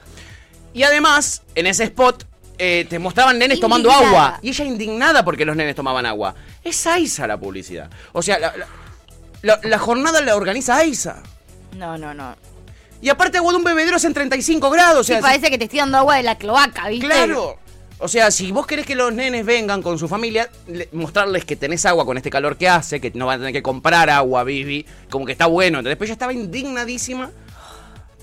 Y 0.73 0.83
además, 0.83 1.43
en 1.55 1.67
ese 1.67 1.85
spot, 1.85 2.25
eh, 2.57 2.85
te 2.89 2.99
mostraban 2.99 3.37
nenes 3.37 3.59
tomando 3.59 3.89
agua. 3.91 4.39
Y 4.41 4.49
ella 4.49 4.65
indignada 4.65 5.23
porque 5.23 5.45
los 5.45 5.55
nenes 5.55 5.75
tomaban 5.75 6.05
agua. 6.05 6.35
Es 6.63 6.85
Aiza 6.87 7.25
la 7.27 7.37
publicidad. 7.39 7.89
O 8.13 8.21
sea, 8.21 8.37
la, 8.39 8.53
la- 8.57 8.67
la- 9.43 9.59
la 9.63 9.77
jornada 9.79 10.19
la 10.21 10.35
organiza 10.35 10.75
Aiza. 10.77 11.21
No, 11.77 11.97
no, 11.97 12.13
no. 12.13 12.35
Y 13.01 13.09
aparte 13.09 13.37
agua 13.37 13.51
de 13.53 13.57
un 13.59 13.63
bebedero 13.63 13.97
es 13.97 14.03
en 14.05 14.13
35 14.13 14.69
grados. 14.71 15.01
O 15.01 15.03
sea, 15.03 15.17
sí, 15.17 15.21
parece 15.21 15.51
que 15.51 15.57
te 15.59 15.65
estoy 15.65 15.79
dando 15.79 15.99
agua 15.99 16.17
de 16.17 16.23
la 16.23 16.35
cloaca, 16.35 16.89
¿viste? 16.89 17.05
Claro. 17.05 17.59
O 17.99 18.07
sea, 18.07 18.29
si 18.29 18.51
vos 18.51 18.67
querés 18.67 18.85
que 18.85 18.93
los 18.95 19.11
nenes 19.11 19.43
vengan 19.45 19.81
con 19.81 19.97
su 19.97 20.07
familia, 20.07 20.49
le- 20.67 20.87
mostrarles 20.91 21.45
que 21.45 21.55
tenés 21.55 21.83
agua 21.85 22.05
con 22.05 22.15
este 22.17 22.29
calor 22.29 22.55
que 22.57 22.69
hace, 22.69 23.01
que 23.01 23.11
no 23.15 23.25
van 23.25 23.35
a 23.35 23.39
tener 23.39 23.53
que 23.53 23.63
comprar 23.63 24.09
agua, 24.09 24.43
Bibi, 24.43 24.85
como 25.09 25.25
que 25.25 25.31
está 25.31 25.47
bueno. 25.47 25.79
Entonces, 25.79 25.91
después 25.93 26.09
estaba 26.11 26.31
indignadísima 26.33 27.31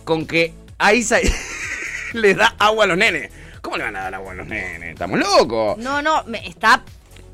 con 0.05 0.27
que 0.27 0.55
Aiza 0.79 1.16
le 2.12 2.35
da 2.35 2.55
agua 2.59 2.85
a 2.85 2.87
los 2.87 2.97
nenes. 2.99 3.31
¿Cómo 3.62 3.77
le 3.77 3.83
van 3.85 3.97
a 3.97 4.03
dar 4.05 4.14
agua 4.14 4.33
a 4.33 4.35
los 4.37 4.47
nenes? 4.47 4.93
Estamos 4.93 5.18
locos. 5.18 5.77
No, 5.79 6.01
no, 6.03 6.22
me- 6.25 6.47
está 6.47 6.85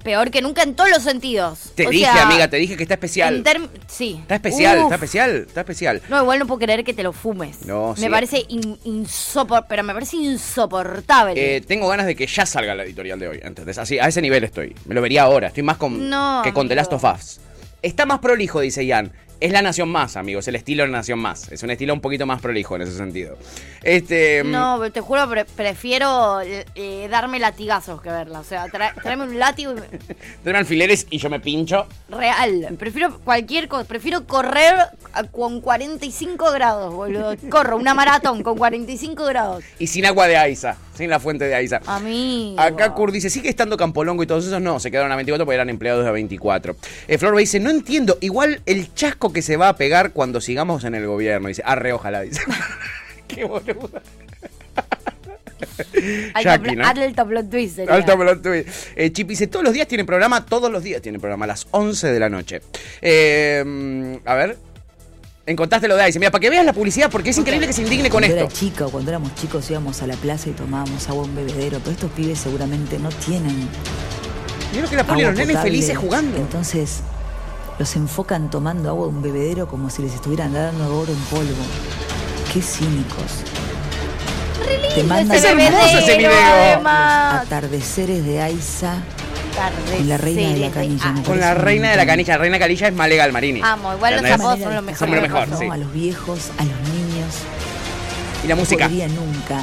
peor 0.01 0.31
que 0.31 0.43
nunca 0.43 0.63
en 0.63 0.75
todos 0.75 0.91
los 0.91 1.03
sentidos. 1.03 1.73
Te 1.75 1.87
O 1.87 1.91
dije, 1.91 2.05
sea, 2.05 2.23
amiga, 2.27 2.49
te 2.49 2.57
dije 2.57 2.77
que 2.77 2.83
está 2.83 2.95
especial. 2.95 3.45
sí. 3.87 4.19
Está 4.23 4.35
especial, 4.35 4.79
Uf. 4.79 4.83
está 4.85 4.95
especial, 4.97 5.45
está 5.47 5.61
especial. 5.61 6.03
No, 6.09 6.21
igual 6.23 6.39
no 6.41 6.47
puedo 6.47 6.59
creer 6.61 6.83
que 6.85 6.93
te 6.95 7.03
lo 7.03 7.13
fumes. 7.13 7.65
No, 7.67 7.95
Me 7.97 8.03
sí. 8.05 8.09
parece 8.09 8.45
insoportable, 8.85 9.67
pero 9.69 9.83
me 9.85 9.93
parece 9.93 10.17
insoportable. 10.17 11.57
Eh, 11.57 11.61
tengo 11.61 11.89
ganas 11.89 12.07
de 12.07 12.17
que 12.17 12.27
ya 12.27 12.47
salga 12.47 12.75
la 12.75 12.85
editorial 12.85 13.19
de 13.19 13.29
hoy, 13.29 13.41
¿entendés? 13.43 13.79
Así, 13.79 13.99
a 13.99 14.09
ese 14.09 14.21
nivel 14.23 14.45
estoy. 14.45 14.75
Me 14.87 14.95
lo 14.95 15.03
vería 15.03 15.23
ahora. 15.23 15.49
Estoy 15.49 15.63
más 15.63 15.77
con 15.77 16.09
No, 16.09 16.41
que 16.45 16.53
con 16.53 16.69
The 16.69 16.75
Last 16.75 16.93
of 16.93 17.05
Us. 17.05 17.41
Está 17.83 18.05
más 18.07 18.19
prolijo, 18.19 18.61
dice 18.61 18.85
Ian. 18.85 19.13
Es 19.41 19.53
la 19.53 19.63
Nación 19.63 19.89
Más, 19.89 20.19
amigos. 20.19 20.47
El 20.49 20.57
estilo 20.57 20.83
de 20.83 20.91
la 20.91 20.99
Nación 20.99 21.19
Más. 21.19 21.51
Es 21.51 21.63
un 21.63 21.71
estilo 21.71 21.95
un 21.95 22.03
poquito 22.03 22.27
más 22.27 22.43
prolijo 22.43 22.77
en 22.77 22.83
ese 22.83 22.93
sentido. 22.93 23.39
Este. 23.83 24.45
mm, 24.45 24.51
no, 24.51 24.91
te 24.93 25.01
juro, 25.01 25.27
pre- 25.31 25.47
prefiero 25.47 26.43
eh, 26.43 27.09
darme 27.11 27.39
latigazos 27.39 28.03
que 28.03 28.11
verla. 28.11 28.41
O 28.41 28.45
sea, 28.45 28.67
tra- 28.67 28.93
tráeme 29.03 29.25
un 29.25 29.39
látigo 29.39 29.73
y 29.73 29.77
me- 29.77 29.99
Tiene 30.43 30.59
alfileres 30.59 31.07
y 31.09 31.17
yo 31.17 31.31
me 31.31 31.41
pincho. 31.41 31.87
real. 32.11 32.77
Prefiero 32.79 33.19
cualquier 33.21 33.67
cosa. 33.69 33.85
Prefiero 33.89 34.27
correr 34.27 34.75
con 35.31 35.63
45 35.63 36.53
grados, 36.53 36.93
boludo. 36.93 37.35
Corro 37.49 37.79
una 37.79 37.95
maratón 37.95 38.43
con 38.43 38.59
45 38.59 39.25
grados. 39.25 39.65
Y 39.79 39.87
sin 39.87 40.05
agua 40.05 40.27
de 40.27 40.37
Aiza. 40.37 40.77
Sin 41.01 41.09
la 41.09 41.19
fuente 41.19 41.47
de 41.47 41.55
Aiza. 41.55 41.81
A 41.87 41.99
mí. 41.99 42.55
Acá 42.59 42.93
Kurt 42.93 43.15
dice, 43.15 43.31
sigue 43.31 43.49
estando 43.49 43.79
Campolongo 43.79 44.23
y 44.23 44.27
todos 44.27 44.47
esos 44.47 44.61
no, 44.61 44.79
se 44.81 44.91
quedaron 44.91 45.11
a 45.11 45.17
24 45.17 45.47
porque 45.47 45.55
eran 45.55 45.71
empleados 45.71 46.05
de 46.05 46.11
24. 46.11 46.77
Eh, 47.09 47.17
Flor 47.17 47.39
dice, 47.39 47.59
no 47.59 47.71
entiendo, 47.71 48.19
igual 48.21 48.61
el 48.67 48.93
chasco 48.93 49.33
que 49.33 49.41
se 49.41 49.57
va 49.57 49.71
a 49.71 49.77
pegar 49.77 50.13
cuando 50.13 50.43
sigamos 50.43 50.85
en 50.85 50.95
el 50.95 51.07
gobierno. 51.07 51.49
Dice, 51.49 51.63
arre, 51.65 51.95
ojalá, 51.95 52.21
dice. 52.21 52.43
Qué 53.29 53.47
boluda. 53.47 54.03
Jackie, 56.45 56.77
¿no? 56.77 56.87
Alto 56.87 57.27
plot 57.27 57.49
twist. 57.49 57.77
sería. 57.77 57.95
Alto 57.95 58.19
plot 58.19 58.43
twist. 58.43 58.69
Eh, 58.95 59.11
Chip 59.11 59.29
dice, 59.29 59.47
todos 59.47 59.65
los 59.65 59.73
días 59.73 59.89
tiene 59.89 60.05
programa, 60.05 60.45
todos 60.45 60.71
los 60.71 60.83
días 60.83 61.01
tiene 61.01 61.19
programa, 61.19 61.47
a 61.47 61.49
las 61.49 61.67
11 61.71 62.13
de 62.13 62.21
la 62.21 62.29
noche. 62.29 62.61
Eh, 63.01 63.65
mm, 63.65 64.17
a 64.27 64.35
ver. 64.35 64.70
Encontraste 65.51 65.89
lo 65.89 65.97
de 65.97 66.03
Aiza. 66.05 66.19
Mira, 66.21 66.31
para 66.31 66.41
que 66.41 66.49
veas 66.49 66.65
la 66.65 66.73
publicidad, 66.73 67.11
porque 67.11 67.31
es 67.31 67.39
increíble 67.39 67.67
que 67.67 67.73
se 67.73 67.83
indigne 67.83 68.09
con 68.09 68.21
cuando 68.21 68.29
esto. 68.29 68.45
era 68.47 68.49
chica 68.49 68.87
o 68.87 68.91
cuando 68.91 69.11
éramos 69.11 69.35
chicos 69.35 69.69
íbamos 69.71 70.01
a 70.01 70.07
la 70.07 70.15
plaza 70.15 70.49
y 70.49 70.53
tomábamos 70.53 71.09
agua 71.09 71.25
en 71.25 71.31
un 71.31 71.37
bebedero, 71.37 71.79
pero 71.81 71.91
estos 71.91 72.11
pibes 72.13 72.39
seguramente 72.39 72.99
no 72.99 73.09
tienen 73.09 73.69
Mira 74.73 74.89
que 74.89 74.95
la 74.97 75.05
poli 75.05 75.23
los 75.23 75.35
nenes 75.35 75.59
felices 75.61 75.99
jugando. 75.99 76.37
Entonces 76.37 77.01
los 77.79 77.97
enfocan 77.97 78.49
tomando 78.51 78.89
agua 78.91 79.09
de 79.09 79.13
un 79.15 79.23
bebedero 79.23 79.67
como 79.67 79.91
si 79.91 80.03
les 80.03 80.15
estuvieran 80.15 80.53
dando 80.53 80.97
oro 80.97 81.11
en 81.13 81.19
polvo. 81.25 81.65
Qué 82.53 82.63
cínicos. 82.63 83.43
Te 84.95 85.03
mandan 85.03 85.37
Es 85.37 85.45
hermoso 85.45 85.99
ese 85.99 86.17
video. 86.17 86.31
además. 86.33 87.43
atardeceres 87.43 88.25
de 88.25 88.41
Aiza 88.41 88.95
con 89.97 90.09
la 90.09 90.17
reina 90.19 90.49
de 90.51 90.57
la 90.59 90.71
canilla. 90.71 91.03
ah, 91.07 91.23
Con 91.25 91.41
la 91.41 91.55
reina 91.55 91.91
de 91.91 91.97
la 91.97 92.03
montón. 92.03 92.07
canilla. 92.13 92.33
La 92.35 92.39
reina 92.39 92.59
canilla 92.59 92.89
es 92.89 92.95
Malega 92.95 93.25
Almarini. 93.25 93.61
Amo, 93.63 93.95
igual 93.95 94.17
los 94.23 94.31
apodos 94.31 94.61
son 94.61 94.75
lo 94.75 94.83
mejor. 94.83 94.99
Son 94.99 95.15
lo 95.15 95.23
mejor, 95.23 95.49
sí. 95.59 95.67
A 95.71 95.77
los 95.77 95.93
viejos, 95.93 96.51
a 96.59 96.65
los 96.65 96.81
niños. 96.89 97.35
Y 98.45 98.49
la 98.49 98.57
música. 98.57 98.87
podría 98.89 99.07
nunca, 99.09 99.61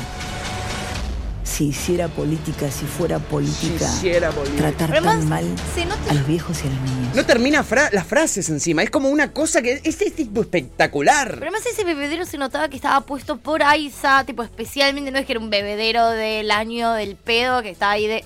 si 1.43 1.69
hiciera 1.69 2.07
política, 2.09 2.69
si 2.69 2.85
fuera 2.85 3.17
política, 3.17 3.87
Si 3.87 4.07
hiciera 4.07 4.29
política. 4.29 4.69
tratar 4.71 4.89
Pero 4.91 5.03
tan 5.05 5.27
mal 5.27 5.45
se 5.73 5.85
nota- 5.85 6.11
a 6.11 6.13
los 6.13 6.27
viejos 6.27 6.57
y 6.63 6.67
a 6.67 6.69
los 6.69 6.81
niños. 6.81 7.15
No 7.15 7.25
termina 7.25 7.63
fra- 7.63 7.89
las 7.91 8.05
frases 8.05 8.49
encima. 8.49 8.83
Es 8.83 8.91
como 8.91 9.09
una 9.09 9.31
cosa 9.33 9.63
que 9.63 9.81
es, 9.83 9.99
es 10.01 10.13
tipo 10.13 10.41
espectacular. 10.41 11.29
Pero 11.39 11.45
además 11.45 11.65
ese 11.65 11.83
bebedero 11.83 12.25
se 12.27 12.37
notaba 12.37 12.69
que 12.69 12.75
estaba 12.75 13.01
puesto 13.01 13.37
por 13.37 13.63
Aiza, 13.63 14.23
tipo 14.25 14.43
especialmente, 14.43 15.09
no 15.09 15.17
es 15.17 15.25
que 15.25 15.31
era 15.33 15.39
un 15.39 15.49
bebedero 15.49 16.09
del 16.11 16.51
año 16.51 16.91
del 16.93 17.15
pedo 17.15 17.63
que 17.63 17.71
está 17.71 17.89
ahí 17.91 18.05
de... 18.05 18.23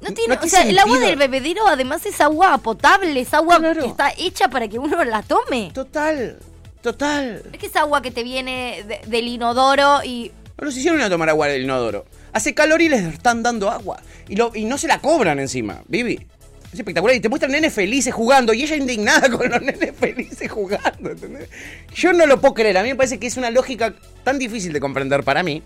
No 0.00 0.12
tiene, 0.14 0.34
no 0.34 0.40
o 0.42 0.48
sea, 0.48 0.62
el 0.62 0.78
agua 0.78 0.98
del 0.98 1.16
bebedero 1.16 1.66
además 1.66 2.04
es 2.06 2.20
agua 2.20 2.56
potable, 2.58 3.20
es 3.20 3.34
agua 3.34 3.58
Claro. 3.58 3.82
que 3.82 3.86
está 3.88 4.12
hecha 4.16 4.48
para 4.48 4.66
que 4.68 4.78
uno 4.78 5.04
la 5.04 5.22
tome. 5.22 5.70
Total. 5.74 6.38
Total. 6.82 7.42
Es 7.52 7.58
que 7.58 7.66
es 7.66 7.76
agua 7.76 8.00
que 8.00 8.10
te 8.10 8.22
viene 8.22 8.82
de- 8.86 9.00
del 9.06 9.28
inodoro 9.28 10.00
y. 10.02 10.32
No 10.58 10.64
los 10.64 10.76
hicieron 10.76 11.00
a 11.02 11.10
tomar 11.10 11.28
agua 11.28 11.46
del 11.48 11.62
inodoro. 11.62 12.06
Hace 12.32 12.54
calor 12.54 12.80
y 12.80 12.88
les 12.88 13.02
están 13.02 13.42
dando 13.42 13.70
agua. 13.70 14.00
Y, 14.28 14.36
lo, 14.36 14.52
y 14.54 14.64
no 14.64 14.78
se 14.78 14.86
la 14.88 15.00
cobran 15.00 15.38
encima, 15.40 15.82
Vivi. 15.88 16.26
Es 16.72 16.78
espectacular. 16.78 17.16
Y 17.16 17.20
te 17.20 17.28
muestran 17.28 17.50
nenes 17.52 17.74
felices 17.74 18.14
jugando. 18.14 18.54
Y 18.54 18.62
ella 18.62 18.76
indignada 18.76 19.28
con 19.36 19.50
los 19.50 19.60
nenes 19.60 19.92
felices 19.98 20.50
jugando. 20.50 21.10
¿entendés? 21.10 21.48
Yo 21.94 22.12
no 22.12 22.24
lo 22.26 22.40
puedo 22.40 22.54
creer. 22.54 22.78
A 22.78 22.82
mí 22.82 22.88
me 22.90 22.94
parece 22.96 23.18
que 23.18 23.26
es 23.26 23.36
una 23.36 23.50
lógica 23.50 23.92
tan 24.24 24.38
difícil 24.38 24.72
de 24.72 24.80
comprender 24.80 25.24
para 25.24 25.42
mí. 25.42 25.62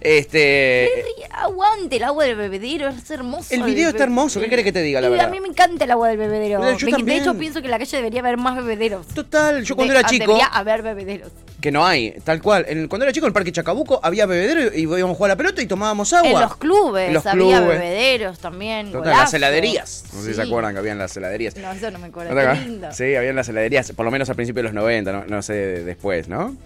Este. 0.00 1.04
Aguante 1.32 1.96
el 1.96 2.04
agua 2.04 2.24
del 2.24 2.36
bebedero, 2.36 2.88
es 2.88 3.10
hermoso. 3.10 3.54
El 3.54 3.62
video 3.62 3.90
está 3.90 4.04
hermoso. 4.04 4.40
¿Qué 4.40 4.48
querés 4.48 4.64
que 4.64 4.72
te 4.72 4.82
diga, 4.82 5.00
la 5.00 5.08
verdad? 5.08 5.26
A 5.26 5.30
mí 5.30 5.40
me 5.40 5.48
encanta 5.48 5.84
el 5.84 5.90
agua 5.90 6.08
del 6.08 6.18
bebedero. 6.18 6.76
Yo 6.76 6.86
Me-. 6.90 7.02
De 7.02 7.16
hecho, 7.16 7.34
pienso 7.34 7.60
que 7.60 7.66
en 7.66 7.70
la 7.72 7.78
calle 7.78 7.96
debería 7.96 8.20
haber 8.20 8.36
más 8.36 8.56
bebederos. 8.56 9.06
Total, 9.08 9.62
yo 9.64 9.76
cuando 9.76 9.92
De- 9.94 10.00
era 10.00 10.08
ah, 10.08 10.10
chico. 10.10 10.26
Debería 10.26 10.46
haber 10.46 10.82
bebederos. 10.82 11.32
Que 11.60 11.72
no 11.72 11.84
hay, 11.84 12.12
tal 12.24 12.40
cual. 12.40 12.64
En- 12.68 12.88
cuando 12.88 13.04
era 13.04 13.12
chico 13.12 13.26
en 13.26 13.30
el 13.30 13.34
Parque 13.34 13.50
Chacabuco 13.52 14.00
había 14.02 14.26
bebedero 14.26 14.74
y 14.74 14.82
íbamos 14.82 15.14
a 15.14 15.16
jugar 15.16 15.30
a 15.30 15.34
la 15.34 15.36
pelota 15.38 15.62
y 15.62 15.66
tomábamos 15.66 16.12
agua. 16.12 16.30
En 16.30 16.40
los 16.40 16.56
clubes 16.56 17.08
En 17.08 17.14
los 17.14 17.26
había 17.26 17.58
clubes. 17.58 17.78
bebederos 17.80 18.38
también. 18.38 18.92
Total, 18.92 19.10
las 19.12 19.34
heladerías. 19.34 20.04
No 20.12 20.22
sé 20.22 20.28
si 20.28 20.34
se 20.34 20.42
acuerdan 20.42 20.74
que 20.74 20.80
habían 20.80 20.98
las 20.98 21.16
heladerías. 21.16 21.56
No, 21.56 21.72
eso 21.72 21.90
no 21.90 21.98
me 21.98 22.08
acuerdo. 22.08 22.34
¿No 22.34 22.52
Qué 22.52 22.60
lindo. 22.60 22.92
Sí, 22.92 23.14
habían 23.16 23.34
las 23.36 23.48
heladerías, 23.48 23.90
por 23.92 24.04
lo 24.04 24.10
menos 24.10 24.28
al 24.30 24.36
principio 24.36 24.60
de 24.62 24.68
los 24.68 24.74
90, 24.74 25.12
no, 25.12 25.24
no 25.26 25.42
sé 25.42 25.54
después, 25.84 26.28
¿no? 26.28 26.56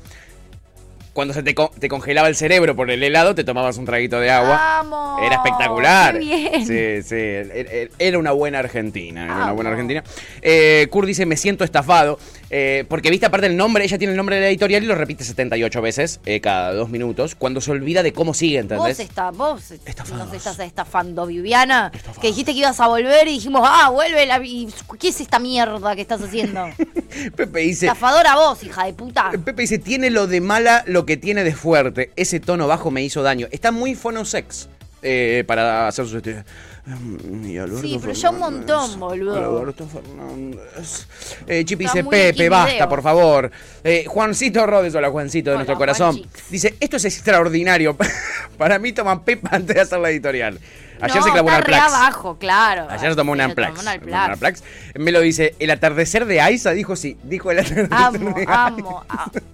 Cuando 1.12 1.34
se 1.34 1.42
te, 1.42 1.54
co- 1.54 1.70
te 1.78 1.88
congelaba 1.88 2.28
el 2.28 2.36
cerebro 2.36 2.74
por 2.74 2.90
el 2.90 3.02
helado, 3.02 3.34
te 3.34 3.44
tomabas 3.44 3.76
un 3.76 3.84
traguito 3.84 4.18
de 4.18 4.30
agua. 4.30 4.56
Vamos. 4.56 5.20
Era 5.22 5.34
espectacular. 5.36 6.14
Qué 6.14 6.18
bien. 6.20 6.66
Sí, 6.66 7.02
sí. 7.06 7.14
er- 7.16 7.50
er- 7.70 7.90
Era 7.98 8.18
una 8.18 8.32
buena 8.32 8.60
Argentina. 8.60 9.24
Era 9.24 9.36
una 9.36 9.52
buena 9.52 9.70
Argentina. 9.70 10.02
Eh, 10.40 10.86
Kurt 10.90 11.06
dice: 11.06 11.26
Me 11.26 11.36
siento 11.36 11.64
estafado. 11.64 12.18
Eh, 12.55 12.84
porque 12.86 13.09
viste, 13.09 13.24
aparte 13.24 13.46
el 13.46 13.57
nombre, 13.57 13.82
ella 13.82 13.96
tiene 13.96 14.12
el 14.12 14.16
nombre 14.18 14.36
de 14.36 14.42
la 14.42 14.48
editorial 14.48 14.84
y 14.84 14.86
lo 14.86 14.94
repite 14.94 15.24
78 15.24 15.80
veces 15.80 16.20
eh, 16.26 16.42
cada 16.42 16.74
dos 16.74 16.90
minutos. 16.90 17.34
Cuando 17.34 17.62
se 17.62 17.70
olvida 17.70 18.03
de 18.03 18.12
cómo 18.12 18.34
sigue, 18.34 18.62
Vos, 18.62 18.72
¿entendés? 18.72 19.00
está, 19.00 19.30
vos 19.30 19.70
Estafados. 19.70 20.26
nos 20.26 20.34
estás 20.34 20.59
estafando, 20.61 21.24
Viviana. 21.24 21.90
Que 22.20 22.26
dijiste 22.26 22.53
que 22.53 22.59
ibas 22.59 22.78
a 22.78 22.88
volver 22.88 23.26
y 23.26 23.32
dijimos, 23.32 23.62
ah, 23.64 23.88
vuelve 23.88 24.26
la. 24.26 24.38
¿Qué 24.40 25.09
es 25.09 25.20
esta 25.22 25.38
mierda 25.38 25.96
que 25.96 26.03
estás 26.03 26.20
haciendo? 26.20 26.68
Pepe 27.36 27.61
dice. 27.61 27.86
Estafadora 27.86 28.36
vos, 28.36 28.62
hija 28.62 28.84
de 28.84 28.92
puta. 28.92 29.30
Pepe 29.30 29.62
dice, 29.62 29.78
tiene 29.78 30.11
lo 30.11 30.26
de 30.26 30.42
mala 30.42 30.84
lo 30.86 31.07
que 31.07 31.16
tiene 31.16 31.44
de 31.44 31.55
fuerte. 31.55 32.11
Ese 32.16 32.38
tono 32.38 32.66
bajo 32.66 32.90
me 32.90 33.03
hizo 33.03 33.22
daño. 33.22 33.48
Está 33.50 33.72
muy 33.72 33.94
fonosex 33.94 34.68
eh, 35.00 35.42
para 35.46 35.88
hacer 35.88 36.05
sus 36.05 36.16
estudios. 36.16 36.44
Mm, 36.85 37.47
y 37.47 37.59
Alberto 37.59 37.83
Sí, 37.83 37.99
pero 38.01 38.12
ya 38.12 38.30
un 38.30 38.39
Fernández. 38.41 38.59
montón, 38.66 39.01
boludo. 39.01 39.61
Alberto 39.61 39.87
Fernández. 39.87 41.07
Eh, 41.47 41.61
Está 41.61 41.76
dice, 41.76 42.05
Pepe, 42.05 42.49
basta, 42.49 42.89
por 42.89 43.03
favor. 43.03 43.51
Eh, 43.85 44.05
Juancito 44.09 44.66
Rodes, 44.66 44.93
hola 44.97 45.09
Juancito 45.11 45.51
de 45.51 45.55
Hola, 45.57 45.59
nuestro 45.61 45.78
corazón. 45.78 46.20
Dice, 46.51 46.74
esto 46.80 46.97
es 46.97 47.05
extraordinario. 47.05 47.97
para 48.59 48.80
mí 48.80 48.93
toman 48.93 49.22
Pepa 49.24 49.51
antes 49.53 49.76
de 49.76 49.80
hacer 49.80 50.01
la 50.01 50.11
editorial. 50.11 50.59
Ayer 51.03 51.16
no, 51.16 51.22
se 51.24 51.30
clavó 51.32 51.48
está 51.48 51.59
una 51.59 51.61
re 51.61 51.72
Plax. 51.72 51.92
abajo, 51.94 52.36
claro. 52.38 52.86
Ayer 52.88 53.11
se 53.11 53.16
tomó 53.16 53.32
Amplax. 53.34 53.86
Amplax. 53.86 54.62
Me 54.94 55.11
lo 55.12 55.20
dice, 55.20 55.55
el 55.59 55.70
atardecer 55.70 56.26
de 56.26 56.40
Aiza, 56.40 56.70
dijo 56.72 56.96
sí. 56.96 57.16
Dijo 57.22 57.50
el 57.50 57.59
atardecer 57.59 57.88
Amo, 57.90 58.34
de 58.34 58.44
amo. 58.48 59.05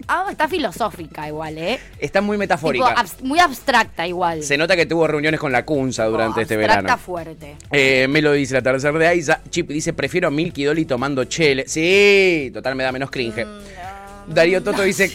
Ah, 0.07 0.27
está 0.31 0.49
filosófica 0.49 1.27
igual, 1.29 1.59
¿eh? 1.59 1.79
Está 1.99 2.21
muy 2.21 2.35
Tipo, 2.37 2.41
metafórica. 2.41 2.95
abs- 2.95 3.21
muy 3.23 3.41
abstracta 3.41 4.07
igual. 4.07 4.43
Se 4.43 4.57
nota 4.57 4.77
que 4.77 4.87
tuvo 4.87 5.07
reuniones 5.07 5.41
con 5.41 5.53
la 5.53 5.65
Kunza 5.65 6.05
durante 6.07 6.37
No, 6.37 6.43
este 6.43 6.55
abstracta 6.55 6.83
verano. 6.83 6.99
fuerte. 7.03 7.57
Eh, 7.73 8.07
me 8.09 8.23
lo 8.23 8.33
dice 8.33 8.55
el 8.55 8.61
atardecer 8.61 8.93
de 8.95 9.07
Aiza. 9.07 9.41
Chip 9.51 9.69
dice, 9.69 9.93
prefiero 9.93 10.29
a 10.29 10.31
Milky 10.31 10.65
Dolly 10.65 10.85
tomando 10.85 11.25
chele. 11.25 11.65
Sí, 11.69 12.51
total, 12.55 12.75
me 12.75 12.85
da 12.85 12.93
menos 12.93 13.11
cringe. 13.11 13.45
Mm, 13.45 14.35
Darío 14.35 14.63
Toto 14.63 14.83
dice, 14.83 15.11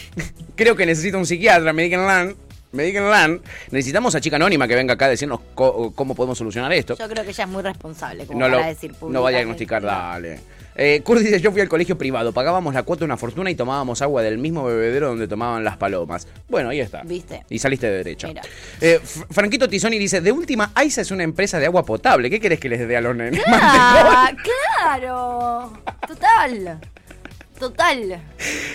creo 0.56 0.74
que 0.76 0.86
necesito 0.86 1.18
un 1.18 1.26
psiquiatra, 1.26 1.72
me 1.72 1.82
digan 1.84 2.34
LAN. 2.74 2.76
Me 2.76 2.82
digan 2.84 3.10
LAN. 3.10 3.40
Necesitamos 3.70 4.14
a 4.14 4.20
chica 4.20 4.36
anónima 4.36 4.66
que 4.68 4.74
venga 4.74 4.94
acá 4.94 5.06
a 5.06 5.08
decirnos 5.10 5.40
cómo 5.54 6.14
podemos 6.14 6.36
solucionar 6.36 6.72
esto. 6.72 6.96
Yo 6.96 7.08
creo 7.08 7.24
que 7.24 7.30
ella 7.30 7.44
es 7.44 7.50
muy 7.50 7.62
responsable, 7.62 8.26
como 8.26 8.40
No, 8.40 8.46
para 8.46 8.62
lo, 8.62 8.66
decir 8.66 8.94
no 9.08 9.22
va 9.22 9.28
a 9.28 9.32
diagnosticar, 9.32 9.82
dale. 9.82 10.40
Eh, 10.76 11.02
Kurt 11.04 11.20
dice, 11.20 11.40
yo 11.40 11.52
fui 11.52 11.60
al 11.60 11.68
colegio 11.68 11.96
privado, 11.96 12.32
pagábamos 12.32 12.74
la 12.74 12.82
cuota 12.82 13.04
una 13.04 13.16
fortuna 13.16 13.48
y 13.48 13.54
tomábamos 13.54 14.02
agua 14.02 14.22
del 14.22 14.38
mismo 14.38 14.64
bebedero 14.64 15.08
donde 15.08 15.28
tomaban 15.28 15.62
las 15.62 15.76
palomas. 15.76 16.26
Bueno, 16.48 16.70
ahí 16.70 16.80
está. 16.80 17.02
¿Viste? 17.04 17.44
Y 17.48 17.60
saliste 17.60 17.86
de 17.86 17.98
derecha. 17.98 18.26
Mira. 18.26 18.42
Eh, 18.80 19.00
Franquito 19.30 19.68
Tizoni 19.68 19.98
dice, 19.98 20.20
de 20.20 20.32
última, 20.32 20.72
AISA 20.74 21.02
es 21.02 21.10
una 21.12 21.22
empresa 21.22 21.60
de 21.60 21.66
agua 21.66 21.84
potable. 21.84 22.28
¿Qué 22.28 22.40
querés 22.40 22.58
que 22.58 22.68
les 22.68 22.88
dé 22.88 22.96
a 22.96 23.00
los 23.00 23.14
nenes? 23.14 23.42
Ah, 23.56 24.32
claro. 24.42 25.72
Total. 26.06 26.80
Total. 27.58 28.20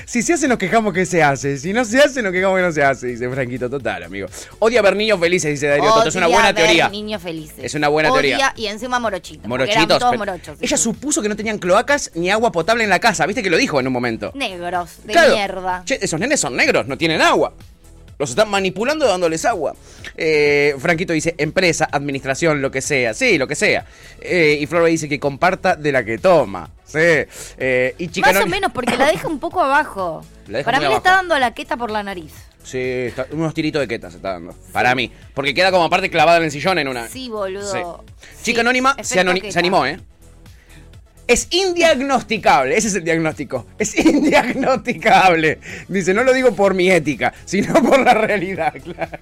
Si 0.05 0.21
se 0.21 0.33
hace, 0.33 0.47
nos 0.47 0.57
quejamos 0.57 0.93
que 0.93 1.05
se 1.05 1.21
hace. 1.21 1.57
Si 1.57 1.73
no 1.73 1.83
se 1.85 1.99
hace, 1.99 2.21
nos 2.21 2.31
quejamos 2.31 2.57
que 2.57 2.63
no 2.63 2.71
se 2.71 2.83
hace, 2.83 3.07
dice 3.07 3.29
Franquito. 3.29 3.69
Total, 3.69 4.03
amigo. 4.03 4.27
Odia 4.59 4.81
ver 4.81 4.95
niños 4.95 5.19
felices, 5.19 5.51
dice 5.51 5.67
Darío 5.67 5.91
Toto. 5.93 6.09
Es 6.09 6.15
una 6.15 6.27
buena 6.27 6.51
ver 6.51 6.55
teoría. 6.65 6.89
Niños 6.89 7.21
felices. 7.21 7.59
Es 7.59 7.73
una 7.75 7.89
buena 7.89 8.11
Odia 8.11 8.21
teoría. 8.21 8.53
Y 8.55 8.67
encima 8.67 8.99
morochitos. 8.99 9.47
Morochitos. 9.47 9.83
eran 9.85 9.99
todos 9.99 10.17
morochos. 10.17 10.57
Ella 10.61 10.77
supuso 10.77 11.21
que 11.21 11.29
no 11.29 11.35
tenían 11.35 11.59
cloacas 11.59 12.11
ni 12.15 12.29
agua 12.31 12.51
potable 12.51 12.83
en 12.83 12.89
la 12.89 12.99
casa. 12.99 13.25
¿Viste 13.25 13.43
que 13.43 13.49
lo 13.49 13.57
dijo 13.57 13.79
en 13.79 13.87
un 13.87 13.93
momento? 13.93 14.31
Negros, 14.33 15.03
de 15.03 15.13
Claro. 15.13 15.35
mierda. 15.35 15.83
Che, 15.85 15.99
esos 16.01 16.19
nenes 16.19 16.39
son 16.39 16.55
negros, 16.55 16.87
no 16.87 16.97
tienen 16.97 17.21
agua. 17.21 17.53
Los 18.19 18.31
están 18.31 18.49
manipulando 18.49 19.07
dándoles 19.07 19.45
agua. 19.45 19.73
Eh, 20.17 20.75
Franquito 20.77 21.13
dice, 21.13 21.35
empresa, 21.37 21.87
administración, 21.89 22.61
lo 22.61 22.69
que 22.69 22.81
sea. 22.81 23.13
Sí, 23.13 23.37
lo 23.37 23.47
que 23.47 23.55
sea. 23.55 23.85
Eh, 24.19 24.57
y 24.59 24.65
Flor 24.65 24.85
dice 24.85 25.07
que 25.07 25.19
comparta 25.21 25.77
de 25.77 25.91
la 25.93 26.03
que 26.03 26.17
toma. 26.17 26.69
Sí. 26.85 26.97
Eh, 26.99 27.95
y 27.97 28.19
Más 28.19 28.35
o 28.35 28.45
menos, 28.45 28.71
porque 28.73 28.97
la 28.97 29.07
deja 29.07 29.27
un 29.27 29.39
poco 29.39 29.61
abajo. 29.61 30.21
Para 30.65 30.79
mí 30.79 30.87
le 30.87 30.95
está 30.95 31.11
dando 31.13 31.39
la 31.39 31.53
queta 31.53 31.77
por 31.77 31.91
la 31.91 32.03
nariz. 32.03 32.33
Sí, 32.61 32.77
está- 32.77 33.25
unos 33.31 33.53
tiritos 33.53 33.79
de 33.79 33.87
queta 33.87 34.11
se 34.11 34.17
está 34.17 34.33
dando. 34.33 34.53
Para 34.73 34.93
mí. 34.95 35.11
Porque 35.33 35.53
queda 35.53 35.71
como 35.71 35.85
aparte 35.85 36.09
clavada 36.09 36.39
en 36.39 36.43
el 36.43 36.51
sillón 36.51 36.77
en 36.77 36.89
una. 36.89 37.07
Sí, 37.07 37.29
boludo. 37.29 37.71
Sí. 37.71 37.79
Sí, 38.35 38.43
Chica 38.43 38.61
anónima 38.61 38.95
se 39.01 39.19
animó, 39.57 39.85
¿eh? 39.85 39.97
Es 41.29 41.47
indiagnosticable, 41.51 42.75
ese 42.75 42.87
es 42.87 42.95
el 42.95 43.03
diagnóstico. 43.03 43.67
Es 43.77 43.95
indiagnosticable. 43.97 45.59
Dice, 45.87 46.13
no 46.13 46.23
lo 46.23 46.33
digo 46.33 46.53
por 46.55 46.73
mi 46.73 46.89
ética, 46.89 47.31
sino 47.45 47.73
por 47.83 47.99
la 47.99 48.13
realidad, 48.15 48.73
claro. 48.83 49.19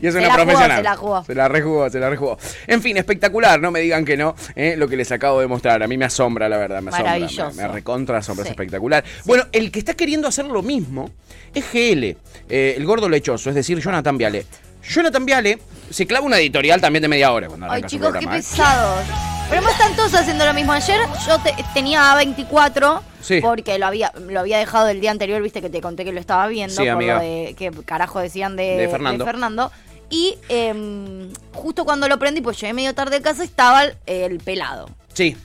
Y 0.00 0.06
es 0.06 0.14
Se 0.14 0.18
una 0.20 0.28
la 0.28 0.32
jugó, 0.34 0.44
profesional. 0.46 0.76
se 0.78 0.82
la 0.82 0.96
jugó. 0.96 1.24
Se 1.24 1.34
la 1.34 1.48
rejugó, 1.48 1.90
se 1.90 2.00
la 2.00 2.08
rejugó. 2.10 2.38
En 2.66 2.80
fin, 2.80 2.96
espectacular, 2.96 3.60
no 3.60 3.70
me 3.70 3.80
digan 3.80 4.04
que 4.06 4.16
no, 4.16 4.34
¿eh? 4.56 4.74
lo 4.76 4.88
que 4.88 4.96
les 4.96 5.12
acabo 5.12 5.40
de 5.40 5.46
mostrar. 5.46 5.82
A 5.82 5.86
mí 5.86 5.98
me 5.98 6.06
asombra, 6.06 6.48
la 6.48 6.56
verdad, 6.56 6.80
me 6.80 6.88
asombra. 6.88 7.12
Maravilloso. 7.12 7.52
Me, 7.54 7.62
me 7.62 7.68
recontra 7.68 8.18
asombra, 8.18 8.44
Sí. 8.44 8.48
es 8.48 8.52
espectacular. 8.52 9.04
Bueno, 9.26 9.44
el 9.52 9.70
que 9.70 9.78
está 9.80 9.92
queriendo 9.94 10.26
hacer 10.28 10.46
lo 10.46 10.62
mismo 10.62 11.10
es 11.54 11.64
GL, 11.70 12.16
eh, 12.48 12.74
el 12.76 12.84
gordo 12.86 13.08
lechoso, 13.08 13.50
es 13.50 13.54
decir, 13.54 13.78
Jonathan 13.78 14.16
Viale. 14.16 14.46
Jonathan 14.82 15.26
Viale 15.26 15.58
se 15.90 16.06
clava 16.06 16.24
una 16.26 16.38
editorial 16.38 16.80
también 16.80 17.02
de 17.02 17.08
media 17.08 17.32
hora 17.32 17.46
cuando 17.48 17.70
Ay, 17.70 17.82
su 17.82 17.88
chicos, 17.88 18.06
qué 18.06 18.12
programa, 18.12 18.36
¿eh? 18.36 18.40
pesados. 18.40 19.04
Pero 19.52 19.62
no 19.64 19.68
están 19.70 19.94
todos 19.96 20.14
haciendo 20.14 20.46
lo 20.46 20.54
mismo. 20.54 20.72
Ayer 20.72 20.98
yo 21.26 21.38
te- 21.40 21.54
tenía 21.74 22.14
24 22.14 23.02
Sí. 23.20 23.40
porque 23.42 23.78
lo 23.78 23.84
había, 23.86 24.10
lo 24.28 24.40
había 24.40 24.56
dejado 24.58 24.88
el 24.88 25.00
día 25.02 25.10
anterior, 25.10 25.42
viste 25.42 25.60
que 25.60 25.68
te 25.68 25.82
conté 25.82 26.04
que 26.06 26.12
lo 26.12 26.20
estaba 26.20 26.46
viendo. 26.48 26.74
Sí, 26.74 26.80
por 26.82 26.88
amiga. 26.92 27.16
lo 27.16 27.20
de 27.20 27.54
que 27.58 27.70
carajo 27.84 28.18
decían 28.20 28.56
de, 28.56 28.78
De 28.78 28.88
Fernando. 28.88 29.24
Fernando. 29.26 29.70
Y 30.08 30.38
em, 30.48 31.30
justo 31.52 31.84
cuando 31.84 32.08
lo 32.08 32.18
prendí, 32.18 32.40
pues 32.40 32.58
llegué 32.58 32.72
medio 32.72 32.94
tarde 32.94 33.16
a 33.16 33.20
casa, 33.22 33.44
estaba 33.44 33.84
el, 33.84 33.96
el 34.06 34.38
pelado. 34.40 34.88
Sí, 35.12 35.36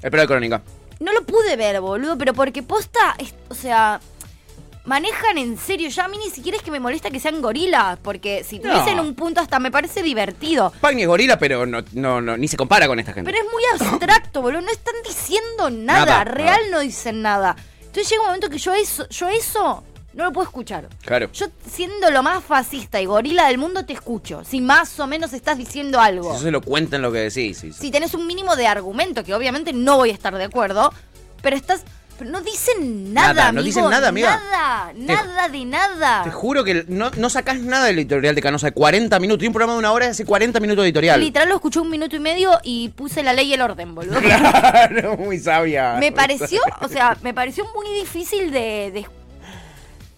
el 0.00 0.10
pelo 0.12 0.22
de 0.22 0.28
crónica. 0.28 0.62
No 1.00 1.12
lo 1.12 1.22
pude 1.24 1.56
ver, 1.56 1.80
boludo, 1.80 2.16
pero 2.16 2.34
porque 2.34 2.62
posta, 2.62 3.16
o 3.48 3.54
sea, 3.54 4.00
manejan 4.86 5.36
en 5.38 5.58
serio. 5.58 5.88
Ya 5.90 6.04
a 6.04 6.08
mí 6.08 6.16
ni 6.18 6.30
siquiera 6.30 6.56
es 6.56 6.62
que 6.64 6.70
me 6.70 6.80
molesta 6.80 7.10
que 7.10 7.20
sean 7.20 7.42
gorilas, 7.42 7.98
porque 8.02 8.42
si 8.44 8.58
No. 8.58 8.70
tuviesen 8.70 8.98
un 9.00 9.14
punto 9.14 9.40
hasta 9.40 9.58
me 9.58 9.70
parece 9.70 10.02
divertido. 10.02 10.72
Pagni 10.80 11.02
es 11.02 11.08
gorila, 11.08 11.38
pero 11.38 11.66
no, 11.66 11.82
no, 11.92 12.20
no, 12.20 12.36
ni 12.36 12.48
se 12.48 12.56
compara 12.56 12.86
con 12.86 12.98
esta 12.98 13.12
gente. 13.12 13.30
Pero 13.30 13.44
es 13.44 13.52
muy 13.52 13.62
abstracto, 13.90 14.40
boludo. 14.42 14.62
No 14.62 14.70
están 14.70 14.94
diciendo 15.06 15.70
nada. 15.70 16.06
Nada, 16.06 16.24
Real 16.24 16.46
nada. 16.62 16.70
no 16.70 16.80
dicen 16.80 17.20
nada. 17.22 17.56
Entonces 17.80 18.08
llega 18.08 18.22
un 18.22 18.26
momento 18.28 18.48
que 18.48 18.58
yo 18.58 18.74
eso, 18.74 19.08
yo 19.08 19.28
eso 19.28 19.82
no 20.12 20.24
lo 20.24 20.32
puedo 20.32 20.46
escuchar. 20.46 20.88
Claro. 21.04 21.30
Yo 21.32 21.46
siendo 21.70 22.10
lo 22.10 22.22
más 22.22 22.42
fascista 22.44 23.00
y 23.00 23.04
gorila 23.06 23.48
del 23.48 23.58
mundo 23.58 23.84
te 23.84 23.92
escucho. 23.92 24.42
Si 24.44 24.60
más 24.60 24.98
o 25.00 25.06
menos 25.06 25.32
estás 25.32 25.58
diciendo 25.58 26.00
algo. 26.00 26.30
Si 26.30 26.36
eso 26.36 26.44
se 26.44 26.50
lo 26.50 26.60
cuentan 26.62 27.02
lo 27.02 27.10
que 27.12 27.18
decís. 27.30 27.58
sí. 27.58 27.72
Si 27.72 27.90
tenés 27.90 28.14
un 28.14 28.26
mínimo 28.26 28.56
de 28.56 28.66
argumento, 28.66 29.24
que 29.24 29.34
obviamente 29.34 29.72
no 29.72 29.96
voy 29.96 30.10
a 30.10 30.14
estar 30.14 30.34
de 30.34 30.44
acuerdo, 30.44 30.92
pero 31.42 31.56
estás... 31.56 31.84
Pero 32.18 32.30
no 32.30 32.40
dicen 32.40 33.12
nada, 33.12 33.28
Nada, 33.34 33.42
no 33.52 33.60
amigo, 33.60 33.64
dicen 33.64 33.90
nada, 33.90 34.08
amiga. 34.08 34.40
Nada, 34.50 34.92
nada 34.96 35.48
de 35.50 35.64
nada. 35.66 36.22
Te 36.24 36.30
juro 36.30 36.64
que 36.64 36.84
no, 36.88 37.10
no 37.10 37.28
sacás 37.28 37.58
nada 37.60 37.84
del 37.86 37.98
editorial 37.98 38.34
de 38.34 38.40
Canosa 38.40 38.68
de 38.68 38.72
40 38.72 39.18
minutos. 39.20 39.38
Tiene 39.40 39.50
un 39.50 39.52
programa 39.52 39.74
de 39.74 39.78
una 39.80 39.92
hora 39.92 40.06
y 40.06 40.08
hace 40.08 40.24
40 40.24 40.58
minutos 40.60 40.82
de 40.82 40.88
editorial. 40.88 41.20
Literal 41.20 41.48
lo 41.50 41.56
escuché 41.56 41.78
un 41.80 41.90
minuto 41.90 42.16
y 42.16 42.20
medio 42.20 42.58
y 42.62 42.88
puse 42.90 43.22
la 43.22 43.34
ley 43.34 43.48
y 43.48 43.54
el 43.54 43.60
orden, 43.60 43.94
boludo. 43.94 44.18
Claro, 44.20 45.16
muy 45.18 45.38
sabia. 45.38 45.94
Me 46.00 46.10
muy 46.10 46.16
pareció, 46.16 46.60
sabia. 46.62 46.76
o 46.80 46.88
sea, 46.88 47.16
me 47.22 47.34
pareció 47.34 47.66
muy 47.74 47.86
difícil 48.00 48.50
de, 48.50 48.90
de- 48.92 49.06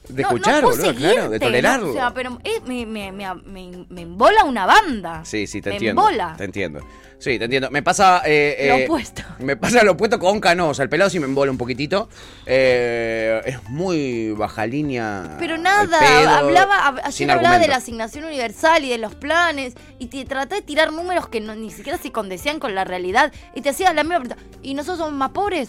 De 0.09 0.23
no, 0.23 0.29
escuchar, 0.29 0.63
no 0.63 0.71
boludo, 0.71 0.95
claro, 0.95 1.31
de 1.31 1.41
tolerarlo. 1.41 1.87
¿no? 1.87 1.91
O 1.91 1.95
sea, 1.95 2.15
pero 2.15 2.39
eh, 2.45 2.61
me, 2.65 2.87
me, 2.87 3.11
me, 3.13 3.35
me, 3.45 3.85
me 3.91 4.03
embola 4.03 4.45
una 4.45 4.67
banda. 4.67 5.25
Sí, 5.25 5.47
sí, 5.47 5.61
te 5.61 5.71
me 5.71 5.77
entiendo. 5.77 6.03
embola. 6.03 6.35
Te 6.39 6.45
entiendo. 6.45 6.81
Sí, 7.19 7.37
te 7.37 7.47
entiendo. 7.47 7.71
Me 7.71 7.83
pasa. 7.83 8.23
eh, 8.25 8.67
Lo 8.69 8.77
eh, 8.77 8.85
opuesto. 8.85 9.23
Me 9.41 9.57
pasa 9.57 9.83
lo 9.83 9.93
opuesto 9.93 10.19
con 10.19 10.41
Canosa. 10.41 10.83
El 10.85 10.89
pelado 10.89 11.11
sí 11.11 11.19
me 11.19 11.27
embola 11.27 11.51
un 11.51 11.59
poquitito. 11.59 12.09
Eh, 12.47 13.41
es 13.45 13.69
muy 13.69 14.31
baja 14.33 14.67
línea. 14.67 15.37
Pero 15.39 15.59
nada, 15.59 15.99
pedo, 15.99 16.31
hablaba, 16.31 16.95
ayer 17.05 17.31
hablaba 17.31 17.59
de 17.59 17.69
la 17.69 17.77
asignación 17.77 18.25
universal 18.25 18.85
y 18.85 18.91
de 18.91 18.99
los 18.99 19.15
planes, 19.15 19.75
y 19.99 20.07
te 20.07 20.25
tratá 20.25 20.57
de 20.57 20.63
tirar 20.63 20.93
números 20.93 21.29
que 21.29 21.41
no, 21.41 21.55
ni 21.55 21.71
siquiera 21.71 21.99
se 21.99 22.13
condecían 22.13 22.59
con 22.61 22.75
la 22.75 22.85
realidad, 22.85 23.33
y 23.55 23.61
te 23.63 23.71
hacías 23.71 23.95
la 23.95 24.03
misma 24.05 24.21
pregunta, 24.21 24.37
¿y 24.63 24.75
nosotros 24.75 24.99
somos 24.99 25.15
más 25.15 25.31
pobres? 25.31 25.69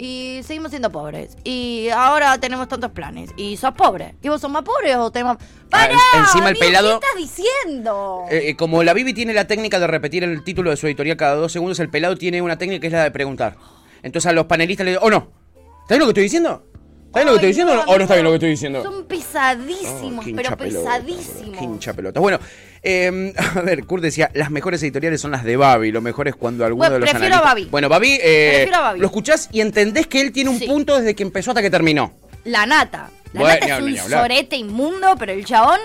Y 0.00 0.40
seguimos 0.44 0.70
siendo 0.70 0.90
pobres. 0.92 1.36
Y 1.42 1.88
ahora 1.88 2.38
tenemos 2.38 2.68
tantos 2.68 2.92
planes. 2.92 3.30
¿Y 3.36 3.56
sos 3.56 3.72
pobre? 3.74 4.14
¿Y 4.22 4.28
vos 4.28 4.40
sos 4.40 4.50
más 4.50 4.62
pobres 4.62 4.94
o 4.96 5.10
tenemos...? 5.10 5.38
¡Para! 5.68 5.92
en- 5.92 5.98
encima 6.20 6.44
el 6.50 6.56
amigo, 6.56 6.60
pelado- 6.66 7.00
¿Qué 7.00 7.06
estás 7.06 7.36
diciendo? 7.64 8.24
Eh, 8.30 8.50
eh, 8.50 8.56
como 8.56 8.82
la 8.84 8.94
Bibi 8.94 9.12
tiene 9.12 9.32
la 9.34 9.46
técnica 9.46 9.78
de 9.80 9.86
repetir 9.88 10.22
el 10.24 10.44
título 10.44 10.70
de 10.70 10.76
su 10.76 10.86
editorial 10.86 11.16
cada 11.16 11.34
dos 11.34 11.50
segundos, 11.52 11.80
el 11.80 11.90
pelado 11.90 12.16
tiene 12.16 12.40
una 12.42 12.56
técnica 12.56 12.80
que 12.80 12.86
es 12.86 12.92
la 12.92 13.02
de 13.02 13.10
preguntar. 13.10 13.56
Entonces 14.02 14.28
a 14.28 14.32
los 14.32 14.46
panelistas 14.46 14.84
le 14.84 14.92
digo, 14.92 15.02
¿o 15.04 15.10
no? 15.10 15.32
¿Está 15.82 15.94
bien 15.94 16.00
lo 16.00 16.06
que 16.06 16.10
estoy 16.10 16.22
diciendo? 16.24 16.64
¿Está 17.06 17.18
bien 17.20 17.26
lo 17.26 17.32
que 17.32 17.36
estoy 17.36 17.48
diciendo 17.48 17.72
o 17.86 17.96
no 17.96 18.02
está 18.02 18.14
bien 18.14 18.24
lo 18.24 18.30
que 18.30 18.36
estoy 18.36 18.50
diciendo? 18.50 18.82
Son 18.84 19.04
pesadísimos, 19.06 20.24
Oh, 20.26 20.30
pero 20.36 20.56
pelota, 20.56 20.58
pesadísimos. 20.58 21.58
qué 21.58 21.64
hincha 21.64 21.92
pelota. 21.94 22.20
Bueno, 22.20 22.38
eh, 22.82 23.32
a 23.56 23.60
ver, 23.60 23.84
Kurt 23.84 24.02
decía, 24.02 24.30
las 24.34 24.50
mejores 24.50 24.82
editoriales 24.82 25.20
son 25.20 25.30
las 25.30 25.44
de 25.44 25.56
Babi. 25.56 25.92
Lo 25.92 26.00
mejor 26.00 26.28
es 26.28 26.34
cuando 26.36 26.64
alguno 26.64 26.82
Bueno, 26.88 26.94
de 26.94 27.00
los 27.00 27.10
prefiero 27.10 27.36
a. 27.36 27.40
Babi. 27.40 27.64
Bueno, 27.70 27.88
Babi, 27.88 28.18
eh, 28.22 28.70
a 28.72 28.80
Babi. 28.80 29.00
lo 29.00 29.06
escuchás 29.06 29.48
y 29.52 29.60
entendés 29.60 30.06
que 30.06 30.20
él 30.20 30.32
tiene 30.32 30.50
un 30.50 30.58
Sí. 30.58 30.66
punto 30.66 30.96
desde 30.98 31.14
que 31.14 31.22
empezó 31.22 31.50
hasta 31.50 31.62
que 31.62 31.70
terminó. 31.70 32.12
La 32.44 32.66
nata. 32.66 33.10
La 33.32 33.40
Bueno, 33.40 33.60
nata 33.60 33.76
es 33.78 33.82
un 34.04 34.10
sorete 34.10 34.56
inmundo, 34.56 35.14
pero 35.18 35.32
el 35.32 35.44
chabón. 35.44 35.78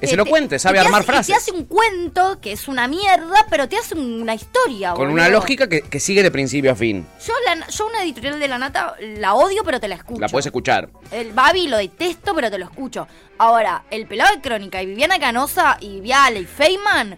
Es 0.00 0.10
te- 0.10 0.14
elocuente, 0.14 0.56
te- 0.56 0.58
sabe 0.58 0.78
te 0.78 0.84
armar 0.84 1.00
hace- 1.02 1.06
frases. 1.12 1.26
Te 1.26 1.34
hace 1.34 1.52
un 1.52 1.64
cuento 1.64 2.40
que 2.40 2.52
es 2.52 2.68
una 2.68 2.86
mierda, 2.88 3.46
pero 3.50 3.68
te 3.68 3.76
hace 3.76 3.94
una 3.94 4.34
historia. 4.34 4.90
Con 4.90 4.98
boludo. 5.08 5.12
una 5.14 5.28
lógica 5.28 5.68
que, 5.68 5.80
que 5.82 6.00
sigue 6.00 6.22
de 6.22 6.30
principio 6.30 6.70
a 6.72 6.74
fin. 6.74 7.06
Yo, 7.26 7.32
la, 7.46 7.66
yo 7.68 7.86
una 7.86 8.02
editorial 8.02 8.38
de 8.38 8.48
la 8.48 8.58
nata 8.58 8.94
la 9.00 9.34
odio, 9.34 9.62
pero 9.64 9.80
te 9.80 9.88
la 9.88 9.96
escucho. 9.96 10.20
La 10.20 10.28
puedes 10.28 10.46
escuchar. 10.46 10.88
El 11.10 11.32
Babi 11.32 11.66
lo 11.68 11.76
detesto, 11.78 12.34
pero 12.34 12.50
te 12.50 12.58
lo 12.58 12.64
escucho. 12.66 13.08
Ahora, 13.38 13.84
el 13.90 14.06
pelado 14.06 14.34
de 14.34 14.40
Crónica 14.40 14.82
y 14.82 14.86
Viviana 14.86 15.18
Canosa 15.18 15.76
y 15.80 16.00
Viale 16.00 16.40
y 16.40 16.44
Feynman. 16.46 17.16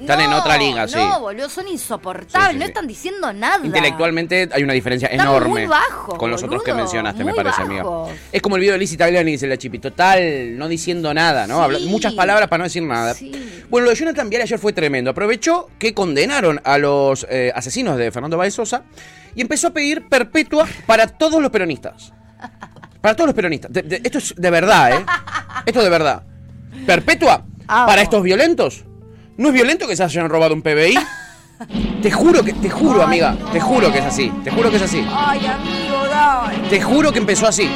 Están 0.00 0.20
en 0.20 0.32
otra 0.32 0.56
liga, 0.58 0.88
sí. 0.88 0.96
No, 0.96 1.20
boludo, 1.20 1.48
son 1.48 1.68
insoportables. 1.68 2.48
Sí, 2.48 2.52
sí, 2.54 2.58
no 2.58 2.64
están 2.64 2.86
diciendo 2.86 3.32
nada. 3.32 3.64
Intelectualmente 3.64 4.48
hay 4.52 4.62
una 4.64 4.72
diferencia 4.72 5.06
Están 5.08 5.28
enorme 5.28 5.48
muy 5.50 5.66
bajos, 5.66 6.18
con 6.18 6.30
los 6.30 6.42
otros 6.42 6.62
que 6.64 6.74
mencionaste, 6.74 7.22
me 7.24 7.32
parece, 7.32 7.62
amiga. 7.62 7.84
bajos. 7.84 8.10
Es 8.32 8.42
como 8.42 8.56
el 8.56 8.60
video 8.60 8.72
de 8.72 8.78
Lizzie 8.80 8.98
Tagliani, 8.98 9.30
dice 9.32 9.46
la 9.46 9.56
chipi, 9.56 9.78
total, 9.78 10.58
no 10.58 10.66
diciendo 10.68 11.14
nada, 11.14 11.46
¿no? 11.46 11.62
Habla- 11.62 11.78
muchas 11.86 12.12
palabras 12.14 12.48
para 12.48 12.58
no 12.58 12.64
decir 12.64 12.82
nada. 12.82 13.14
Sí. 13.14 13.32
Bueno, 13.70 13.84
lo 13.84 13.90
de 13.90 13.96
Jonathan 13.96 14.28
Viale 14.28 14.42
ayer 14.42 14.58
fue 14.58 14.72
tremendo. 14.72 15.10
Aprovechó 15.12 15.68
que 15.78 15.94
condenaron 15.94 16.60
a 16.64 16.76
los 16.78 17.26
eh, 17.30 17.52
asesinos 17.54 17.96
de 17.96 18.10
Fernando 18.10 18.36
Báez 18.36 18.54
Sosa 18.54 18.82
y 19.34 19.40
empezó 19.42 19.68
a 19.68 19.70
pedir 19.72 20.08
perpetua 20.08 20.66
para 20.86 21.06
todos 21.06 21.40
los 21.40 21.50
peronistas. 21.50 22.12
Para 23.00 23.14
todos 23.14 23.28
los 23.28 23.34
peronistas. 23.34 23.72
De- 23.72 23.82
de- 23.82 24.00
esto 24.02 24.18
es 24.18 24.34
de 24.36 24.50
verdad, 24.50 24.92
¿eh? 24.92 25.04
Esto 25.66 25.78
es 25.80 25.84
de 25.84 25.90
verdad. 25.90 26.22
¿Perpetua? 26.84 27.44
¿Para 27.66 28.02
estos 28.02 28.22
violentos? 28.22 28.84
¿No 29.36 29.48
es 29.48 29.54
violento 29.54 29.86
que 29.86 29.96
se 29.96 30.04
hayan 30.04 30.28
robado 30.28 30.54
un 30.54 30.62
PBI? 30.62 30.94
Te 32.02 32.10
juro 32.10 32.42
que, 32.44 32.52
te 32.52 32.68
juro, 32.68 33.00
Ay, 33.00 33.06
amiga, 33.06 33.36
no. 33.40 33.50
te 33.52 33.60
juro 33.60 33.90
que 33.90 33.98
es 33.98 34.04
así, 34.04 34.30
te 34.42 34.50
juro 34.50 34.70
que 34.70 34.76
es 34.76 34.82
así. 34.82 35.06
Ay, 35.10 35.46
amigo, 35.46 36.04
dale. 36.10 36.68
Te 36.68 36.82
juro 36.82 37.12
que 37.12 37.20
empezó 37.20 37.46
así. 37.46 37.70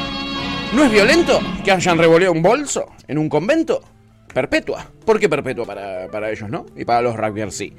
¿No 0.74 0.84
es 0.84 0.90
violento 0.90 1.40
que 1.64 1.70
hayan 1.72 1.96
revoleado 1.96 2.32
un 2.34 2.42
bolso 2.42 2.86
en 3.06 3.16
un 3.16 3.28
convento? 3.28 3.80
Perpetua. 4.34 4.84
¿Por 5.06 5.18
qué 5.18 5.28
perpetua 5.28 5.64
para, 5.64 6.08
para 6.08 6.30
ellos, 6.30 6.50
no? 6.50 6.66
Y 6.76 6.84
para 6.84 7.00
los 7.02 7.16
rugbyers 7.16 7.54
sí. 7.56 7.72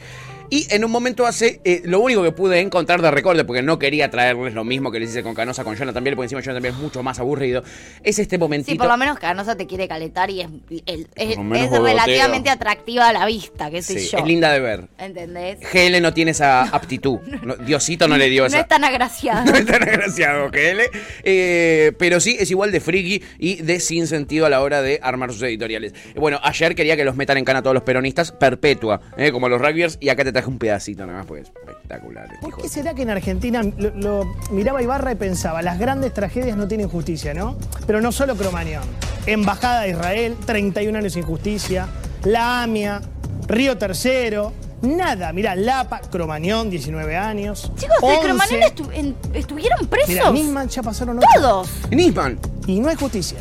Y 0.50 0.68
en 0.74 0.84
un 0.86 0.92
momento 0.92 1.26
hace, 1.26 1.62
eh, 1.64 1.82
lo 1.86 2.00
único 2.00 2.24
que 2.24 2.32
pude 2.32 2.60
encontrar 2.60 3.02
de 3.02 3.12
recorde, 3.12 3.44
porque 3.46 3.62
no 3.62 3.78
quería 3.80 4.10
traerles 4.10 4.54
lo 4.54 4.64
mismo 4.64 4.92
que 4.92 5.00
les 5.00 5.10
hice 5.12 5.24
con 5.24 5.34
Canosa, 5.36 5.64
con 5.64 5.76
Jonathan 5.76 6.04
Biel, 6.04 6.16
porque 6.16 6.26
encima 6.26 6.42
Jonathan 6.42 6.64
Biel 6.64 6.74
es 6.76 6.80
mucho 6.80 7.04
más 7.04 7.20
aburrido, 7.20 7.64
es 8.04 8.20
este 8.20 8.38
momentito. 8.38 8.72
Sí, 8.72 8.78
por 8.78 8.88
lo 8.88 8.98
menos 8.98 9.20
Canosa 9.20 9.56
te 9.56 9.68
quiere 9.68 9.88
calentar 9.88 10.30
y 10.30 10.42
es, 10.42 10.48
es, 10.86 11.06
es 11.16 11.38
relativamente 11.72 12.50
atractiva 12.50 13.08
a 13.10 13.14
la 13.14 13.26
vista, 13.26 13.70
qué 13.70 13.82
sé 13.82 14.00
Sí, 14.00 14.10
yo. 14.12 14.18
es 14.20 14.26
linda 14.26 14.52
de 14.52 14.60
ver. 14.60 14.88
¿Entendés? 14.98 15.60
GL 15.72 16.02
no 16.02 16.14
tiene 16.14 16.32
esa 16.32 16.64
aptitud. 16.64 17.20
No, 17.42 17.56
Diosito 17.56 18.08
no 18.08 18.18
le 18.18 18.30
dio 18.30 18.42
No 18.44 18.48
esa. 18.48 18.60
es 18.62 18.68
tan 18.68 18.84
agraciado. 18.84 19.46
No 19.52 19.58
es 19.58 19.66
tan 19.66 19.82
agraciado 19.82 20.50
GL. 20.50 20.82
eh, 21.24 21.94
pero 21.98 22.20
sí 22.20 22.36
es 22.40 22.50
igual 22.52 22.72
de 22.72 22.80
friki 22.80 23.24
y 23.40 23.62
de 23.62 23.80
sin 23.80 24.08
sentido 24.08 24.46
a 24.46 24.50
la 24.50 24.62
hora 24.62 24.82
de 24.82 25.00
armar 25.02 25.32
sus 25.32 25.42
editoriales. 25.44 25.94
Bueno, 26.16 26.40
ayer 26.44 26.76
quería 26.76 26.96
que 26.98 27.06
los 27.06 27.16
metan 27.16 27.38
en 27.38 27.46
cana 27.46 27.60
a 27.60 27.62
todos 27.62 27.74
los 27.74 27.84
peronistas 27.84 28.32
perpetua, 28.32 29.02
eh, 29.18 29.32
como 29.32 29.48
los 29.50 29.62
rugbyers, 29.62 29.98
y 30.02 30.10
acá 30.10 30.24
te 30.24 30.32
traje 30.40 30.50
un 30.50 30.58
pedacito 30.58 31.06
nada 31.06 31.20
más, 31.20 31.28
porque 31.28 31.42
es 31.44 31.50
espectacular. 31.50 32.26
este 32.26 32.38
¿Por 32.40 32.50
hijo 32.50 32.58
qué 32.58 32.64
de- 32.64 32.70
será 32.70 32.94
que 32.94 33.02
en 33.02 33.10
Argentina 33.10 33.62
lo, 33.78 33.90
lo 33.96 34.26
miraba 34.52 34.82
Ibarra 34.82 35.12
y 35.12 35.16
pensaba, 35.16 35.62
las 35.62 35.78
grandes 35.80 36.14
tragedias 36.14 36.56
no 36.58 36.68
tienen 36.68 36.88
justicia, 36.88 37.34
¿no? 37.34 37.58
Pero 37.86 38.00
no 38.02 38.12
solo 38.12 38.36
Cromañón. 38.36 38.84
Embajada 39.26 39.82
de 39.82 39.90
Israel, 39.92 40.36
31 40.46 40.98
años 40.98 41.14
sin 41.14 41.24
justicia. 41.24 41.88
La 42.24 42.64
AMIA, 42.64 43.02
Río 43.48 43.78
Tercero, 43.78 44.54
nada. 44.82 45.34
Mirá, 45.34 45.56
Lapa, 45.56 46.00
Cromañón, 46.02 46.70
19 46.70 47.18
años. 47.18 47.72
Chicos, 47.78 47.98
de 48.02 48.08
11. 48.08 48.22
Cromañón 48.22 48.62
estu- 48.62 48.90
en- 48.94 49.16
estuvieron 49.34 49.88
presos. 49.88 50.10
Mirá, 50.10 50.32
Nisman 50.32 50.68
ya 50.70 50.82
pasaron 50.82 51.18
ocho. 51.20 51.28
Todos. 51.36 51.70
Nisman. 51.92 52.40
Y 52.66 52.80
no 52.80 52.88
hay 52.90 52.96
justicia. 52.96 53.40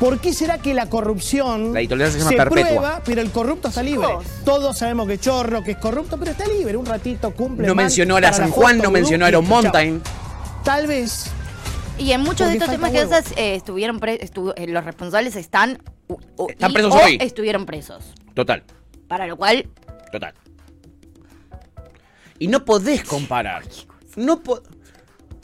¿Por 0.00 0.20
qué 0.20 0.34
será 0.34 0.58
que 0.58 0.74
la 0.74 0.90
corrupción 0.90 1.72
La 1.72 1.80
editorial 1.80 2.12
se 2.12 2.18
llama 2.18 2.30
Perpetua. 2.32 2.50
prueba, 2.68 3.02
pero 3.04 3.22
el 3.22 3.30
corrupto 3.30 3.68
está 3.68 3.82
libre? 3.82 4.06
Todos 4.44 4.76
sabemos 4.76 5.06
que 5.06 5.14
es 5.14 5.20
chorro, 5.20 5.62
que 5.64 5.70
es 5.72 5.76
corrupto, 5.78 6.18
pero 6.18 6.32
está 6.32 6.46
libre. 6.46 6.76
Un 6.76 6.84
ratito 6.84 7.30
cumple. 7.32 7.66
No 7.66 7.74
mencionó 7.74 8.16
a 8.16 8.20
la 8.20 8.32
San 8.34 8.50
Juan, 8.50 8.76
no 8.78 8.90
mencionó 8.90 9.24
a 9.24 9.30
Iron 9.30 9.48
Mountain. 9.48 10.02
chao. 10.02 10.62
Tal 10.64 10.86
vez 10.86 11.30
Y 11.98 12.12
en 12.12 12.20
muchos 12.20 12.46
de 12.48 12.54
estos 12.54 12.68
temas 12.68 12.90
que 12.90 12.98
haces, 13.00 13.32
eh, 13.38 13.54
estuvieron 13.54 13.98
pre- 14.00 14.20
estu- 14.20 14.52
eh, 14.56 14.66
los 14.66 14.84
responsables 14.84 15.34
están, 15.34 15.78
Están 16.48 16.70
y- 16.70 16.74
presos 16.74 16.92
o 16.94 16.98
hoy. 16.98 17.16
estuvieron 17.22 17.64
presos. 17.64 18.04
Total, 18.34 18.62
Para 19.08 19.26
lo 19.26 19.38
cual, 19.38 19.66
total. 20.12 20.34
Y 22.38 22.48
no 22.48 22.66
podés 22.66 23.02
comparar. 23.02 23.62
No 24.14 24.42
po- 24.42 24.62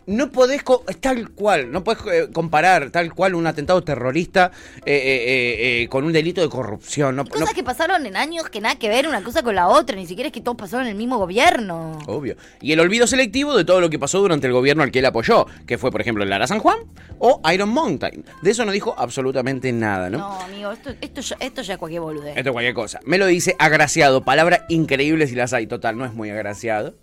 No 0.07 0.33
podés, 0.33 0.63
tal 1.01 1.31
cual, 1.31 1.71
no 1.71 1.85
podés 1.85 2.01
eh, 2.13 2.29
comparar 2.33 2.91
tal 2.91 3.15
cual 3.15 3.35
un 3.35 3.47
atentado 3.47 3.83
terrorista 3.85 4.51
eh, 4.85 4.93
eh, 4.95 4.97
eh, 4.97 5.83
eh, 5.83 5.89
con 5.89 6.05
un 6.05 6.13
delito 6.13 6.41
de 6.41 6.49
corrupción. 6.49 7.15
No, 7.17 7.25
cosas 7.25 7.49
no- 7.51 7.55
que 7.55 7.63
pasaron 7.63 8.05
en 8.07 8.17
años 8.17 8.49
que 8.49 8.61
nada 8.61 8.77
que 8.77 8.89
ver 8.89 9.07
una 9.07 9.23
cosa 9.23 9.43
con 9.43 9.55
la 9.55 9.69
otra, 9.69 9.95
ni 9.97 10.07
siquiera 10.07 10.27
es 10.29 10.33
que 10.33 10.41
todos 10.41 10.57
pasaron 10.57 10.87
en 10.87 10.93
el 10.93 10.99
mismo 10.99 11.19
gobierno. 11.19 11.99
Obvio. 12.07 12.37
Y 12.61 12.73
el 12.73 12.81
olvido 12.81 13.07
selectivo 13.07 13.57
de 13.57 13.65
todo 13.65 13.81
lo 13.81 13.91
que 13.91 13.99
pasó 13.99 14.19
durante 14.21 14.47
el 14.47 14.53
gobierno 14.53 14.83
al 14.83 14.91
que 14.91 14.99
él 14.99 15.07
apoyó, 15.07 15.47
que 15.67 15.79
fue, 15.79 15.91
por 15.93 16.01
ejemplo, 16.01 16.25
Lara 16.25 16.47
San 16.47 16.59
Juan 16.59 16.79
o 17.19 17.41
Iron 17.53 17.69
Mountain. 17.69 18.25
De 18.43 18.51
eso 18.51 18.65
no 18.65 18.73
dijo 18.73 18.95
absolutamente 18.99 19.73
nada, 19.73 20.11
¿no? 20.11 20.19
No, 20.19 20.41
amigo, 20.41 20.73
esto, 20.73 20.91
esto, 21.01 21.21
ya, 21.21 21.37
esto 21.39 21.63
ya 21.63 21.75
es 21.75 21.79
cualquier 21.79 22.01
boludez. 22.03 22.37
Esto 22.37 22.49
es 22.51 22.53
cualquier 22.53 22.75
cosa. 22.75 23.01
Me 23.05 23.19
lo 23.19 23.27
dice 23.27 23.55
agraciado. 23.59 24.25
Palabra 24.25 24.67
increíble 24.69 25.27
si 25.29 25.35
las 25.37 25.53
hay. 25.53 25.67
Total, 25.69 25.97
no 25.97 26.05
es 26.05 26.13
muy 26.13 26.31
agraciado. 26.31 26.95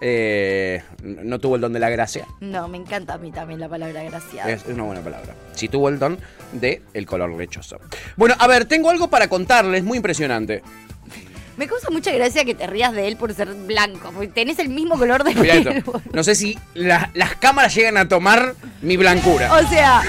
Eh, 0.00 0.82
no 1.02 1.38
tuvo 1.38 1.54
el 1.56 1.60
don 1.62 1.72
de 1.72 1.78
la 1.80 1.88
gracia. 1.88 2.26
No, 2.40 2.68
me 2.68 2.76
encanta 2.76 3.14
a 3.14 3.18
mí 3.18 3.30
también 3.30 3.60
la 3.60 3.68
palabra 3.68 4.02
graciada. 4.02 4.50
Es 4.50 4.64
una 4.66 4.82
buena 4.82 5.00
palabra. 5.00 5.34
Sí 5.54 5.68
tuvo 5.68 5.88
el 5.88 5.98
don 5.98 6.18
de 6.52 6.82
el 6.92 7.06
color 7.06 7.30
lechoso. 7.36 7.78
Bueno, 8.16 8.34
a 8.38 8.46
ver, 8.46 8.64
tengo 8.66 8.90
algo 8.90 9.08
para 9.08 9.28
contarles 9.28 9.82
muy 9.84 9.96
impresionante. 9.96 10.62
Me 11.56 11.68
causa 11.68 11.88
mucha 11.90 12.10
gracia 12.10 12.44
que 12.44 12.54
te 12.56 12.66
rías 12.66 12.92
de 12.92 13.06
él 13.06 13.16
por 13.16 13.32
ser 13.32 13.48
blanco, 13.54 14.10
porque 14.12 14.26
tenés 14.26 14.58
el 14.58 14.68
mismo 14.68 14.98
color 14.98 15.22
de 15.22 15.36
Mirá 15.36 15.54
pelo. 15.54 15.70
esto. 15.70 16.02
No 16.12 16.24
sé 16.24 16.34
si 16.34 16.58
la- 16.74 17.10
las 17.14 17.36
cámaras 17.36 17.72
llegan 17.74 17.96
a 17.96 18.08
tomar 18.08 18.54
mi 18.82 18.96
blancura. 18.96 19.52
O 19.54 19.68
sea, 19.68 20.02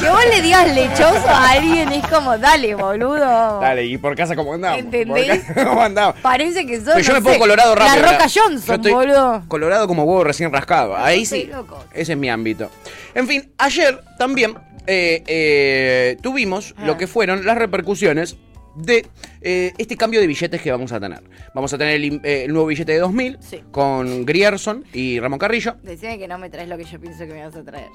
que 0.00 0.08
vos 0.08 0.20
le 0.34 0.42
digas 0.42 0.74
lechoso 0.74 1.28
a 1.28 1.50
alguien 1.50 1.92
es 1.92 2.06
como, 2.06 2.38
dale, 2.38 2.74
boludo. 2.74 3.60
Dale, 3.60 3.84
¿y 3.84 3.98
por 3.98 4.16
casa 4.16 4.34
cómo 4.34 4.54
andamos? 4.54 4.78
¿Entendés? 4.80 5.40
¿Por 5.44 5.54
casa 5.54 5.64
cómo 5.68 5.82
andamos? 5.82 6.16
Parece 6.20 6.66
que 6.66 6.76
sos, 6.76 6.94
Pero 6.94 7.00
yo 7.00 7.12
no 7.12 7.18
me 7.20 7.22
pongo 7.22 7.34
sé, 7.34 7.40
colorado 7.40 7.74
rápido. 7.74 8.02
La 8.06 8.12
Roca 8.12 8.26
Johnson, 8.34 8.82
boludo. 8.82 9.44
Colorado 9.48 9.86
como 9.86 10.04
huevo 10.04 10.24
recién 10.24 10.52
rascado. 10.52 10.96
Ahí 10.96 11.26
sí. 11.26 11.44
Loco. 11.52 11.84
Ese 11.92 12.12
es 12.12 12.18
mi 12.18 12.30
ámbito. 12.30 12.70
En 13.14 13.26
fin, 13.26 13.52
ayer 13.58 14.00
también 14.18 14.54
eh, 14.86 15.22
eh, 15.26 16.16
tuvimos 16.22 16.74
Ah. 16.78 16.86
lo 16.86 16.96
que 16.96 17.06
fueron 17.06 17.44
las 17.44 17.58
repercusiones 17.58 18.36
de 18.76 19.06
eh, 19.42 19.72
este 19.78 19.96
cambio 19.96 20.20
de 20.20 20.26
billetes 20.26 20.62
que 20.62 20.70
vamos 20.70 20.92
a 20.92 21.00
tener. 21.00 21.22
Vamos 21.54 21.72
a 21.74 21.78
tener 21.78 22.00
eh, 22.24 22.44
el 22.44 22.52
nuevo 22.52 22.66
billete 22.68 22.92
de 22.92 22.98
2000 23.00 23.38
Sí. 23.40 23.62
con 23.70 24.24
Grierson 24.24 24.84
y 24.94 25.20
Ramón 25.20 25.38
Carrillo. 25.38 25.76
Decime 25.82 26.18
que 26.18 26.26
no 26.28 26.38
me 26.38 26.48
traes 26.48 26.68
lo 26.68 26.78
que 26.78 26.84
yo 26.84 26.98
pienso 27.00 27.26
que 27.26 27.34
me 27.34 27.44
vas 27.44 27.54
a 27.56 27.62
traer. 27.64 27.88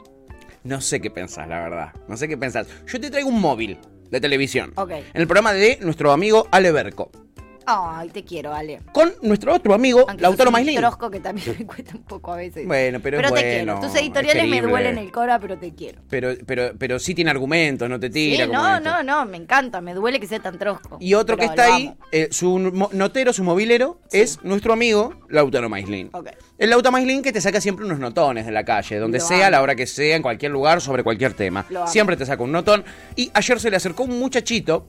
No 0.65 0.81
sé 0.81 0.99
qué 0.99 1.11
pensás, 1.11 1.47
la 1.47 1.59
verdad. 1.59 1.93
No 2.07 2.17
sé 2.17 2.27
qué 2.27 2.37
pensás. 2.37 2.67
Yo 2.87 2.99
te 2.99 3.11
traigo 3.11 3.29
un 3.29 3.39
móvil 3.39 3.77
de 4.09 4.19
televisión. 4.19 4.73
Ok. 4.75 4.89
En 4.91 5.21
el 5.21 5.27
programa 5.27 5.53
de 5.53 5.77
nuestro 5.81 6.11
amigo 6.11 6.47
Ale 6.51 6.71
Berco. 6.71 7.11
Ay, 7.67 8.09
te 8.09 8.23
quiero, 8.23 8.53
Ale. 8.53 8.79
con 8.93 9.13
nuestro 9.21 9.53
otro 9.53 9.73
amigo, 9.73 10.05
Aunque 10.07 10.21
Lautaro 10.21 10.51
Maislin. 10.51 10.77
trosco 10.77 11.09
que 11.09 11.19
también 11.19 11.55
me 11.59 11.65
cuesta 11.65 11.95
un 11.95 12.03
poco 12.03 12.33
a 12.33 12.37
veces. 12.37 12.65
Bueno, 12.67 12.99
pero 13.01 13.17
es 13.19 13.23
te 13.23 13.29
bueno, 13.29 13.47
quiero. 13.49 13.79
Tus 13.79 13.95
es 13.95 14.01
editoriales 14.01 14.47
me 14.47 14.61
duelen 14.61 14.97
el 14.97 15.11
cora, 15.11 15.39
pero 15.39 15.57
te 15.57 15.73
quiero. 15.73 16.01
Pero, 16.09 16.33
pero, 16.45 16.71
pero 16.77 16.99
sí 16.99 17.15
tiene 17.15 17.31
argumentos, 17.31 17.89
no 17.89 17.99
te 17.99 18.07
Sí, 18.07 18.13
tira. 18.13 18.47
como 18.47 18.59
no, 18.59 18.77
esto. 18.77 18.89
no, 18.89 19.03
no, 19.03 19.25
me 19.25 19.37
encanta, 19.37 19.81
me 19.81 19.93
duele 19.93 20.19
que 20.19 20.27
sea 20.27 20.39
tan 20.39 20.57
trosco. 20.57 20.97
Y 20.99 21.13
otro 21.15 21.37
que 21.37 21.47
Pero 21.47 21.61
está 21.63 21.75
ahí, 21.75 21.93
eh, 22.11 22.27
su 22.31 22.59
notero, 22.93 23.33
su 23.33 23.43
movilero, 23.43 23.99
es 24.11 24.39
nuestro 24.43 24.73
amigo 24.73 25.13
Lautaro 25.29 25.69
Maislin. 25.69 26.11
El 26.57 26.69
Lautaro 26.69 26.91
Maislin 26.93 27.21
que 27.21 27.31
te 27.33 27.41
saca 27.41 27.59
siempre 27.61 27.85
unos 27.85 27.99
notones 27.99 28.45
de 28.45 28.51
la 28.51 28.63
calle, 28.63 28.97
donde 28.97 29.19
Lo 29.19 29.25
sea, 29.25 29.37
amo. 29.37 29.45
a 29.45 29.49
la 29.51 29.61
hora 29.61 29.75
que 29.75 29.87
sea, 29.87 30.15
en 30.15 30.21
cualquier 30.21 30.51
lugar, 30.51 30.81
sobre 30.81 31.03
cualquier 31.03 31.33
tema. 31.33 31.65
Lo 31.69 31.81
amo. 31.81 31.87
Siempre 31.91 32.15
te 32.15 32.25
saca 32.25 32.43
un 32.43 32.51
notón. 32.51 32.83
Y 33.15 33.31
ayer 33.33 33.59
se 33.59 33.69
le 33.69 33.77
acercó 33.77 34.03
un 34.03 34.19
muchachito 34.19 34.87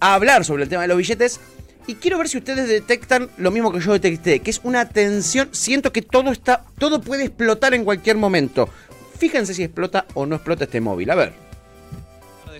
a 0.00 0.14
hablar 0.14 0.44
sobre 0.44 0.64
el 0.64 0.68
tema 0.68 0.82
de 0.82 0.88
los 0.88 0.96
billetes. 0.96 1.40
Y 1.86 1.94
quiero 1.94 2.18
ver 2.18 2.28
si 2.28 2.38
ustedes 2.38 2.68
detectan 2.68 3.30
lo 3.38 3.50
mismo 3.50 3.72
que 3.72 3.80
yo 3.80 3.92
detecté, 3.92 4.40
que 4.40 4.50
es 4.50 4.60
una 4.64 4.88
tensión. 4.88 5.48
Siento 5.52 5.92
que 5.92 6.02
todo 6.02 6.30
está, 6.30 6.64
todo 6.78 7.00
puede 7.00 7.24
explotar 7.24 7.74
en 7.74 7.84
cualquier 7.84 8.16
momento. 8.16 8.68
Fíjense 9.18 9.54
si 9.54 9.62
explota 9.64 10.06
o 10.14 10.24
no 10.26 10.36
explota 10.36 10.64
este 10.64 10.80
móvil. 10.80 11.10
A 11.10 11.14
ver. 11.14 11.32